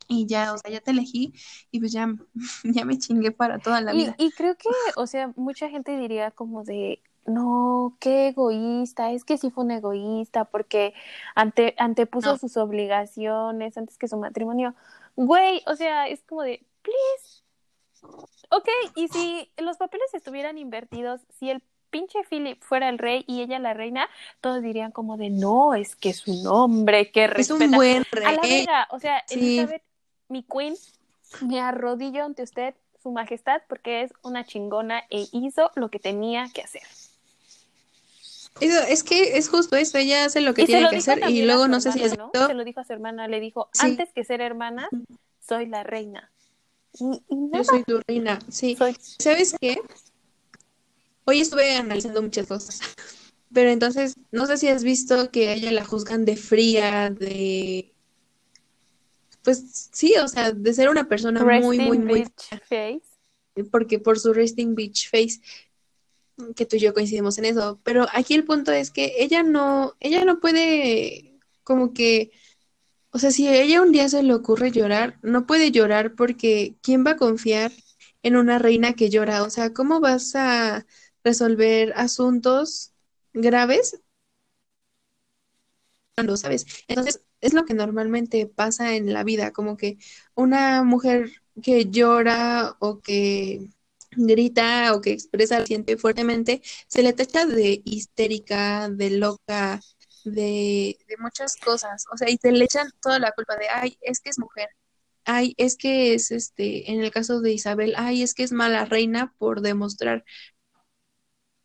y 0.07 0.25
ya, 0.27 0.53
o 0.53 0.57
sea, 0.57 0.71
ya 0.71 0.81
te 0.81 0.91
elegí 0.91 1.33
y 1.71 1.79
pues 1.79 1.91
ya, 1.91 2.07
ya 2.63 2.85
me 2.85 2.97
chingué 2.99 3.31
para 3.31 3.59
toda 3.59 3.81
la 3.81 3.93
Y, 3.93 3.97
vida. 3.97 4.15
y 4.17 4.31
creo 4.33 4.55
que, 4.57 4.69
o 4.95 5.07
sea, 5.07 5.31
mucha 5.35 5.69
gente 5.69 5.97
diría 5.97 6.31
como 6.31 6.63
de, 6.63 7.01
no, 7.25 7.97
qué 7.99 8.29
egoísta, 8.29 9.11
es 9.11 9.23
que 9.25 9.37
sí 9.37 9.51
fue 9.51 9.63
un 9.65 9.71
egoísta 9.71 10.45
porque 10.45 10.93
ante, 11.35 11.75
antepuso 11.77 12.31
No. 12.31 12.37
sus 12.37 12.57
obligaciones 12.57 13.77
antes 13.77 13.97
que 13.97 14.07
su 14.07 14.17
matrimonio. 14.17 14.75
Güey, 15.15 15.63
o 15.67 15.75
sea, 15.75 16.07
es 16.07 16.21
como 16.23 16.43
de, 16.43 16.65
please. 16.81 17.43
Ok, 18.49 18.67
y 18.95 19.07
si 19.09 19.51
los 19.57 19.77
papeles 19.77 20.13
estuvieran 20.13 20.57
invertidos, 20.57 21.21
si 21.37 21.49
el 21.49 21.61
pinche 21.89 22.19
Philip 22.29 22.61
fuera 22.63 22.89
el 22.89 22.97
rey 22.97 23.23
y 23.27 23.41
ella 23.41 23.59
la 23.59 23.73
reina, 23.73 24.07
todos 24.41 24.61
dirían 24.61 24.91
como 24.91 25.17
de, 25.17 25.29
no, 25.29 25.73
es 25.73 25.95
que 25.95 26.09
es 26.09 26.27
un 26.27 26.45
hombre 26.47 27.11
que 27.11 27.25
Es 27.35 27.49
un 27.49 27.59
respeta. 27.59 27.75
buen 27.77 28.03
A 28.23 28.31
la 28.31 28.41
rey. 28.41 28.65
verga, 28.65 28.87
o 28.91 28.99
sea, 28.99 29.23
Sí. 29.25 29.57
Elizabeth, 29.59 29.83
mi 30.30 30.43
queen, 30.43 30.75
me 31.41 31.59
arrodillo 31.59 32.23
ante 32.25 32.43
usted, 32.43 32.75
su 33.01 33.11
majestad, 33.11 33.61
porque 33.69 34.03
es 34.03 34.11
una 34.23 34.45
chingona 34.45 35.03
e 35.09 35.28
hizo 35.32 35.71
lo 35.75 35.89
que 35.89 35.99
tenía 35.99 36.47
que 36.53 36.61
hacer. 36.61 36.82
Eso, 38.59 38.80
es 38.88 39.03
que 39.03 39.38
es 39.38 39.49
justo 39.49 39.75
eso, 39.75 39.97
ella 39.99 40.25
hace 40.25 40.41
lo 40.41 40.53
que 40.55 40.63
y 40.63 40.65
tiene 40.65 40.89
que 40.89 40.95
hacer 40.97 41.19
y 41.30 41.43
luego 41.43 41.67
no 41.67 41.80
sé 41.80 41.91
si 41.91 42.01
hermana, 42.01 42.32
¿no? 42.34 42.47
Se 42.47 42.53
lo 42.55 42.63
dijo 42.63 42.80
a 42.80 42.84
su 42.86 42.93
hermana, 42.93 43.28
le 43.28 43.39
dijo, 43.39 43.69
Sí. 43.71 43.86
antes 43.86 44.11
que 44.13 44.23
ser 44.23 44.41
hermana, 44.41 44.89
soy 45.47 45.67
la 45.67 45.84
reina. 45.84 46.32
Y, 46.99 47.23
y 47.30 47.36
nada, 47.36 47.57
yo 47.59 47.63
soy 47.63 47.84
tu 47.84 47.99
reina, 48.07 48.39
sí. 48.49 48.75
soy- 48.75 48.95
¿Sabes 49.19 49.55
qué? 49.61 49.80
Hoy 51.25 51.41
estuve 51.41 51.75
analizando 51.75 52.21
muchas 52.23 52.47
cosas, 52.47 52.80
pero 53.53 53.69
entonces 53.69 54.15
no 54.32 54.47
sé 54.47 54.57
si 54.57 54.69
has 54.69 54.84
visto 54.84 55.30
que 55.30 55.49
a 55.49 55.53
ella 55.53 55.71
la 55.71 55.86
juzgan 55.86 56.25
de 56.25 56.36
fría, 56.36 57.11
de... 57.11 57.93
Pues 59.47 59.89
sí, 59.93 60.13
o 60.21 60.27
sea, 60.27 60.51
de 60.51 60.73
ser 60.73 60.89
una 60.89 61.07
persona 61.07 61.41
muy, 61.41 61.77
muy, 61.77 61.77
resting 61.77 62.03
muy... 62.03 62.25
face. 62.67 63.01
porque 63.71 63.97
por 63.97 64.19
su 64.19 64.33
resting 64.33 64.75
beach 64.75 65.09
face, 65.09 65.39
que 66.53 66.65
tú 66.65 66.75
y 66.75 66.79
yo 66.79 66.93
coincidimos 66.93 67.37
en 67.37 67.45
eso, 67.45 67.79
pero 67.81 68.07
aquí 68.11 68.33
el 68.33 68.43
punto 68.43 68.73
es 68.73 68.91
que 68.91 69.13
ella 69.19 69.43
no, 69.43 69.95
ella 70.01 70.25
no 70.25 70.41
puede 70.41 71.39
como 71.63 71.93
que, 71.93 72.31
o 73.11 73.19
sea, 73.19 73.31
si 73.31 73.47
a 73.47 73.55
ella 73.55 73.81
un 73.81 73.93
día 73.93 74.09
se 74.09 74.21
le 74.21 74.33
ocurre 74.33 74.71
llorar, 74.71 75.17
no 75.21 75.47
puede 75.47 75.71
llorar 75.71 76.15
porque 76.15 76.75
¿quién 76.81 77.05
va 77.07 77.11
a 77.11 77.15
confiar 77.15 77.71
en 78.23 78.35
una 78.35 78.59
reina 78.59 78.95
que 78.95 79.09
llora? 79.09 79.43
O 79.43 79.49
sea, 79.49 79.73
¿cómo 79.73 80.01
vas 80.01 80.35
a 80.35 80.85
resolver 81.23 81.93
asuntos 81.95 82.91
graves 83.31 84.01
cuando 86.15 86.35
sabes? 86.35 86.65
Entonces, 86.89 87.21
es 87.41 87.53
lo 87.53 87.65
que 87.65 87.73
normalmente 87.73 88.47
pasa 88.47 88.95
en 88.95 89.13
la 89.13 89.23
vida, 89.23 89.51
como 89.51 89.77
que 89.77 89.97
una 90.35 90.83
mujer 90.83 91.31
que 91.61 91.85
llora 91.89 92.75
o 92.79 92.99
que 92.99 93.69
grita 94.11 94.93
o 94.95 95.01
que 95.01 95.11
expresa, 95.11 95.65
siente 95.65 95.97
fuertemente, 95.97 96.61
se 96.88 97.03
le 97.03 97.13
tacha 97.13 97.45
de 97.45 97.81
histérica, 97.85 98.89
de 98.89 99.11
loca, 99.11 99.81
de, 100.23 100.97
de 101.07 101.17
muchas 101.19 101.55
cosas. 101.57 102.05
O 102.11 102.17
sea, 102.17 102.29
y 102.29 102.38
te 102.38 102.51
le 102.51 102.65
echan 102.65 102.89
toda 103.01 103.19
la 103.19 103.31
culpa 103.31 103.55
de, 103.57 103.67
ay, 103.69 103.97
es 104.01 104.19
que 104.19 104.29
es 104.29 104.39
mujer. 104.39 104.69
Ay, 105.25 105.53
es 105.57 105.75
que 105.77 106.13
es 106.13 106.31
este, 106.31 106.91
en 106.91 107.01
el 107.03 107.11
caso 107.11 107.41
de 107.41 107.51
Isabel, 107.51 107.93
ay, 107.97 108.23
es 108.23 108.33
que 108.33 108.43
es 108.43 108.51
mala 108.51 108.85
reina 108.85 109.33
por 109.38 109.61
demostrar. 109.61 110.23
Al 110.73 110.83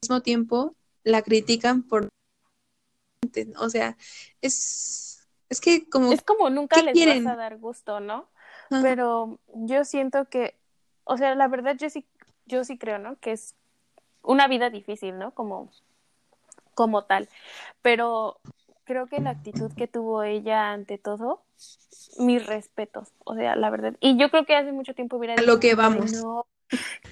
mismo 0.03 0.23
tiempo, 0.23 0.77
la 1.05 1.23
critican 1.23 1.83
por, 1.85 2.09
o 3.57 3.71
sea, 3.71 3.97
es, 4.41 5.12
es 5.53 5.61
que 5.61 5.89
como, 5.89 6.13
Es 6.13 6.23
como 6.23 6.51
nunca 6.51 6.77
¿qué 6.77 6.83
les 6.83 6.95
quieren? 6.95 7.25
vas 7.25 7.35
a 7.35 7.37
dar 7.37 7.59
gusto, 7.59 8.01
¿no? 8.01 8.29
Pero 8.83 9.39
yo 9.55 9.85
siento 9.85 10.25
que, 10.27 10.57
o 11.05 11.17
sea, 11.17 11.35
la 11.35 11.47
verdad 11.49 11.77
yo 11.79 11.89
sí, 11.91 12.07
yo 12.47 12.65
sí 12.65 12.79
creo, 12.79 12.99
¿no? 12.99 13.17
Que 13.21 13.33
es 13.33 13.55
una 14.23 14.49
vida 14.49 14.71
difícil, 14.71 15.19
¿no? 15.19 15.33
Como, 15.33 15.71
como 16.75 17.05
tal. 17.05 17.29
Pero 17.83 18.39
creo 18.85 19.07
que 19.07 19.21
la 19.21 19.31
actitud 19.31 19.71
que 19.77 19.89
tuvo 19.89 20.23
ella 20.23 20.73
ante 20.73 20.99
todo, 20.99 21.43
mis 22.19 22.45
respetos, 22.47 23.13
o 23.25 23.35
sea, 23.35 23.57
la 23.57 23.71
verdad. 23.71 23.95
Y 24.01 24.17
yo 24.19 24.31
creo 24.31 24.45
que 24.45 24.57
hace 24.57 24.73
mucho 24.73 24.95
tiempo 24.95 25.17
hubiera 25.17 25.35
A 25.35 25.37
dicho, 25.37 25.53
lo 25.53 25.61
que 25.61 25.75
vamos. 25.75 26.13
no, 26.13 26.47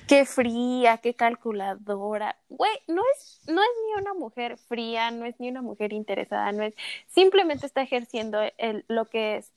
qué 0.07 0.25
fría, 0.27 0.99
qué 0.99 1.15
calculadora. 1.15 2.37
Güey, 2.49 2.73
no 2.89 3.03
es, 3.15 3.41
no 3.47 3.63
es 3.63 3.69
ni 3.87 4.01
una 4.03 4.15
mujer 4.15 4.57
fría, 4.59 5.11
no 5.11 5.25
es 5.27 5.39
ni 5.39 5.49
una 5.49 5.63
mujer 5.63 5.93
interesada, 5.93 6.53
no 6.53 6.63
es, 6.63 6.75
simplemente 7.09 7.67
está 7.67 7.83
ejerciendo 7.83 8.41
el, 8.59 8.85
lo 8.89 9.07
que 9.09 9.39
es 9.39 9.53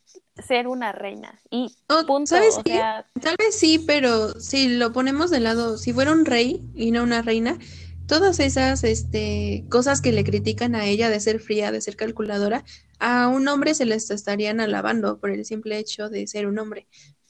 ser 0.46 0.68
una 0.68 0.92
reina. 0.92 1.40
Y 1.50 1.76
Oh, 1.90 2.06
punto, 2.06 2.30
¿sabes 2.30 2.58
o 2.58 2.64
qué? 2.64 2.74
sea, 2.74 3.08
Tal 3.22 3.36
vez 3.38 3.56
sí, 3.58 3.80
pero 3.80 4.40
si 4.40 4.68
lo 4.78 4.92
ponemos 4.94 5.30
de 5.32 5.40
lado, 5.40 5.78
si 5.78 5.94
fuera 5.94 6.12
un 6.12 6.26
rey 6.26 6.62
y 6.76 6.92
no 6.92 7.04
una 7.04 7.22
reina, 7.22 7.58
todas 8.08 8.40
esas 8.40 8.84
este, 8.84 9.66
cosas 9.70 10.02
que 10.02 10.12
le 10.12 10.24
critican 10.24 10.76
a 10.76 10.86
ella 10.86 11.10
de 11.10 11.20
ser 11.20 11.40
fría, 11.40 11.72
de 11.72 11.82
ser 11.82 11.96
calculadora, 11.96 12.64
a 13.00 13.28
un 13.28 13.48
hombre 13.48 13.74
se 13.76 13.86
les 13.86 14.10
estarían 14.12 14.60
alabando 14.60 15.20
por 15.20 15.30
el 15.32 15.46
simple 15.46 15.78
hecho 15.78 16.10
de 16.10 16.28
ser 16.28 16.48
un 16.48 16.60
hombre. 16.60 16.88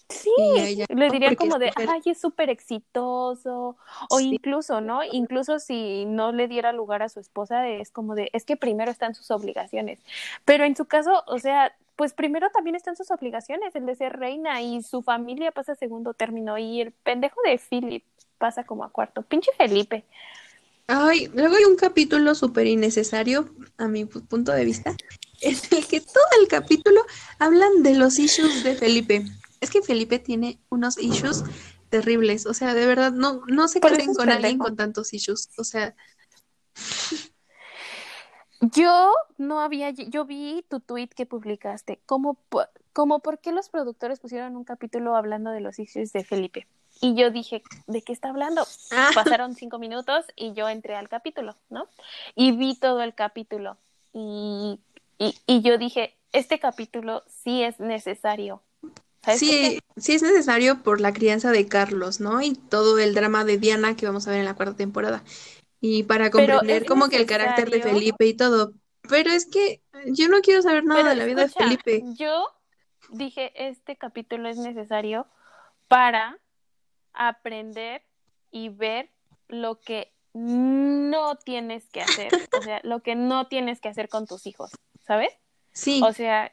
Sí, 0.09 0.31
ella 0.59 0.85
le 0.89 1.09
dirían 1.09 1.35
como 1.35 1.59
de, 1.59 1.71
ay, 1.75 2.01
es 2.05 2.19
súper 2.19 2.49
exitoso, 2.49 3.77
o 4.09 4.19
Sí. 4.19 4.29
incluso, 4.35 4.81
¿no? 4.81 5.01
Incluso 5.03 5.59
si 5.59 6.05
no 6.05 6.31
le 6.31 6.47
diera 6.47 6.71
lugar 6.73 7.01
a 7.01 7.09
su 7.09 7.19
esposa, 7.19 7.67
es 7.67 7.91
como 7.91 8.15
de, 8.15 8.29
es 8.33 8.45
que 8.45 8.57
primero 8.57 8.91
están 8.91 9.15
sus 9.15 9.31
obligaciones. 9.31 9.99
Pero 10.45 10.63
en 10.65 10.75
su 10.75 10.85
caso, 10.85 11.23
o 11.27 11.39
sea, 11.39 11.75
pues 11.95 12.13
primero 12.13 12.49
también 12.49 12.75
están 12.75 12.95
sus 12.95 13.11
obligaciones, 13.11 13.75
el 13.75 13.85
de 13.85 13.95
ser 13.95 14.17
reina, 14.17 14.61
y 14.61 14.81
su 14.81 15.01
familia 15.03 15.51
pasa 15.51 15.73
a 15.73 15.75
segundo 15.75 16.13
término, 16.13 16.57
y 16.57 16.81
el 16.81 16.91
pendejo 16.91 17.39
de 17.45 17.57
Philip 17.59 18.03
pasa 18.37 18.63
como 18.63 18.83
a 18.83 18.89
cuarto. 18.89 19.21
Pinche 19.21 19.51
Felipe. 19.57 20.03
Ay, 20.87 21.29
luego 21.33 21.55
hay 21.55 21.63
un 21.63 21.77
capítulo 21.77 22.35
súper 22.35 22.67
innecesario, 22.67 23.49
a 23.77 23.87
mi 23.87 24.03
pu- 24.03 24.27
punto 24.27 24.51
de 24.51 24.65
vista, 24.65 24.95
en 25.41 25.55
el 25.71 25.87
que 25.87 26.01
todo 26.01 26.25
el 26.41 26.47
capítulo 26.47 27.01
hablan 27.39 27.83
de 27.83 27.95
los 27.95 28.19
issues 28.19 28.63
de 28.63 28.75
Felipe. 28.75 29.23
Es 29.63 29.71
que 29.71 29.81
Felipe 29.81 30.19
tiene 30.19 30.59
unos 30.69 30.97
issues 30.97 31.43
terribles, 31.89 32.45
o 32.45 32.53
sea, 32.53 32.73
de 32.73 32.85
verdad, 32.85 33.11
no, 33.11 33.41
no 33.47 33.67
se 33.67 33.79
casen 33.79 34.13
con 34.13 34.29
alguien 34.29 34.57
con 34.57 34.75
tantos 34.75 35.13
issues, 35.13 35.49
o 35.57 35.63
sea, 35.63 35.95
Yo 38.71 39.13
no 39.37 39.59
había, 39.59 39.89
yo 39.89 40.23
vi 40.23 40.63
tu 40.69 40.79
tweet 40.79 41.09
que 41.09 41.25
publicaste, 41.25 41.99
como, 42.05 42.37
como 42.93 43.19
por 43.19 43.39
qué 43.39 43.51
los 43.51 43.67
productores 43.67 44.21
pusieron 44.21 44.55
un 44.55 44.63
capítulo 44.63 45.17
hablando 45.17 45.51
de 45.51 45.59
los 45.59 45.79
issues 45.79 46.13
de 46.13 46.23
Felipe. 46.23 46.65
Y 47.01 47.13
yo 47.15 47.29
dije, 47.29 47.61
¿de 47.87 48.01
qué 48.03 48.13
está 48.13 48.29
hablando? 48.29 48.65
Ah. 48.91 49.09
Pasaron 49.13 49.55
cinco 49.55 49.79
minutos 49.79 50.25
y 50.37 50.53
yo 50.53 50.69
entré 50.69 50.95
al 50.95 51.09
capítulo, 51.09 51.57
¿no? 51.69 51.87
Y 52.35 52.53
vi 52.53 52.75
todo 52.75 53.01
el 53.01 53.13
capítulo. 53.13 53.77
Y, 54.13 54.79
y, 55.17 55.35
y 55.45 55.61
yo 55.61 55.77
dije, 55.77 56.15
este 56.31 56.59
capítulo 56.59 57.23
sí 57.27 57.63
es 57.63 57.81
necesario. 57.81 58.61
Sí, 59.37 59.79
sí 59.95 60.13
es 60.13 60.21
necesario 60.21 60.83
por 60.83 60.99
la 60.99 61.13
crianza 61.13 61.51
de 61.51 61.67
Carlos, 61.67 62.19
¿no? 62.19 62.41
Y 62.41 62.55
todo 62.55 62.99
el 62.99 63.13
drama 63.13 63.45
de 63.45 63.57
Diana 63.57 63.95
que 63.95 64.05
vamos 64.05 64.27
a 64.27 64.31
ver 64.31 64.39
en 64.39 64.45
la 64.45 64.55
cuarta 64.55 64.75
temporada. 64.75 65.23
Y 65.79 66.03
para 66.03 66.29
comprender 66.29 66.85
como 66.85 67.09
que 67.09 67.17
el 67.17 67.25
carácter 67.25 67.69
de. 67.69 67.81
Felipe 67.81 68.25
y 68.25 68.33
todo. 68.33 68.73
Pero 69.09 69.31
es 69.31 69.45
que 69.45 69.81
yo 70.07 70.29
no 70.29 70.41
quiero 70.41 70.61
saber 70.61 70.83
nada 70.85 71.01
Pero 71.01 71.09
de 71.09 71.15
la 71.15 71.25
vida 71.25 71.43
escucha, 71.43 71.69
de 71.69 71.77
Felipe. 71.77 72.03
Yo 72.15 72.47
dije, 73.09 73.51
este 73.67 73.97
capítulo 73.97 74.49
es 74.49 74.57
necesario 74.57 75.27
para 75.87 76.39
aprender 77.13 78.01
y 78.51 78.69
ver 78.69 79.09
lo 79.47 79.79
que 79.79 80.13
no 80.33 81.35
tienes 81.35 81.89
que 81.89 82.01
hacer, 82.01 82.29
o 82.57 82.61
sea, 82.61 82.81
lo 82.83 83.01
que 83.01 83.15
no 83.15 83.47
tienes 83.47 83.79
que 83.79 83.89
hacer 83.89 84.09
con 84.09 84.25
tus 84.25 84.47
hijos, 84.47 84.71
¿sabes? 85.05 85.31
Sí, 85.71 86.01
O 86.03 86.11
sea, 86.13 86.51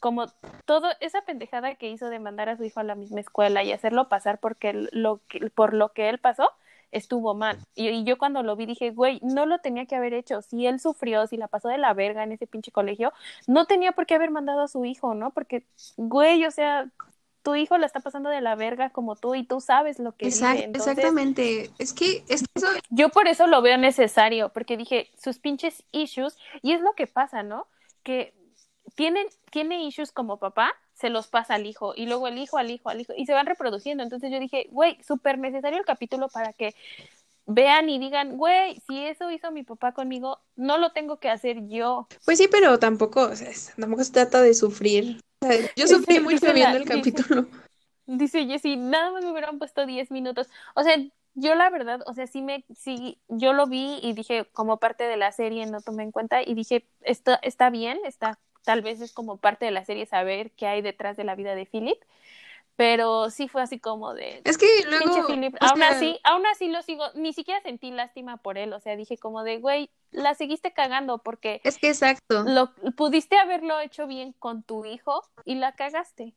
como 0.00 0.26
todo 0.64 0.88
esa 1.00 1.22
pendejada 1.22 1.74
que 1.76 1.90
hizo 1.90 2.08
de 2.08 2.18
mandar 2.18 2.48
a 2.48 2.56
su 2.56 2.64
hijo 2.64 2.80
a 2.80 2.84
la 2.84 2.94
misma 2.94 3.20
escuela 3.20 3.62
y 3.62 3.72
hacerlo 3.72 4.08
pasar 4.08 4.38
porque 4.40 4.88
lo 4.92 5.20
que, 5.28 5.50
por 5.50 5.74
lo 5.74 5.92
que 5.92 6.08
él 6.08 6.18
pasó 6.18 6.50
estuvo 6.90 7.34
mal. 7.34 7.58
Y, 7.76 7.88
y 7.88 8.04
yo 8.04 8.18
cuando 8.18 8.42
lo 8.42 8.56
vi 8.56 8.66
dije, 8.66 8.90
güey, 8.90 9.20
no 9.22 9.46
lo 9.46 9.60
tenía 9.60 9.86
que 9.86 9.94
haber 9.94 10.12
hecho. 10.12 10.42
Si 10.42 10.66
él 10.66 10.80
sufrió, 10.80 11.26
si 11.28 11.36
la 11.36 11.46
pasó 11.46 11.68
de 11.68 11.78
la 11.78 11.94
verga 11.94 12.24
en 12.24 12.32
ese 12.32 12.48
pinche 12.48 12.72
colegio, 12.72 13.12
no 13.46 13.66
tenía 13.66 13.92
por 13.92 14.06
qué 14.06 14.14
haber 14.14 14.32
mandado 14.32 14.62
a 14.62 14.68
su 14.68 14.84
hijo, 14.84 15.14
¿no? 15.14 15.30
Porque, 15.30 15.64
güey, 15.96 16.44
o 16.46 16.50
sea, 16.50 16.88
tu 17.42 17.54
hijo 17.54 17.78
la 17.78 17.86
está 17.86 18.00
pasando 18.00 18.28
de 18.28 18.40
la 18.40 18.54
verga 18.54 18.90
como 18.90 19.16
tú 19.16 19.34
y 19.34 19.44
tú 19.44 19.60
sabes 19.60 19.98
lo 19.98 20.12
que 20.12 20.26
exact- 20.26 20.54
vive. 20.54 20.64
Entonces, 20.64 20.92
exactamente. 20.92 21.70
Es 21.78 21.92
que, 21.92 22.24
es 22.28 22.42
que 22.42 22.48
eso, 22.56 22.66
yo 22.90 23.08
por 23.10 23.28
eso 23.28 23.46
lo 23.46 23.62
veo 23.62 23.78
necesario, 23.78 24.48
porque 24.48 24.76
dije, 24.76 25.10
sus 25.16 25.38
pinches 25.38 25.84
issues, 25.92 26.36
y 26.60 26.72
es 26.72 26.80
lo 26.80 26.94
que 26.94 27.06
pasa, 27.06 27.42
¿no? 27.42 27.66
Que 28.02 28.34
tienen, 28.94 29.26
tiene 29.50 29.82
issues 29.84 30.12
como 30.12 30.38
papá, 30.38 30.72
se 30.94 31.08
los 31.10 31.28
pasa 31.28 31.54
al 31.54 31.66
hijo, 31.66 31.94
y 31.96 32.06
luego 32.06 32.28
el 32.28 32.38
hijo 32.38 32.58
al 32.58 32.70
hijo 32.70 32.88
al 32.90 33.00
hijo, 33.00 33.12
y 33.16 33.26
se 33.26 33.32
van 33.32 33.46
reproduciendo. 33.46 34.02
Entonces 34.02 34.30
yo 34.30 34.38
dije, 34.38 34.66
güey, 34.70 34.98
súper 35.02 35.38
necesario 35.38 35.78
el 35.78 35.84
capítulo 35.84 36.28
para 36.28 36.52
que 36.52 36.74
vean 37.46 37.88
y 37.88 37.98
digan, 37.98 38.36
güey, 38.36 38.80
si 38.86 39.04
eso 39.04 39.30
hizo 39.30 39.50
mi 39.50 39.62
papá 39.64 39.92
conmigo, 39.92 40.38
no 40.56 40.78
lo 40.78 40.92
tengo 40.92 41.18
que 41.18 41.28
hacer 41.30 41.66
yo. 41.68 42.06
Pues 42.24 42.38
sí, 42.38 42.48
pero 42.50 42.78
tampoco, 42.78 43.22
o 43.22 43.34
sea, 43.36 43.50
tampoco 43.78 44.04
se 44.04 44.12
trata 44.12 44.40
de 44.42 44.54
sufrir. 44.54 45.20
O 45.42 45.46
sea, 45.46 45.56
yo 45.56 45.84
Dice- 45.84 45.88
sufrí 45.96 46.20
mucho 46.20 46.34
dice 46.36 46.52
viendo 46.52 46.78
la- 46.78 46.84
el 46.84 46.84
dice- 47.02 47.12
capítulo. 47.14 47.46
Dice 48.06 48.44
Jessie, 48.46 48.76
nada 48.76 49.12
más 49.12 49.24
me 49.24 49.30
hubieran 49.30 49.58
puesto 49.58 49.86
10 49.86 50.10
minutos. 50.10 50.48
O 50.74 50.82
sea, 50.82 50.96
yo 51.34 51.54
la 51.54 51.70
verdad, 51.70 52.00
o 52.06 52.12
sea, 52.14 52.26
sí 52.26 52.42
me, 52.42 52.64
sí, 52.76 53.18
yo 53.28 53.52
lo 53.52 53.66
vi 53.68 54.00
y 54.02 54.12
dije, 54.14 54.46
como 54.52 54.78
parte 54.78 55.04
de 55.04 55.16
la 55.16 55.30
serie 55.32 55.64
no 55.66 55.80
tomé 55.80 56.02
en 56.02 56.10
cuenta 56.10 56.42
y 56.42 56.54
dije, 56.54 56.86
está, 57.02 57.36
está 57.36 57.70
bien, 57.70 57.98
está, 58.04 58.38
tal 58.64 58.82
vez 58.82 59.00
es 59.00 59.12
como 59.12 59.38
parte 59.38 59.64
de 59.66 59.70
la 59.72 59.84
serie 59.84 60.06
saber 60.06 60.52
qué 60.52 60.66
hay 60.66 60.82
detrás 60.82 61.16
de 61.16 61.24
la 61.24 61.34
vida 61.34 61.54
de 61.54 61.66
Philip, 61.66 61.98
pero 62.76 63.30
sí 63.30 63.48
fue 63.48 63.62
así 63.62 63.78
como 63.80 64.14
de, 64.14 64.44
Es 64.44 64.58
que 64.58 64.66
luego, 64.86 65.26
Philip, 65.26 65.56
aún 65.60 65.82
sea, 65.82 65.88
así, 65.90 66.20
aún 66.24 66.46
así 66.46 66.68
lo 66.68 66.82
sigo, 66.82 67.04
ni 67.14 67.32
siquiera 67.32 67.60
sentí 67.62 67.90
lástima 67.90 68.38
por 68.38 68.58
él, 68.58 68.72
o 68.72 68.80
sea, 68.80 68.96
dije 68.96 69.18
como 69.18 69.42
de, 69.44 69.58
güey, 69.58 69.90
la 70.12 70.34
seguiste 70.34 70.72
cagando 70.72 71.18
porque 71.18 71.62
es 71.64 71.78
que 71.78 71.88
exacto, 71.88 72.44
lo 72.44 72.74
pudiste 72.96 73.38
haberlo 73.38 73.80
hecho 73.80 74.06
bien 74.06 74.32
con 74.34 74.62
tu 74.62 74.84
hijo 74.86 75.22
y 75.44 75.56
la 75.56 75.74
cagaste. 75.76 76.34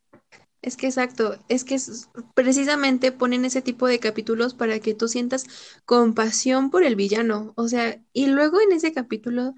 es 0.61 0.78
que 0.78 0.88
exacto, 0.88 1.38
es 1.49 1.63
que 1.65 1.76
es- 1.76 2.09
precisamente 2.36 3.11
ponen 3.11 3.43
ese 3.45 3.61
tipo 3.61 3.88
de 3.88 3.99
capítulos 3.99 4.53
para 4.53 4.80
que 4.80 4.93
tú 4.93 5.07
sientas 5.07 5.45
compasión 5.86 6.69
por 6.71 6.84
el 6.84 6.95
villano. 6.95 7.53
O 7.57 7.67
sea, 7.67 8.01
y 8.13 8.28
luego 8.28 8.61
en 8.61 8.71
ese 8.71 8.93
capítulo, 8.93 9.55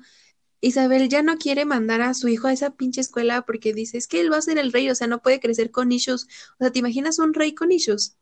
Isabel 0.61 1.09
ya 1.09 1.21
no 1.21 1.37
quiere 1.37 1.65
mandar 1.65 2.01
a 2.01 2.13
su 2.13 2.27
hijo 2.27 2.47
a 2.47 2.53
esa 2.53 2.71
pinche 2.71 3.01
escuela 3.01 3.43
porque 3.43 3.73
dice, 3.73 3.97
es 3.97 4.07
que 4.07 4.19
él 4.19 4.31
va 4.31 4.37
a 4.37 4.41
ser 4.41 4.57
el 4.57 4.71
rey, 4.71 4.89
o 4.89 4.95
sea, 4.95 5.07
no 5.07 5.21
puede 5.21 5.39
crecer 5.39 5.71
con 5.71 5.91
issues. 5.91 6.27
O 6.59 6.63
sea, 6.63 6.71
¿te 6.71 6.79
imaginas 6.79 7.19
un 7.19 7.33
rey 7.33 7.53
con 7.53 7.71
issues? 7.71 8.17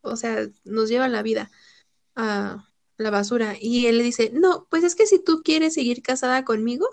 O 0.00 0.16
sea, 0.16 0.48
nos 0.64 0.88
lleva 0.88 1.08
la 1.08 1.22
vida 1.22 1.50
a 2.14 2.68
la 2.96 3.10
basura. 3.10 3.56
Y 3.60 3.86
él 3.86 3.98
le 3.98 4.04
dice, 4.04 4.30
no, 4.32 4.66
pues 4.70 4.84
es 4.84 4.94
que 4.94 5.06
si 5.06 5.18
tú 5.22 5.42
quieres 5.44 5.74
seguir 5.74 6.02
casada 6.02 6.44
conmigo, 6.44 6.86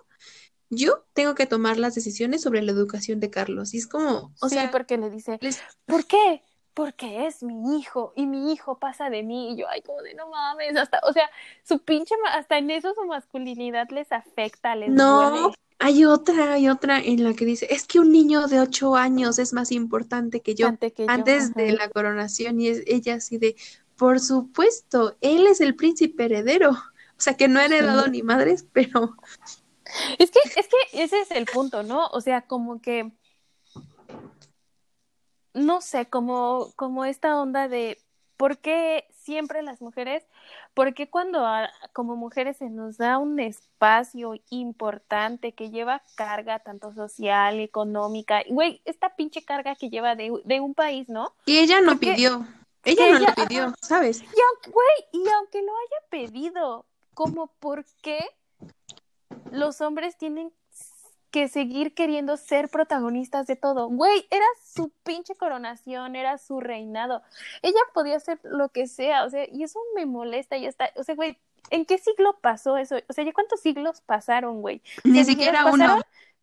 yo 0.70 1.06
tengo 1.14 1.36
que 1.36 1.46
tomar 1.46 1.78
las 1.78 1.96
decisiones 1.96 2.42
sobre 2.42 2.62
la 2.62 2.72
educación 2.72 3.20
de 3.20 3.30
Carlos. 3.30 3.74
Y 3.74 3.78
es 3.78 3.88
como, 3.88 4.34
o 4.42 4.50
sí, 4.50 4.56
sea, 4.56 4.72
porque 4.72 4.98
le 4.98 5.10
dice, 5.10 5.38
les- 5.42 5.62
¿por 5.86 6.06
qué? 6.06 6.42
Porque 6.76 7.26
es 7.28 7.42
mi 7.44 7.80
hijo 7.80 8.14
y 8.16 8.28
mi 8.28 8.54
hijo 8.54 8.80
pasa 8.80 9.10
de 9.10 9.24
mí 9.24 9.54
y 9.54 9.58
yo, 9.58 9.68
ay, 9.70 9.82
como 9.84 10.02
de 10.04 10.14
no 10.16 10.30
mames, 10.30 10.78
hasta, 10.78 11.00
o 11.04 11.14
sea, 11.14 11.30
su 11.64 11.80
pinche, 11.84 12.16
hasta 12.34 12.58
en 12.60 12.70
eso 12.72 12.94
su 12.96 13.06
masculinidad 13.06 13.90
les 13.92 14.12
afecta, 14.12 14.76
les 14.76 14.90
No, 14.94 15.04
duele. 15.04 15.56
hay 15.80 16.06
otra, 16.06 16.54
hay 16.54 16.70
otra 16.70 17.00
en 17.00 17.24
la 17.24 17.34
que 17.34 17.46
dice, 17.46 17.68
es 17.74 17.86
que 17.88 18.00
un 18.00 18.12
niño 18.12 18.48
de 18.48 18.60
ocho 18.60 18.96
años 18.96 19.40
es 19.40 19.54
más 19.54 19.72
importante 19.72 20.42
que 20.42 20.56
yo 20.56 20.68
Antes 20.68 20.94
que 20.94 21.12
yo, 21.12 21.12
antes 21.12 21.54
de 21.56 21.72
ajá. 21.72 21.78
la 21.78 21.90
coronación 21.90 22.60
y 22.62 22.68
es 22.70 22.84
ella 22.88 23.16
así 23.16 23.38
de, 23.38 23.56
por 23.98 24.20
supuesto, 24.20 25.18
él 25.22 25.48
es 25.48 25.62
el 25.62 25.76
príncipe 25.76 26.26
heredero. 26.26 26.72
O 26.72 27.22
sea, 27.22 27.38
que 27.38 27.48
no 27.48 27.60
ha 27.60 27.66
heredado 27.66 28.08
ni 28.08 28.24
madres, 28.24 28.68
pero 28.74 29.16
Es 30.20 30.32
que, 30.32 30.40
es 30.56 30.68
que 30.68 31.04
ese 31.04 31.22
es 31.22 31.32
el 31.32 31.48
punto, 31.48 31.84
¿no? 31.84 32.08
O 32.08 32.22
sea, 32.22 32.42
como 32.48 32.82
que, 32.82 33.12
no 35.56 35.82
sé, 35.82 36.06
como, 36.08 36.72
como 36.76 37.04
esta 37.06 37.42
onda 37.42 37.68
de 37.68 37.98
por 38.38 38.58
qué 38.60 39.06
siempre 39.24 39.64
las 39.64 39.82
mujeres, 39.82 40.24
por 40.74 40.94
qué 40.94 41.10
cuando 41.10 41.46
a- 41.46 41.70
como 41.94 42.16
mujeres 42.18 42.58
se 42.58 42.70
nos 42.70 42.98
da 42.98 43.18
un 43.18 43.40
espacio 43.40 44.34
importante 44.50 45.54
que 45.54 45.70
lleva 45.72 46.02
carga 46.16 46.60
tanto 46.60 46.94
social, 46.94 47.60
económica, 47.60 48.42
y, 48.46 48.54
güey, 48.54 48.82
esta 48.86 49.16
pinche 49.16 49.44
carga 49.44 49.76
que 49.76 49.90
lleva 49.90 50.16
de, 50.16 50.32
de 50.44 50.60
un 50.60 50.74
país, 50.76 51.08
¿no? 51.10 51.34
que 51.46 51.62
ella 51.62 51.82
no 51.82 51.94
Porque- 51.94 52.12
pidió. 52.14 52.46
Ella 52.84 53.10
no 53.10 53.18
ella- 53.18 53.34
lo 53.36 53.48
pidió, 53.48 53.74
¿sabes? 53.82 54.22
Y 54.22 54.26
aunque, 54.26 54.70
güey, 54.70 54.88
y 55.26 55.28
aunque 55.30 55.62
lo 55.64 55.72
haya 55.72 56.08
pedido, 56.12 56.86
como 57.16 57.48
por 57.48 57.84
qué 58.04 58.20
los 59.52 59.82
hombres 59.82 60.18
tienen 60.18 60.52
que 61.36 61.50
seguir 61.50 61.94
queriendo 61.94 62.38
ser 62.38 62.70
protagonistas 62.70 63.46
de 63.46 63.58
todo. 63.58 63.90
Güey, 63.90 64.26
era 64.32 64.46
su 64.64 64.90
pinche 65.04 65.36
coronación, 65.36 66.16
era 66.16 66.38
su 66.38 66.62
reinado. 66.62 67.24
Ella 67.62 67.82
podía 67.94 68.16
hacer 68.16 68.40
lo 68.44 68.70
que 68.70 68.88
sea, 68.88 69.26
o 69.26 69.30
sea, 69.30 69.46
y 69.52 69.64
eso 69.64 69.78
me 69.98 70.06
molesta 70.06 70.56
y 70.56 70.66
está, 70.66 70.92
o 70.96 71.04
sea, 71.04 71.14
güey, 71.14 71.38
¿en 71.72 71.84
qué 71.84 71.98
siglo 71.98 72.38
pasó 72.40 72.78
eso? 72.78 72.96
O 73.10 73.12
sea, 73.12 73.26
¿ya 73.26 73.34
cuántos 73.34 73.60
siglos 73.60 74.00
pasaron, 74.00 74.62
güey? 74.62 74.82
Ni 75.04 75.26
siquiera 75.26 75.66
pasaron 75.66 75.98
uno. 75.98 76.02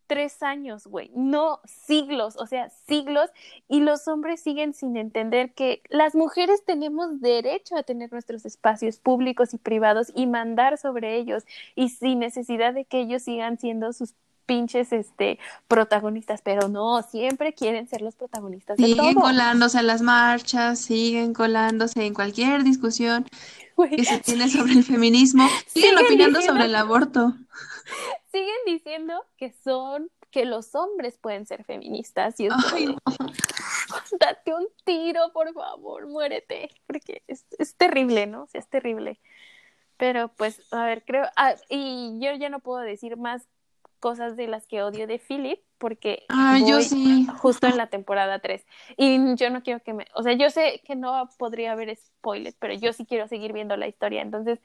tres 0.08 0.42
años, 0.42 0.86
güey, 0.86 1.10
no 1.14 1.62
siglos, 1.64 2.36
o 2.36 2.46
sea, 2.46 2.68
siglos, 2.86 3.30
y 3.68 3.80
los 3.80 4.08
hombres 4.08 4.42
siguen 4.42 4.74
sin 4.74 4.98
entender 4.98 5.54
que 5.54 5.80
las 5.88 6.14
mujeres 6.14 6.66
tenemos 6.66 7.22
derecho 7.22 7.78
a 7.78 7.82
tener 7.82 8.12
nuestros 8.12 8.44
espacios 8.44 8.98
públicos 8.98 9.54
y 9.54 9.56
privados 9.56 10.12
y 10.14 10.26
mandar 10.26 10.76
sobre 10.76 11.16
ellos, 11.16 11.44
y 11.76 11.88
sin 11.88 12.18
necesidad 12.18 12.74
de 12.74 12.84
que 12.84 13.00
ellos 13.00 13.22
sigan 13.22 13.58
siendo 13.58 13.94
sus 13.94 14.12
pinches 14.46 14.92
este 14.92 15.38
protagonistas, 15.68 16.42
pero 16.42 16.68
no, 16.68 17.02
siempre 17.02 17.52
quieren 17.54 17.86
ser 17.88 18.02
los 18.02 18.14
protagonistas 18.16 18.76
de 18.76 18.84
Siguen 18.86 19.14
todo. 19.14 19.22
colándose 19.24 19.78
a 19.78 19.82
las 19.82 20.02
marchas, 20.02 20.78
siguen 20.78 21.32
colándose 21.34 22.04
en 22.04 22.14
cualquier 22.14 22.64
discusión 22.64 23.24
que 23.90 24.04
se 24.04 24.18
tiene 24.20 24.48
sobre 24.48 24.72
el 24.72 24.84
feminismo, 24.84 25.48
siguen 25.66 25.90
Siguen 25.90 26.04
opinando 26.06 26.38
diciendo- 26.38 26.40
sobre 26.42 26.64
el 26.66 26.74
aborto. 26.74 27.34
siguen 28.30 28.54
diciendo 28.66 29.24
que 29.36 29.52
son 29.64 30.10
que 30.30 30.44
los 30.46 30.74
hombres 30.74 31.18
pueden 31.18 31.44
ser 31.46 31.62
feministas 31.64 32.40
y 32.40 32.46
es 32.46 32.52
Ay, 32.72 32.96
date 34.20 34.54
un 34.54 34.66
tiro, 34.84 35.30
por 35.32 35.52
favor, 35.52 36.06
muérete, 36.06 36.70
porque 36.86 37.22
es, 37.26 37.44
es 37.58 37.74
terrible, 37.76 38.26
¿no? 38.26 38.44
O 38.44 38.46
sea, 38.46 38.60
es 38.60 38.68
terrible. 38.68 39.20
Pero 39.98 40.28
pues, 40.28 40.62
a 40.72 40.84
ver, 40.86 41.04
creo, 41.04 41.26
ah, 41.36 41.54
y 41.68 42.18
yo 42.20 42.32
ya 42.34 42.48
no 42.48 42.60
puedo 42.60 42.80
decir 42.80 43.16
más 43.18 43.42
cosas 44.02 44.36
de 44.36 44.48
las 44.48 44.66
que 44.66 44.82
odio 44.82 45.06
de 45.06 45.20
Philip, 45.20 45.60
porque 45.78 46.24
Ah, 46.28 46.58
yo 46.68 46.80
sí. 46.82 47.24
justo 47.38 47.68
en 47.68 47.76
la 47.76 47.86
temporada 47.86 48.40
3. 48.40 48.66
Y 48.96 49.36
yo 49.36 49.48
no 49.48 49.62
quiero 49.62 49.80
que 49.80 49.92
me, 49.94 50.06
o 50.14 50.24
sea, 50.24 50.32
yo 50.32 50.50
sé 50.50 50.82
que 50.84 50.96
no 50.96 51.28
podría 51.38 51.70
haber 51.72 51.96
spoilers, 51.96 52.56
pero 52.58 52.74
yo 52.74 52.92
sí 52.92 53.06
quiero 53.06 53.28
seguir 53.28 53.52
viendo 53.52 53.76
la 53.76 53.86
historia, 53.86 54.20
entonces 54.20 54.58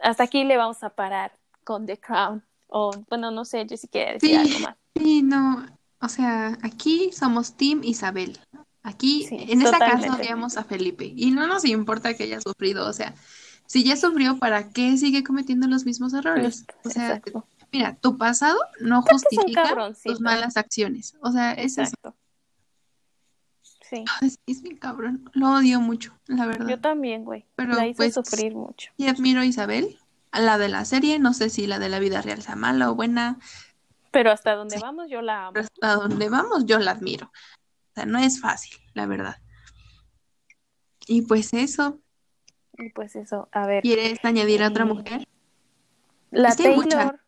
hasta 0.00 0.22
aquí 0.22 0.44
le 0.44 0.56
vamos 0.56 0.82
a 0.84 0.90
parar 0.90 1.32
con 1.64 1.84
The 1.86 1.98
Crown. 1.98 2.44
O, 2.68 2.92
bueno, 3.10 3.30
no 3.32 3.44
sé, 3.44 3.66
yo 3.66 3.76
sí 3.76 3.88
quiero 3.88 4.12
decir 4.14 4.30
Sí. 4.30 4.36
algo 4.36 4.58
más. 4.60 4.76
Sí, 4.96 5.22
no, 5.22 5.66
o 6.00 6.08
sea, 6.08 6.56
aquí 6.62 7.10
somos 7.12 7.56
Team 7.56 7.82
Isabel. 7.82 8.38
Aquí, 8.84 9.26
Sí, 9.28 9.36
en 9.48 9.62
esta 9.62 9.78
casa 9.78 10.14
odiamos 10.16 10.56
a 10.56 10.64
Felipe 10.64 11.12
y 11.14 11.32
no 11.32 11.46
nos 11.48 11.64
importa 11.64 12.14
que 12.14 12.22
haya 12.24 12.40
sufrido, 12.40 12.88
o 12.88 12.92
sea, 12.92 13.14
si 13.66 13.84
ya 13.84 13.96
sufrió, 13.96 14.38
¿para 14.38 14.70
qué 14.70 14.96
sigue 14.96 15.22
cometiendo 15.24 15.66
los 15.66 15.84
mismos 15.84 16.12
errores? 16.14 16.66
O 16.84 16.90
sea, 16.90 17.16
Exacto. 17.16 17.46
Mira, 17.72 17.96
tu 17.96 18.16
pasado 18.18 18.58
no 18.80 19.02
justifica 19.02 19.74
tus 20.04 20.20
malas 20.20 20.56
acciones. 20.56 21.16
O 21.22 21.32
sea, 21.32 21.52
es 21.52 21.72
eso. 21.78 21.82
Exacto. 21.82 22.16
Sí, 23.62 24.04
Es, 24.22 24.38
es 24.46 24.62
bien 24.62 24.78
cabrón. 24.78 25.30
Lo 25.34 25.52
odio 25.52 25.80
mucho, 25.80 26.18
la 26.26 26.46
verdad. 26.46 26.66
yo 26.68 26.80
también, 26.80 27.24
güey. 27.24 27.44
Pero, 27.56 27.74
La 27.74 27.86
hizo 27.86 27.98
pues, 27.98 28.14
sufrir 28.14 28.54
mucho. 28.54 28.90
Y 28.96 29.08
admiro 29.08 29.40
a 29.42 29.44
Isabel, 29.44 29.98
a 30.30 30.40
la 30.40 30.56
de 30.58 30.68
la 30.70 30.84
serie, 30.86 31.18
no 31.18 31.34
sé 31.34 31.50
si 31.50 31.66
la 31.66 31.78
de 31.78 31.88
la 31.90 31.98
vida 31.98 32.22
real 32.22 32.40
sea 32.42 32.56
mala 32.56 32.90
o 32.90 32.94
buena, 32.94 33.38
Pero 34.10 34.30
hasta 34.30 34.54
donde 34.54 34.76
Sí. 34.76 34.82
vamos, 34.82 35.08
yo 35.10 35.20
la 35.22 35.46
amo. 35.46 35.52
pero 35.54 35.66
hasta 35.66 35.94
donde 35.96 36.28
vamos 36.30 36.64
yo 36.66 36.78
la 36.78 36.92
admiro. 36.92 37.26
O 37.26 37.94
sea, 37.94 38.06
no 38.06 38.18
es 38.18 38.40
fácil, 38.40 38.76
la 38.94 39.06
verdad. 39.06 39.36
Y 41.06 41.22
pues 41.22 41.52
eso, 41.52 42.00
Y 42.78 42.88
pues 42.90 43.16
eso, 43.16 43.48
a 43.52 43.66
ver. 43.66 43.82
¿quieres 43.82 44.18
añadir 44.24 44.62
a 44.62 44.68
otra 44.68 44.84
Eh, 44.84 44.86
mujer? 44.86 45.28
La 46.30 46.48
es 46.50 46.56
que 46.56 46.68
hay 46.68 46.78
Taylor. 46.80 47.20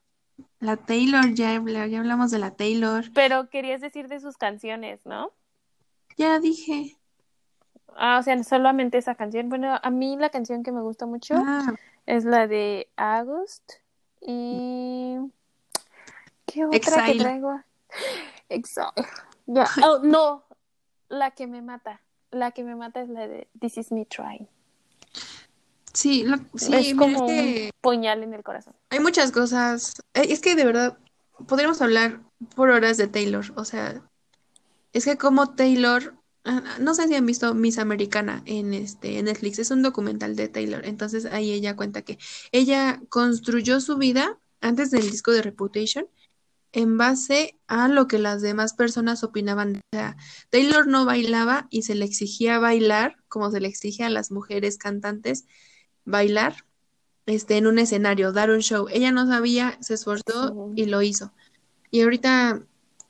La 0.64 0.78
Taylor, 0.78 1.34
ya, 1.34 1.60
ya 1.86 1.98
hablamos 1.98 2.30
de 2.30 2.38
la 2.38 2.52
Taylor. 2.52 3.04
Pero 3.12 3.50
querías 3.50 3.82
decir 3.82 4.08
de 4.08 4.18
sus 4.18 4.38
canciones, 4.38 5.04
¿no? 5.04 5.30
Ya 6.16 6.38
dije. 6.38 6.96
Ah, 7.96 8.16
o 8.18 8.22
sea, 8.22 8.42
solamente 8.42 8.96
esa 8.96 9.14
canción. 9.14 9.50
Bueno, 9.50 9.78
a 9.82 9.90
mí 9.90 10.16
la 10.16 10.30
canción 10.30 10.62
que 10.62 10.72
me 10.72 10.80
gusta 10.80 11.04
mucho 11.04 11.34
Ah, 11.36 11.74
es 12.06 12.24
la 12.24 12.46
de 12.46 12.88
August 12.96 13.74
y 14.22 15.18
¿qué 16.46 16.64
otra 16.64 16.78
que 16.78 16.78
Exile. 16.78 17.18
traigo? 17.18 17.60
Exile. 18.48 18.86
Oh, 19.82 19.98
no, 20.02 20.44
la 21.10 21.32
que 21.32 21.46
me 21.46 21.60
mata. 21.60 22.00
La 22.30 22.52
que 22.52 22.64
me 22.64 22.74
mata 22.74 23.02
es 23.02 23.10
la 23.10 23.28
de 23.28 23.48
This 23.60 23.76
is 23.76 23.92
me 23.92 24.06
trying. 24.06 24.48
Sí, 26.04 26.22
lo- 26.24 26.36
sí, 26.54 26.74
es 26.74 26.94
como 26.94 27.26
es 27.26 27.32
que 27.32 27.70
un 27.74 27.80
puñal 27.80 28.22
en 28.22 28.34
el 28.34 28.42
corazón. 28.42 28.74
hay 28.90 29.00
muchas 29.00 29.32
cosas. 29.32 29.94
Eh, 30.14 30.26
Es 30.28 30.40
que 30.40 30.54
de 30.54 30.64
verdad 30.64 30.98
podríamos 31.48 31.80
hablar 31.82 32.20
por 32.54 32.70
horas 32.70 32.96
de 32.96 33.06
Taylor. 33.08 33.44
O 33.56 33.64
sea, 33.64 34.02
es 34.92 35.04
que 35.04 35.16
como 35.16 35.54
Taylor, 35.54 36.14
ah, 36.44 36.62
no 36.80 36.94
sé 36.94 37.08
si 37.08 37.14
han 37.14 37.26
visto 37.26 37.54
Miss 37.54 37.78
Americana 37.78 38.42
en 38.46 38.74
este 38.74 39.18
en 39.18 39.24
Netflix, 39.24 39.58
es 39.58 39.70
un 39.70 39.82
documental 39.82 40.36
de 40.36 40.48
Taylor. 40.48 40.84
Entonces 40.84 41.24
ahí 41.26 41.52
ella 41.52 41.74
cuenta 41.76 42.02
que 42.02 42.18
ella 42.52 43.00
construyó 43.08 43.80
su 43.80 43.96
vida 43.96 44.38
antes 44.60 44.90
del 44.90 45.10
disco 45.10 45.30
de 45.32 45.42
Reputation 45.42 46.06
en 46.72 46.98
base 46.98 47.56
a 47.68 47.86
lo 47.88 48.06
que 48.08 48.18
las 48.18 48.42
demás 48.42 48.74
personas 48.74 49.22
opinaban. 49.22 49.76
O 49.76 49.96
sea, 49.96 50.16
Taylor 50.50 50.86
no 50.88 51.04
bailaba 51.04 51.66
y 51.70 51.82
se 51.82 51.94
le 51.94 52.04
exigía 52.04 52.58
bailar 52.58 53.16
como 53.28 53.50
se 53.50 53.60
le 53.60 53.68
exige 53.68 54.02
a 54.04 54.10
las 54.10 54.30
mujeres 54.32 54.76
cantantes 54.76 55.44
bailar 56.04 56.64
este, 57.26 57.56
en 57.56 57.66
un 57.66 57.78
escenario, 57.78 58.32
dar 58.32 58.50
un 58.50 58.60
show. 58.60 58.86
Ella 58.90 59.12
no 59.12 59.26
sabía, 59.26 59.78
se 59.80 59.94
esforzó 59.94 60.72
y 60.74 60.86
lo 60.86 61.02
hizo. 61.02 61.32
Y 61.90 62.02
ahorita 62.02 62.62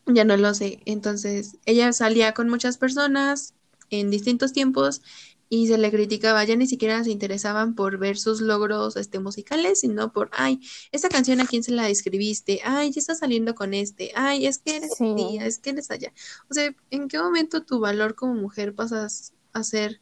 ya 0.06 0.24
no 0.24 0.36
lo 0.36 0.54
sé. 0.54 0.80
Entonces, 0.84 1.56
ella 1.66 1.92
salía 1.92 2.32
con 2.34 2.48
muchas 2.48 2.78
personas 2.78 3.54
en 3.90 4.10
distintos 4.10 4.52
tiempos 4.52 5.02
y 5.48 5.68
se 5.68 5.78
le 5.78 5.90
criticaba, 5.90 6.42
ya 6.44 6.56
ni 6.56 6.66
siquiera 6.66 7.04
se 7.04 7.10
interesaban 7.10 7.74
por 7.74 7.98
ver 7.98 8.16
sus 8.16 8.40
logros 8.40 8.96
este, 8.96 9.20
musicales, 9.20 9.80
sino 9.80 10.12
por, 10.12 10.30
ay, 10.32 10.60
esta 10.90 11.08
canción 11.08 11.40
a 11.40 11.46
quién 11.46 11.62
se 11.62 11.70
la 11.70 11.88
escribiste, 11.88 12.60
ay, 12.64 12.90
ya 12.90 12.98
estás 12.98 13.18
saliendo 13.20 13.54
con 13.54 13.74
este, 13.74 14.10
ay, 14.16 14.46
es 14.46 14.58
que 14.58 14.76
eres 14.76 14.94
Sí. 14.96 15.12
aquí, 15.12 15.38
es 15.38 15.58
que 15.58 15.70
eres 15.70 15.90
allá. 15.90 16.12
O 16.50 16.54
sea, 16.54 16.74
¿en 16.90 17.08
qué 17.08 17.18
momento 17.18 17.62
tu 17.62 17.78
valor 17.78 18.14
como 18.14 18.34
mujer 18.34 18.74
pasas 18.74 19.32
a 19.52 19.62
ser 19.62 20.00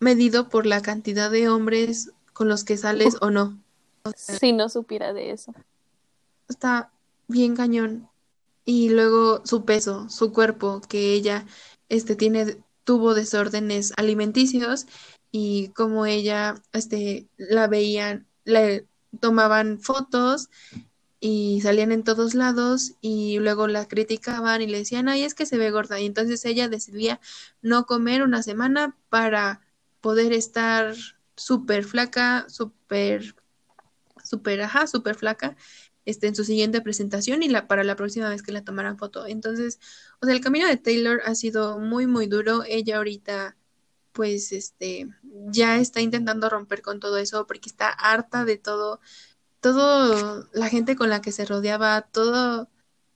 medido 0.00 0.48
por 0.48 0.66
la 0.66 0.82
cantidad 0.82 1.30
de 1.30 1.48
hombres 1.48 2.10
con 2.32 2.48
los 2.48 2.64
que 2.64 2.76
sales 2.76 3.16
o 3.20 3.30
no? 3.30 3.58
Si 4.16 4.52
no 4.52 4.68
supiera 4.68 5.12
de 5.12 5.30
eso. 5.30 5.54
Está 6.48 6.90
bien 7.28 7.54
cañón. 7.54 8.08
Y 8.64 8.88
luego 8.88 9.42
su 9.44 9.64
peso, 9.64 10.08
su 10.08 10.32
cuerpo, 10.32 10.80
que 10.88 11.12
ella 11.12 11.46
este, 11.88 12.16
tiene, 12.16 12.58
tuvo 12.84 13.14
desórdenes 13.14 13.92
alimenticios 13.96 14.86
y 15.30 15.68
como 15.68 16.06
ella 16.06 16.54
este, 16.72 17.26
la 17.36 17.68
veían, 17.68 18.26
le 18.44 18.86
tomaban 19.20 19.80
fotos 19.80 20.48
y 21.20 21.60
salían 21.62 21.92
en 21.92 22.04
todos 22.04 22.34
lados 22.34 22.94
y 23.00 23.38
luego 23.38 23.66
la 23.66 23.86
criticaban 23.86 24.62
y 24.62 24.66
le 24.66 24.78
decían, 24.78 25.08
ay, 25.08 25.24
es 25.24 25.34
que 25.34 25.46
se 25.46 25.58
ve 25.58 25.70
gorda. 25.70 26.00
Y 26.00 26.06
entonces 26.06 26.44
ella 26.44 26.68
decidía 26.68 27.20
no 27.60 27.86
comer 27.86 28.22
una 28.22 28.42
semana 28.42 28.96
para 29.10 29.60
poder 30.00 30.32
estar 30.32 30.94
súper 31.36 31.84
flaca, 31.84 32.46
súper, 32.48 33.34
súper, 34.24 34.62
ajá, 34.62 34.86
súper 34.86 35.14
flaca 35.14 35.56
este, 36.04 36.26
en 36.26 36.34
su 36.34 36.44
siguiente 36.44 36.80
presentación 36.80 37.42
y 37.42 37.48
la, 37.48 37.66
para 37.68 37.84
la 37.84 37.96
próxima 37.96 38.28
vez 38.28 38.42
que 38.42 38.52
la 38.52 38.64
tomaran 38.64 38.98
foto. 38.98 39.26
Entonces, 39.26 39.78
o 40.20 40.26
sea, 40.26 40.34
el 40.34 40.40
camino 40.40 40.66
de 40.66 40.76
Taylor 40.76 41.20
ha 41.24 41.34
sido 41.34 41.78
muy, 41.78 42.06
muy 42.06 42.26
duro. 42.26 42.62
Ella 42.66 42.98
ahorita, 42.98 43.56
pues, 44.12 44.52
este, 44.52 45.08
ya 45.22 45.78
está 45.78 46.00
intentando 46.00 46.48
romper 46.50 46.82
con 46.82 47.00
todo 47.00 47.18
eso 47.18 47.46
porque 47.46 47.68
está 47.68 47.88
harta 47.88 48.44
de 48.44 48.56
todo, 48.58 49.00
todo 49.60 50.48
la 50.52 50.68
gente 50.68 50.96
con 50.96 51.10
la 51.10 51.20
que 51.22 51.32
se 51.32 51.44
rodeaba, 51.46 52.02
todo, 52.02 52.68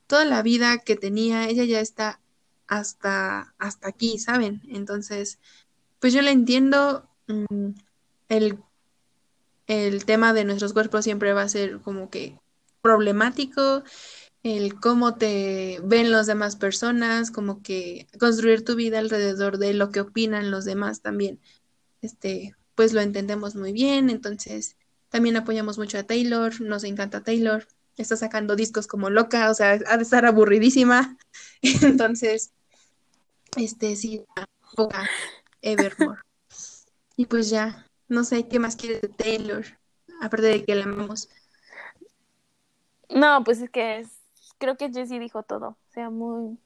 toda 0.07 0.25
la 0.25 0.43
vida 0.43 0.79
que 0.79 0.97
tenía, 0.97 1.49
ella 1.49 1.65
ya 1.65 1.81
está 1.81 2.21
hasta, 2.67 3.55
hasta 3.59 3.89
aquí, 3.89 4.19
¿saben? 4.19 4.63
Entonces, 4.69 5.39
pues 6.01 6.13
yo 6.13 6.23
la 6.23 6.31
entiendo. 6.31 7.09
mm, 7.27 7.71
el, 8.29 8.59
el 9.67 10.05
tema 10.05 10.33
de 10.33 10.45
nuestros 10.45 10.73
cuerpos 10.73 11.05
siempre 11.05 11.33
va 11.33 11.43
a 11.43 11.49
ser 11.49 11.81
como 11.81 12.11
que 12.11 12.39
problemático, 12.83 13.83
el 14.43 14.79
cómo 14.79 15.15
te 15.15 15.81
ven 15.83 16.11
las 16.11 16.27
demás 16.27 16.57
personas, 16.57 17.31
como 17.31 17.63
que 17.63 18.07
construir 18.21 18.65
tu 18.65 18.75
vida 18.77 18.99
alrededor 18.99 19.57
de 19.57 19.73
lo 19.73 19.91
que 19.91 20.01
opinan 20.01 20.51
los 20.51 20.67
demás 20.67 21.01
también. 21.01 21.41
Este, 22.03 22.55
pues 22.75 22.93
lo 22.93 23.01
entendemos 23.01 23.55
muy 23.55 23.73
bien, 23.73 24.11
entonces 24.11 24.77
también 25.09 25.37
apoyamos 25.37 25.79
mucho 25.79 25.97
a 25.99 26.03
Taylor, 26.03 26.61
nos 26.61 26.85
encanta 26.85 27.23
Taylor, 27.23 27.67
está 27.97 28.17
sacando 28.17 28.57
discos 28.57 28.87
como 28.87 29.09
loca, 29.09 29.51
o 29.51 29.55
sea, 29.55 29.79
ha 29.87 29.97
de 29.97 30.03
estar 30.03 30.27
aburridísima. 30.27 31.17
Entonces, 31.63 32.53
este 33.57 33.97
sí, 33.97 34.25
poca 34.77 35.09
Evermore. 35.65 36.21
Y 37.17 37.27
pues 37.27 37.51
ya, 37.51 37.87
no 38.09 38.25
sé 38.25 38.49
qué 38.49 38.59
más 38.59 38.77
quiere 38.77 39.01
de 39.01 39.09
Taylor, 39.09 39.65
aparte 40.21 40.47
de 40.47 40.65
que 40.65 40.75
la 40.75 40.85
amamos. 40.85 41.29
No, 43.09 43.45
pues 43.45 43.61
es 43.61 43.71
que 43.71 43.99
es, 44.01 44.09
creo 44.59 44.77
que 44.77 44.91
Jessie 44.91 45.19
dijo 45.19 45.43
todo. 45.43 45.69
O 45.69 45.93
sea, 45.93 46.11
muy. 46.11 46.59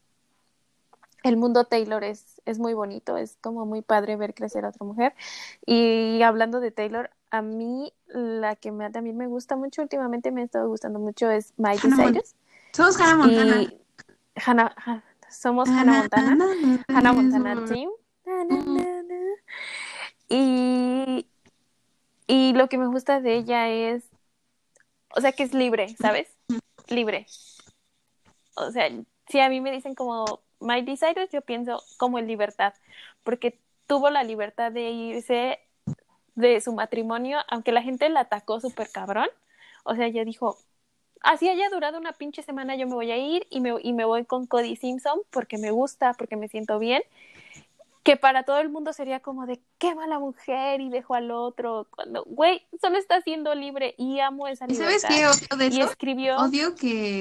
El 1.24 1.36
mundo 1.36 1.64
Taylor 1.64 2.05
es, 2.05 2.40
es 2.44 2.59
muy 2.59 2.74
bonito, 2.74 3.16
es 3.16 3.36
como 3.40 3.66
muy 3.66 3.82
padre 3.82 4.16
ver 4.16 4.34
crecer 4.34 4.64
a 4.64 4.68
otra 4.68 4.86
mujer. 4.86 5.14
Y 5.66 6.22
hablando 6.22 6.61
de 6.61 6.70
Taylor, 6.70 7.11
a 7.30 7.42
mí 7.42 7.92
la 8.07 8.55
que 8.57 8.70
me, 8.70 8.88
también 8.90 9.16
me 9.16 9.26
gusta 9.26 9.57
mucho, 9.57 9.82
últimamente 9.82 10.30
me 10.30 10.42
ha 10.42 10.44
estado 10.44 10.68
gustando 10.68 10.99
mucho, 11.01 11.28
es 11.30 11.53
Miley 11.57 11.78
Cyrus. 11.78 12.34
Somos 12.72 13.01
Hannah 13.01 13.16
Montana. 13.16 13.62
Y 13.62 13.80
Hannah, 14.36 14.74
Ha- 14.76 15.03
somos 15.28 15.68
Hannah 15.68 15.92
Montana. 15.92 16.38
Hannah 16.88 17.12
Montana 17.12 17.64
Team. 17.66 17.90
Na, 18.45 18.45
na, 18.45 18.62
na, 18.64 19.03
na. 19.03 19.20
Y, 20.28 21.26
y 22.26 22.53
lo 22.53 22.68
que 22.68 22.78
me 22.78 22.86
gusta 22.86 23.20
de 23.20 23.36
ella 23.36 23.68
es, 23.68 24.05
o 25.16 25.20
sea, 25.20 25.32
que 25.32 25.43
es 25.43 25.55
libre, 25.55 25.89
¿sabes? 26.01 26.28
Libre. 26.89 27.26
O 28.57 28.70
sea, 28.70 28.91
si 29.28 29.41
a 29.41 29.49
mí 29.49 29.61
me 29.61 29.72
dicen 29.72 29.95
como 29.95 30.41
Miley 30.61 30.97
Cyrus, 30.97 31.30
yo 31.30 31.41
pienso 31.43 31.82
como 31.97 32.18
en 32.18 32.26
libertad, 32.26 32.74
porque 33.22 33.59
tuvo 33.86 34.11
la 34.11 34.22
libertad 34.22 34.70
de 34.70 34.91
irse 34.91 35.59
de 36.34 36.61
su 36.61 36.72
matrimonio, 36.72 37.39
aunque 37.49 37.72
la 37.72 37.82
gente 37.82 38.09
la 38.09 38.20
atacó 38.20 38.61
súper 38.61 38.91
cabrón. 38.91 39.28
O 39.84 39.95
sea, 39.95 40.07
ella 40.07 40.24
dijo, 40.24 40.59
así 41.22 41.49
haya 41.49 41.68
durado 41.70 41.99
una 41.99 42.12
pinche 42.12 42.43
semana, 42.43 42.76
yo 42.76 42.86
me 42.86 42.95
voy 42.95 43.11
a 43.11 43.16
ir 43.16 43.47
y 43.51 43.61
me, 43.61 43.74
y 43.82 43.93
me 43.93 44.05
voy 44.05 44.24
con 44.24 44.47
Cody 44.47 44.76
Simpson 44.76 45.20
porque 45.30 45.59
me 45.59 45.70
gusta, 45.70 46.12
porque 46.14 46.36
me 46.36 46.49
siento 46.49 46.78
bien. 46.78 47.03
Que 48.09 48.16
para 48.16 48.42
todo 48.44 48.59
el 48.59 48.70
mundo 48.70 48.94
sería 48.94 49.20
como 49.20 49.44
de 49.44 49.62
qué 49.76 49.94
mala 49.94 50.18
mujer 50.18 50.80
y 50.80 50.88
dejó 50.88 51.14
al 51.14 51.30
otro. 51.30 51.88
Cuando, 51.90 52.24
güey, 52.24 52.66
solo 52.80 52.96
está 52.96 53.20
siendo 53.20 53.54
libre 53.54 53.94
y 53.98 54.20
amo 54.20 54.48
esa 54.48 54.64
¿Y 54.64 54.72
libertad. 54.72 54.98
sabes 54.98 55.04
qué 55.06 55.26
odio 55.26 55.59
de 55.59 55.76
Y 55.76 55.80
eso? 55.80 55.90
escribió 55.90 56.36
Odio 56.38 56.74
que, 56.74 57.20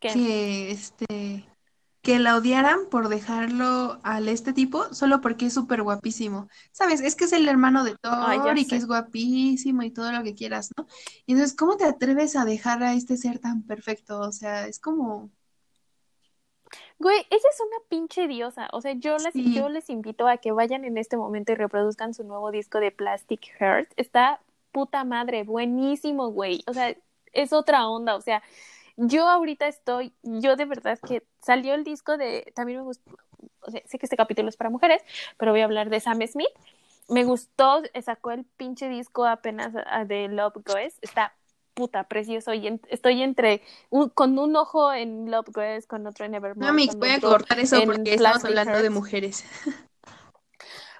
que 0.00 0.08
que 0.08 0.70
este 0.70 1.48
que 2.02 2.18
la 2.18 2.36
odiaran 2.36 2.80
por 2.90 3.08
dejarlo 3.08 4.00
al 4.02 4.28
este 4.28 4.52
tipo 4.52 4.92
solo 4.92 5.20
porque 5.22 5.46
es 5.46 5.54
súper 5.54 5.82
guapísimo. 5.82 6.48
¿Sabes? 6.72 7.00
Es 7.00 7.14
que 7.16 7.24
es 7.24 7.32
el 7.32 7.48
hermano 7.48 7.82
de 7.82 7.96
Thor 7.96 8.58
y 8.58 8.64
sé. 8.64 8.70
que 8.70 8.76
es 8.76 8.86
guapísimo 8.86 9.82
y 9.82 9.92
todo 9.92 10.12
lo 10.12 10.22
que 10.24 10.34
quieras, 10.34 10.70
¿no? 10.76 10.86
Y 11.24 11.32
entonces, 11.32 11.56
¿cómo 11.56 11.76
te 11.78 11.84
atreves 11.84 12.36
a 12.36 12.44
dejar 12.44 12.82
a 12.82 12.92
este 12.92 13.16
ser 13.16 13.38
tan 13.38 13.62
perfecto? 13.62 14.20
O 14.20 14.32
sea, 14.32 14.66
es 14.66 14.78
como 14.78 15.30
Güey, 17.02 17.18
ella 17.30 17.48
es 17.50 17.60
una 17.60 17.88
pinche 17.88 18.28
diosa. 18.28 18.68
O 18.72 18.80
sea, 18.80 18.92
yo, 18.92 19.18
las, 19.18 19.32
Sí. 19.32 19.52
yo 19.52 19.68
les 19.68 19.90
invito 19.90 20.28
a 20.28 20.36
que 20.36 20.52
vayan 20.52 20.84
en 20.84 20.96
este 20.98 21.16
momento 21.16 21.50
y 21.50 21.56
reproduzcan 21.56 22.14
su 22.14 22.22
nuevo 22.22 22.52
disco 22.52 22.78
de 22.78 22.92
Plastic 22.92 23.44
Heart. 23.58 23.90
Está 23.96 24.40
puta 24.70 25.02
madre, 25.02 25.42
buenísimo, 25.42 26.28
güey. 26.30 26.62
O 26.68 26.72
sea, 26.72 26.94
es 27.32 27.52
otra 27.52 27.88
onda. 27.88 28.14
O 28.14 28.20
sea, 28.20 28.40
yo 28.96 29.28
ahorita 29.28 29.66
estoy, 29.66 30.12
yo 30.22 30.54
de 30.54 30.64
verdad 30.64 30.96
que 31.04 31.24
salió 31.42 31.74
el 31.74 31.82
disco 31.82 32.16
de, 32.16 32.52
también 32.54 32.78
me 32.78 32.84
gustó, 32.84 33.16
o 33.62 33.70
sea, 33.72 33.82
sé 33.84 33.98
que 33.98 34.06
este 34.06 34.16
capítulo 34.16 34.48
es 34.48 34.56
para 34.56 34.70
mujeres, 34.70 35.02
pero 35.38 35.50
voy 35.50 35.62
a 35.62 35.64
hablar 35.64 35.90
de 35.90 35.98
Sam 35.98 36.24
Smith. 36.28 36.46
Me 37.08 37.24
gustó, 37.24 37.82
sacó 38.00 38.30
el 38.30 38.44
pinche 38.44 38.88
disco 38.88 39.26
apenas 39.26 39.72
ah, 39.86 40.04
de 40.04 40.28
Love 40.28 40.62
Goes. 40.64 40.98
Está 41.02 41.34
puta 41.74 42.04
precioso 42.04 42.52
y 42.54 42.66
en- 42.66 42.80
estoy 42.88 43.22
entre 43.22 43.62
un- 43.90 44.08
con 44.10 44.38
un 44.38 44.54
ojo 44.56 44.92
en 44.92 45.30
Love 45.30 45.48
Goes, 45.52 45.86
con 45.86 46.06
otro 46.06 46.24
en 46.26 46.34
Evermore. 46.34 46.66
No, 46.66 46.74
Mix, 46.74 46.96
voy 46.96 47.10
a 47.10 47.20
cortar 47.20 47.58
eso 47.58 47.80
porque 47.84 48.14
estamos 48.14 48.44
hablando 48.44 48.82
de 48.82 48.90
mujeres. 48.90 49.44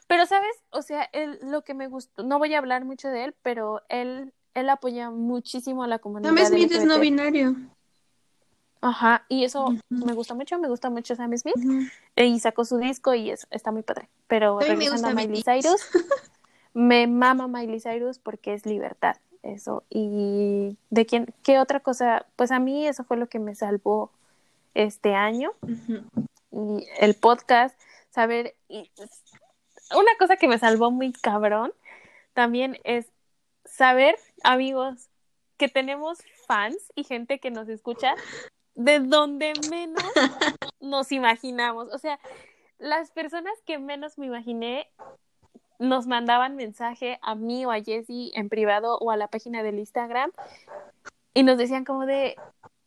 Pero, 0.09 0.27
¿sabes? 0.27 0.55
O 0.71 0.83
sea, 0.83 1.09
él, 1.13 1.39
lo 1.43 1.63
que 1.63 1.73
me 1.73 1.89
gustó, 1.89 2.23
no 2.23 2.39
voy 2.39 2.53
a 2.55 2.59
hablar 2.59 2.85
mucho 2.85 3.09
de 3.09 3.25
él, 3.25 3.35
pero 3.43 3.81
él, 3.89 4.35
él 4.53 4.69
apoya 4.69 5.09
muchísimo 5.11 5.85
a 5.85 5.87
la 5.87 6.01
comunidad 6.01 6.35
Sam 6.37 6.49
Smith 6.49 6.73
es 6.73 6.85
no 6.85 6.99
binario. 6.99 7.57
Ajá, 8.83 9.25
y 9.29 9.45
eso 9.45 9.75
me 9.89 10.13
gusta 10.13 10.35
mucho, 10.35 10.59
me 10.59 10.69
gusta 10.69 10.91
mucho 10.91 11.15
Sam 11.15 11.35
Smith. 11.39 11.55
Eh, 12.17 12.27
Y 12.27 12.41
sacó 12.41 12.65
su 12.67 12.77
disco 12.77 13.15
y 13.15 13.31
está 13.31 13.73
muy 13.73 13.83
padre. 13.83 14.11
Pero 14.27 14.59
A 14.61 14.65
me 14.75 14.87
a 14.87 14.91
gusta 14.91 15.15
Miley. 15.15 15.43
Cyrus, 15.43 15.81
me 16.75 17.07
mama 17.07 17.47
Miley 17.49 17.81
Cyrus 17.81 18.19
porque 18.19 18.53
es 18.53 18.67
libertad, 18.67 19.17
eso. 19.43 19.85
Y 19.91 20.77
de 20.91 21.07
quién, 21.07 21.35
qué 21.43 21.59
otra 21.59 21.81
cosa, 21.81 22.27
pues 22.37 22.51
a 22.51 22.59
mí 22.59 22.87
eso 22.87 23.05
fue 23.05 23.17
lo 23.17 23.29
que 23.29 23.39
me 23.39 23.55
salvó 23.55 24.11
este 24.75 25.15
año 25.15 25.53
y 26.51 26.87
el 26.99 27.15
podcast, 27.15 27.79
saber, 28.11 28.55
y 28.69 28.91
una 29.95 30.11
cosa 30.19 30.37
que 30.37 30.49
me 30.49 30.59
salvó 30.59 30.91
muy 30.91 31.13
cabrón 31.13 31.73
también 32.35 32.79
es 32.85 33.07
saber, 33.65 34.17
amigos, 34.43 35.09
que 35.57 35.69
tenemos 35.69 36.19
fans 36.47 36.77
y 36.95 37.05
gente 37.05 37.39
que 37.39 37.51
nos 37.51 37.69
escucha 37.69 38.15
de 38.75 39.01
donde 39.01 39.53
menos 39.71 40.03
nos 40.81 41.13
imaginamos. 41.13 41.89
O 41.93 41.99
sea, 41.99 42.19
las 42.79 43.11
personas 43.11 43.53
que 43.65 43.79
menos 43.79 44.19
me 44.19 44.27
imaginé 44.27 44.91
nos 45.83 46.07
mandaban 46.07 46.57
mensaje 46.57 47.19
a 47.23 47.35
mí 47.35 47.67
o 47.67 47.71
a 47.71 47.83
Jessie 47.83 48.31
en 48.35 48.49
privado 48.49 48.99
o 48.99 49.11
a 49.11 49.17
la 49.17 49.29
página 49.29 49.63
del 49.63 49.79
Instagram 49.79 50.31
y 51.35 51.43
nos 51.43 51.59
decían 51.59 51.85
como 51.85 52.07
de, 52.07 52.37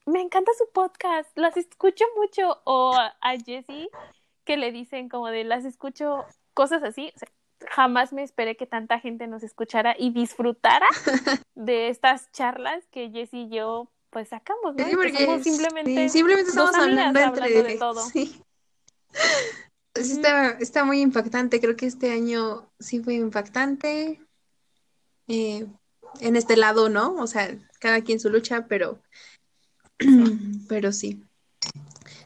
me 0.06 0.22
encanta 0.22 0.52
su 0.58 0.72
podcast, 0.72 1.30
las 1.38 1.58
escucho 1.58 2.06
mucho. 2.16 2.62
O 2.64 2.96
a 2.96 3.32
Jessie 3.44 3.90
que 4.46 4.58
le 4.58 4.72
dicen 4.72 5.10
como 5.10 5.28
de, 5.28 5.44
las 5.44 5.66
escucho, 5.66 6.24
cosas 6.54 6.84
así. 6.84 7.12
O 7.16 7.20
sea, 7.20 7.30
jamás 7.68 8.14
me 8.14 8.24
esperé 8.24 8.56
que 8.56 8.68
tanta 8.68 9.00
gente 9.00 9.28
nos 9.28 9.44
escuchara 9.44 9.96
y 9.98 10.12
disfrutara 10.12 10.88
de 11.56 11.90
estas 11.90 12.32
charlas 12.32 12.86
que 12.92 13.10
Jess 13.10 13.34
y 13.34 13.50
yo 13.50 13.90
pues 14.12 14.30
sacamos, 14.30 14.76
¿no? 14.76 14.84
Sí, 14.86 14.92
Que 14.92 14.96
porque 14.96 15.26
somos 15.26 15.44
simplemente, 15.44 15.92
sí, 15.92 16.10
simplemente 16.10 16.50
estamos 16.50 16.74
amigas 16.76 17.08
hablando 17.08 17.20
entre 17.20 17.44
hablando 17.44 17.68
de 17.68 17.78
todo. 17.80 18.02
Sí. 18.02 18.42
Sí, 19.96 20.12
está, 20.14 20.52
está 20.60 20.84
muy 20.84 21.02
impactante. 21.02 21.60
Creo 21.62 21.76
que 21.76 21.86
este 21.86 22.12
año 22.12 22.70
sí 22.80 23.00
fue 23.00 23.16
impactante. 23.16 24.22
eh, 25.28 25.66
en 26.22 26.36
este 26.38 26.56
lado, 26.56 26.88
¿no? 26.90 27.16
O 27.16 27.28
sea, 27.28 27.58
cada 27.80 28.02
quien 28.02 28.20
su 28.22 28.30
lucha, 28.30 28.68
pero, 28.68 29.02
pero 30.70 30.92
sí. 30.92 31.22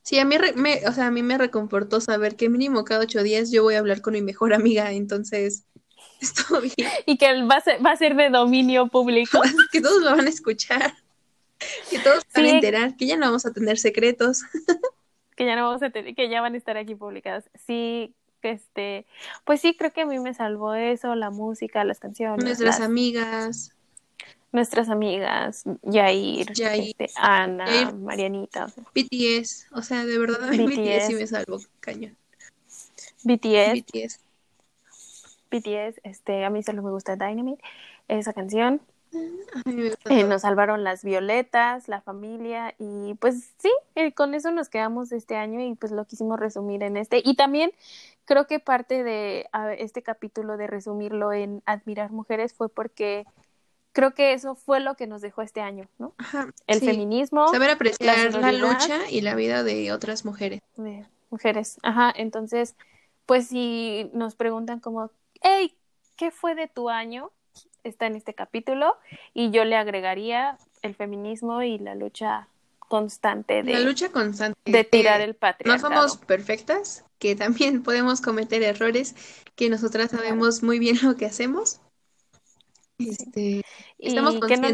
Sí, 0.03 0.19
a 0.19 0.25
mí, 0.25 0.37
me, 0.55 0.81
o 0.87 0.91
sea, 0.91 1.07
a 1.07 1.11
mí 1.11 1.21
me 1.23 1.37
reconfortó 1.37 2.01
saber 2.01 2.35
que 2.35 2.49
mínimo 2.49 2.83
cada 2.83 3.01
ocho 3.01 3.21
días 3.23 3.51
yo 3.51 3.63
voy 3.63 3.75
a 3.75 3.79
hablar 3.79 4.01
con 4.01 4.13
mi 4.13 4.21
mejor 4.21 4.53
amiga, 4.55 4.91
entonces 4.91 5.63
estoy 6.21 6.71
bien, 6.75 6.89
Y 7.05 7.17
que 7.17 7.43
va 7.43 7.55
a 7.55 7.61
ser, 7.61 7.85
va 7.85 7.91
a 7.91 7.97
ser 7.97 8.15
de 8.15 8.29
dominio 8.29 8.87
público. 8.87 9.39
que 9.71 9.81
todos 9.81 10.01
lo 10.03 10.11
van 10.11 10.25
a 10.27 10.29
escuchar, 10.29 10.95
que 11.89 11.99
todos 11.99 12.23
se 12.29 12.41
van 12.41 12.45
a 12.45 12.49
Sí. 12.49 12.55
enterar, 12.55 12.97
que 12.97 13.07
ya 13.07 13.17
no 13.17 13.27
vamos 13.27 13.45
a 13.45 13.53
tener 13.53 13.77
secretos. 13.77 14.41
Que 15.39 15.45
ya 15.45 15.55
no 15.55 15.67
vamos 15.67 15.81
a 15.81 15.89
tener, 15.89 16.13
que 16.15 16.27
ya 16.27 16.41
van 16.41 16.53
a 16.53 16.57
estar 16.57 16.75
aquí 16.75 16.95
publicadas. 16.95 17.49
Sí, 17.65 18.13
este, 18.41 19.05
pues 19.45 19.61
sí, 19.61 19.73
creo 19.73 19.93
que 19.93 20.01
a 20.01 20.05
mí 20.05 20.19
me 20.19 20.33
salvó 20.33 20.73
eso, 20.73 21.15
la 21.15 21.29
música, 21.29 21.85
las 21.85 22.01
canciones, 22.01 22.43
Nuestras 22.43 22.79
las- 22.79 22.85
amigas, 22.85 23.73
nuestras 24.51 24.89
amigas, 24.89 25.63
Yair, 25.83 26.51
Yair, 26.51 26.89
este, 26.89 27.09
Ana, 27.15 27.65
Yair. 27.67 27.93
Marianita, 27.93 28.65
o 28.65 28.67
sea, 28.67 28.83
BTS, 28.93 29.67
o 29.71 29.81
sea, 29.81 30.05
de 30.05 30.17
verdad 30.19 30.43
a 30.43 30.51
mí 30.51 30.65
BTS 30.65 31.07
sí 31.07 31.13
me 31.13 31.25
salvó, 31.25 31.61
cañón. 31.79 32.17
BTS, 33.23 33.73
BTS. 33.75 34.19
BTS, 35.51 36.01
este, 36.03 36.43
a 36.43 36.49
mí 36.49 36.63
solo 36.63 36.83
me 36.83 36.91
gusta 36.91 37.15
Dynamite, 37.15 37.63
esa 38.09 38.33
canción. 38.33 38.81
Eh, 40.09 40.23
nos 40.23 40.41
salvaron 40.41 40.83
las 40.83 41.03
violetas, 41.03 41.87
la 41.87 42.01
familia 42.01 42.75
y 42.79 43.15
pues 43.15 43.51
sí, 43.57 43.71
eh, 43.95 44.13
con 44.13 44.33
eso 44.33 44.51
nos 44.51 44.69
quedamos 44.69 45.11
este 45.11 45.35
año 45.35 45.61
y 45.61 45.75
pues 45.75 45.91
lo 45.91 46.05
quisimos 46.05 46.39
resumir 46.39 46.83
en 46.83 46.97
este. 46.97 47.21
Y 47.23 47.35
también 47.35 47.71
creo 48.25 48.47
que 48.47 48.59
parte 48.59 49.03
de 49.03 49.47
a, 49.51 49.73
este 49.73 50.03
capítulo 50.03 50.57
de 50.57 50.67
resumirlo 50.67 51.33
en 51.33 51.61
admirar 51.65 52.11
mujeres 52.11 52.53
fue 52.53 52.69
porque 52.69 53.25
creo 53.91 54.13
que 54.13 54.33
eso 54.33 54.55
fue 54.55 54.79
lo 54.79 54.95
que 54.95 55.07
nos 55.07 55.21
dejó 55.21 55.41
este 55.41 55.61
año, 55.61 55.87
¿no? 55.97 56.13
Ajá, 56.17 56.53
El 56.67 56.79
sí. 56.79 56.85
feminismo 56.85 57.47
Saber 57.49 57.71
apreciar 57.71 58.17
la 58.17 58.31
sororidad. 58.31 58.59
lucha 58.59 59.09
y 59.09 59.21
la 59.21 59.35
vida 59.35 59.63
de 59.63 59.91
otras 59.91 60.25
mujeres. 60.25 60.61
de 60.75 61.05
mujeres. 61.29 61.77
Ajá, 61.83 62.13
entonces, 62.15 62.75
pues 63.25 63.47
si 63.47 64.09
nos 64.13 64.35
preguntan 64.35 64.79
como, 64.79 65.11
hey, 65.41 65.75
¿qué 66.15 66.31
fue 66.31 66.55
de 66.55 66.67
tu 66.67 66.89
año? 66.89 67.31
Está 67.83 68.07
en 68.07 68.15
este 68.15 68.33
capítulo 68.33 68.95
y 69.33 69.51
yo 69.51 69.63
le 69.65 69.75
agregaría 69.75 70.57
el 70.81 70.95
feminismo 70.95 71.61
y 71.63 71.77
la 71.79 71.95
lucha 71.95 72.47
constante 72.79 73.63
de, 73.63 73.73
La 73.73 73.79
lucha 73.79 74.11
constante. 74.11 74.59
de 74.65 74.83
tirar 74.83 75.21
el 75.21 75.31
No 75.31 75.37
patriarcado. 75.39 76.07
somos 76.07 76.17
perfectas, 76.17 77.05
que 77.19 77.35
también 77.35 77.83
podemos 77.83 78.21
cometer 78.21 78.63
errores, 78.63 79.15
que 79.55 79.69
nosotras 79.69 80.11
sabemos 80.11 80.63
muy 80.63 80.79
bien 80.79 80.97
lo 81.03 81.15
que 81.15 81.25
hacemos. 81.25 81.79
Este, 82.99 83.61
y 83.97 84.13
que 84.41 84.57
no 84.57 84.67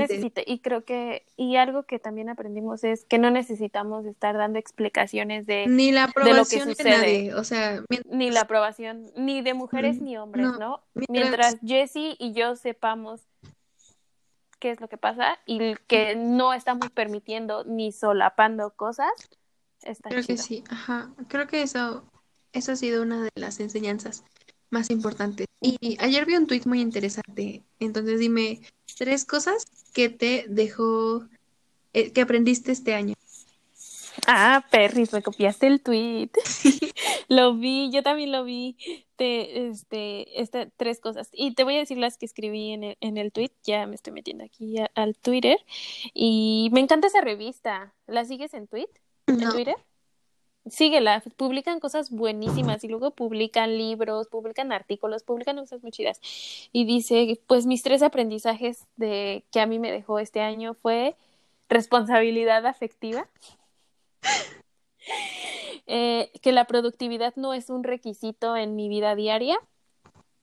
creo 0.60 0.84
que 0.84 1.26
y 1.38 1.58
algo 1.58 1.84
que 1.84 2.00
también 2.00 2.28
aprendimos 2.28 2.84
es 2.84 3.06
que 3.06 3.20
no 3.20 3.30
necesitamos 3.30 4.06
estar 4.08 4.36
dando 4.36 4.58
explicaciones 4.58 5.46
de 5.46 5.68
ni 5.68 5.92
la 5.92 6.08
lo 6.08 6.14
que 6.14 6.20
aprobación 6.22 6.68
de, 6.70 6.76
sucede. 6.76 6.90
nadie, 6.98 7.34
o 7.36 7.44
sea, 7.44 7.84
ni 8.10 8.32
la 8.32 8.42
aprobación 8.42 9.12
ni 9.16 9.44
de 9.44 9.54
mujeres 9.54 10.02
Mm, 10.02 10.04
ni 10.04 10.18
hombres, 10.18 10.46
no. 10.48 10.58
¿no? 10.58 10.84
Mientras- 10.96 11.56
Mientras 11.58 11.58
Jesse 11.64 12.16
y 12.18 12.34
yo 12.34 12.56
sepamos 12.56 13.22
qué 14.60 14.72
es 14.72 14.82
lo 14.82 14.88
que 14.88 14.98
pasa 14.98 15.38
y 15.46 15.76
que 15.88 16.16
no 16.16 16.52
estamos 16.54 16.90
permitiendo 16.90 17.64
ni 17.66 17.92
solapando 17.92 18.72
cosas, 18.72 19.12
está 19.84 20.10
creo 20.10 20.24
que 20.24 20.38
sí, 20.38 20.64
ajá, 20.70 21.14
creo 21.28 21.46
que 21.46 21.62
eso, 21.62 22.10
eso 22.54 22.72
ha 22.72 22.76
sido 22.76 23.04
una 23.04 23.22
de 23.22 23.30
las 23.36 23.60
enseñanzas 23.60 24.24
más 24.70 24.90
importantes. 24.90 25.48
Y 25.62 25.98
ayer 26.00 26.26
vi 26.26 26.36
un 26.36 26.48
tuit 26.48 26.66
muy 26.66 26.82
interesante, 26.82 27.64
entonces 27.80 28.20
dime 28.20 28.60
tres 28.98 29.26
cosas 29.26 29.66
que 29.94 30.10
te 30.10 30.46
dejó, 30.48 31.26
eh, 31.94 32.12
que 32.12 32.22
aprendiste 32.22 32.72
este 32.72 32.94
año. 32.94 33.16
Ah, 34.28 34.66
Perris, 34.72 35.12
me 35.14 35.22
copiaste 35.22 35.68
el 35.68 35.82
tweet. 35.82 36.30
lo 37.28 37.56
vi, 37.56 37.92
yo 37.92 38.02
también 38.02 38.32
lo 38.32 38.44
vi. 38.44 38.78
Te, 39.18 39.68
este, 39.68 40.42
este, 40.42 40.72
tres 40.78 41.00
cosas. 41.00 41.30
Y 41.32 41.54
te 41.54 41.64
voy 41.64 41.76
a 41.76 41.80
decir 41.80 41.98
las 41.98 42.18
que 42.18 42.26
escribí 42.26 42.72
en 42.72 42.84
el, 42.84 42.98
en 43.02 43.18
el 43.18 43.32
tweet. 43.32 43.52
Ya 43.64 43.86
me 43.88 43.96
estoy 43.96 44.14
metiendo 44.14 44.44
aquí 44.44 44.80
a- 44.80 44.90
al 44.96 45.16
Twitter. 45.18 45.58
Y 46.14 46.70
me 46.72 46.80
encanta 46.80 47.08
esa 47.08 47.22
revista. 47.22 47.94
¿La 48.08 48.26
sigues 48.26 48.54
en 48.54 48.68
tweet? 48.68 48.88
¿En. 49.28 49.50
Twitter? 49.50 49.76
Síguela, 50.68 51.22
publican 51.38 51.80
cosas 51.80 52.10
buenísimas 52.10 52.84
y 52.84 52.88
luego 52.88 53.12
publican 53.12 53.78
libros, 53.78 54.28
publican 54.28 54.72
artículos, 54.72 55.24
publican 55.24 55.58
cosas 55.58 55.84
muy 55.84 55.92
chidas. 55.92 56.20
Y 56.72 56.86
dice, 56.86 57.40
pues 57.46 57.68
mis 57.68 57.84
tres 57.84 58.02
aprendizajes 58.02 58.88
de 58.96 59.44
que 59.52 59.60
a 59.60 59.68
mí 59.68 59.78
me 59.78 59.92
dejó 59.92 60.18
este 60.18 60.42
año 60.42 60.74
fue 60.74 61.16
responsabilidad 61.70 62.66
afectiva, 62.66 63.30
eh, 65.88 66.32
que 66.42 66.52
la 66.52 66.66
productividad 66.66 67.36
no 67.36 67.54
es 67.54 67.70
un 67.70 67.84
requisito 67.84 68.58
en 68.58 68.76
mi 68.76 68.90
vida 68.90 69.14
diaria, 69.16 69.60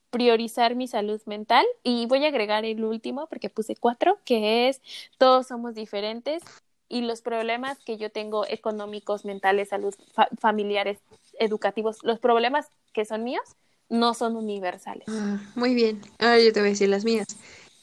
priorizar 0.09 0.75
mi 0.75 0.87
salud 0.87 1.21
mental. 1.25 1.65
Y 1.83 2.05
voy 2.05 2.23
a 2.23 2.29
agregar 2.29 2.63
el 2.63 2.85
último 2.85 3.27
porque 3.27 3.49
puse 3.49 3.75
cuatro, 3.75 4.19
que 4.23 4.69
es 4.69 4.81
todos 5.17 5.47
somos 5.47 5.75
diferentes 5.75 6.43
y 6.89 7.01
los 7.01 7.21
problemas 7.21 7.79
que 7.79 7.97
yo 7.97 8.11
tengo 8.11 8.45
económicos, 8.47 9.25
mentales, 9.25 9.69
salud, 9.69 9.93
fa- 10.13 10.29
familiares, 10.39 10.99
educativos, 11.39 11.97
los 12.03 12.19
problemas 12.19 12.67
que 12.93 13.05
son 13.05 13.23
míos 13.23 13.43
no 13.89 14.13
son 14.13 14.35
universales. 14.35 15.07
Ah, 15.07 15.39
muy 15.55 15.73
bien. 15.75 16.01
Ahora 16.19 16.39
yo 16.39 16.53
te 16.53 16.59
voy 16.59 16.69
a 16.69 16.71
decir 16.71 16.89
las 16.89 17.05
mías. 17.05 17.27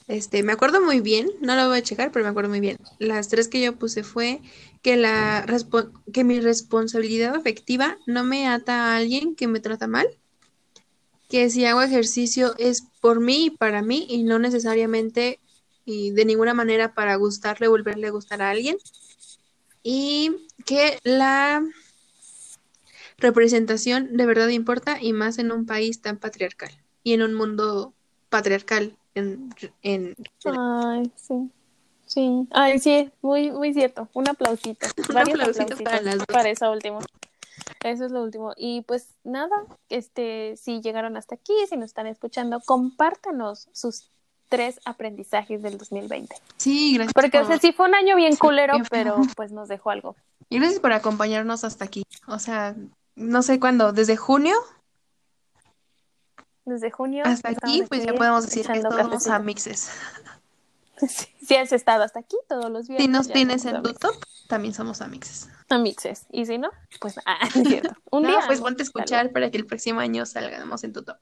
Este, 0.08 0.42
me 0.42 0.52
acuerdo 0.52 0.80
muy 0.80 1.00
bien, 1.00 1.30
no 1.40 1.54
lo 1.54 1.68
voy 1.68 1.78
a 1.78 1.82
checar, 1.82 2.10
pero 2.10 2.24
me 2.24 2.30
acuerdo 2.30 2.50
muy 2.50 2.60
bien. 2.60 2.76
Las 2.98 3.28
tres 3.28 3.46
que 3.48 3.60
yo 3.60 3.76
puse 3.76 4.02
fue 4.02 4.40
que 4.82 4.96
la 4.96 5.46
que 6.12 6.24
mi 6.24 6.40
responsabilidad 6.40 7.36
afectiva 7.36 7.96
no 8.06 8.24
me 8.24 8.48
ata 8.48 8.74
a 8.92 8.96
alguien 8.96 9.36
que 9.36 9.46
me 9.46 9.60
trata 9.60 9.86
mal, 9.86 10.08
que 11.28 11.48
si 11.48 11.64
hago 11.64 11.82
ejercicio 11.82 12.54
es 12.58 12.82
por 13.00 13.20
mí 13.20 13.46
y 13.46 13.50
para 13.50 13.82
mí 13.82 14.06
y 14.08 14.24
no 14.24 14.38
necesariamente 14.40 15.38
y 15.90 16.10
de 16.10 16.24
ninguna 16.24 16.54
manera 16.54 16.94
para 16.94 17.16
gustarle 17.16 17.68
o 17.68 17.70
volverle 17.70 18.06
a 18.06 18.10
gustar 18.10 18.42
a 18.42 18.50
alguien. 18.50 18.76
Y 19.82 20.46
que 20.64 20.98
la 21.02 21.62
representación 23.18 24.16
de 24.16 24.26
verdad 24.26 24.48
importa 24.48 24.98
y 25.00 25.12
más 25.12 25.38
en 25.38 25.52
un 25.52 25.66
país 25.66 26.00
tan 26.00 26.18
patriarcal 26.18 26.70
y 27.02 27.12
en 27.12 27.22
un 27.22 27.34
mundo 27.34 27.92
patriarcal 28.28 28.96
en, 29.14 29.50
en 29.82 30.14
Ay, 30.44 31.10
sí. 31.16 31.50
Sí. 32.06 32.48
Ay, 32.50 32.80
sí, 32.80 33.10
muy, 33.22 33.52
muy 33.52 33.72
cierto. 33.72 34.08
Un 34.14 34.28
aplausito. 34.28 34.86
Un 35.10 35.18
aplausito 35.18 35.76
para 35.84 36.00
las 36.02 36.18
dos. 36.18 36.26
para 36.26 36.50
eso 36.50 36.70
último. 36.72 36.98
Eso 37.84 38.04
es 38.04 38.10
lo 38.10 38.22
último. 38.22 38.52
Y 38.56 38.82
pues 38.82 39.14
nada, 39.22 39.54
este, 39.88 40.56
si 40.56 40.80
llegaron 40.80 41.16
hasta 41.16 41.36
aquí, 41.36 41.52
si 41.68 41.76
nos 41.76 41.86
están 41.86 42.08
escuchando, 42.08 42.60
compártanos 42.66 43.68
sus 43.72 44.10
tres 44.50 44.78
aprendizajes 44.84 45.62
del 45.62 45.78
2020. 45.78 46.36
Sí, 46.58 46.92
gracias 46.94 47.14
Porque, 47.14 47.38
o 47.38 47.40
por- 47.42 47.48
sea, 47.52 47.58
sí 47.58 47.72
fue 47.72 47.88
un 47.88 47.94
año 47.94 48.14
bien 48.16 48.36
culero, 48.36 48.74
pero 48.90 49.16
pues 49.36 49.50
nos 49.52 49.68
dejó 49.68 49.88
algo. 49.90 50.14
y 50.50 50.58
gracias 50.58 50.80
por 50.80 50.92
acompañarnos 50.92 51.64
hasta 51.64 51.86
aquí. 51.86 52.02
O 52.26 52.38
sea, 52.38 52.74
no 53.14 53.40
sé 53.42 53.58
cuándo, 53.58 53.92
desde 53.92 54.16
junio 54.18 54.54
Desde 56.64 56.90
junio. 56.90 57.22
hasta 57.26 57.50
estamos 57.50 57.74
aquí, 57.74 57.82
pues 57.88 58.04
ya 58.04 58.12
podemos 58.14 58.44
decir 58.44 58.66
que 58.66 58.80
cafecito. 58.82 59.32
amixes. 59.32 59.90
Sí, 61.08 61.26
si 61.46 61.54
has 61.56 61.72
estado 61.72 62.04
hasta 62.04 62.20
aquí 62.20 62.36
todos 62.46 62.70
los 62.70 62.86
viernes. 62.86 63.06
Si 63.06 63.10
nos 63.10 63.28
tienes 63.28 63.64
en 63.64 63.82
tu 63.82 63.94
top, 63.94 64.14
también 64.48 64.74
somos 64.74 65.00
amixes. 65.00 65.48
Amixes. 65.70 66.26
Y 66.30 66.44
si 66.44 66.58
no, 66.58 66.68
pues 67.00 67.18
ah, 67.24 67.38
cierto. 67.50 67.94
Un 68.10 68.24
No, 68.24 68.28
día. 68.28 68.40
pues 68.46 68.60
ponte 68.60 68.82
a 68.82 68.84
Tal 68.84 68.86
escuchar 68.86 69.32
para 69.32 69.50
que 69.50 69.56
el 69.56 69.64
próximo 69.64 70.00
año 70.00 70.26
salgamos 70.26 70.84
en 70.84 70.92
tu 70.92 71.02
top. 71.02 71.16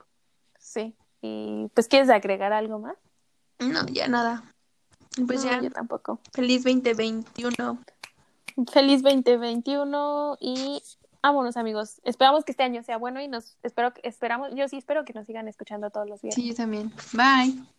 Sí. 0.59 0.97
Y 1.21 1.67
pues, 1.73 1.87
¿quieres 1.87 2.09
agregar 2.09 2.51
algo 2.51 2.79
más? 2.79 2.97
No, 3.59 3.85
ya 3.87 4.07
nada. 4.07 4.43
Pues 5.27 5.43
No, 5.43 5.51
ya, 5.51 5.61
yo 5.61 5.71
tampoco. 5.71 6.19
feliz 6.33 6.63
2021. 6.63 7.79
Feliz 8.71 9.01
2021 9.01 10.37
y 10.39 10.81
vámonos 11.21 11.57
amigos. 11.57 12.01
Esperamos 12.03 12.43
que 12.43 12.51
este 12.51 12.63
año 12.63 12.83
sea 12.83 12.97
bueno 12.97 13.21
y 13.21 13.27
nos 13.27 13.57
espero 13.63 13.93
esperamos, 14.03 14.49
yo 14.55 14.67
sí 14.67 14.77
espero 14.77 15.05
que 15.05 15.13
nos 15.13 15.25
sigan 15.25 15.47
escuchando 15.47 15.89
todos 15.89 16.07
los 16.09 16.21
viernes. 16.21 16.35
Sí, 16.35 16.49
yo 16.49 16.55
también. 16.55 16.91
Bye. 17.13 17.69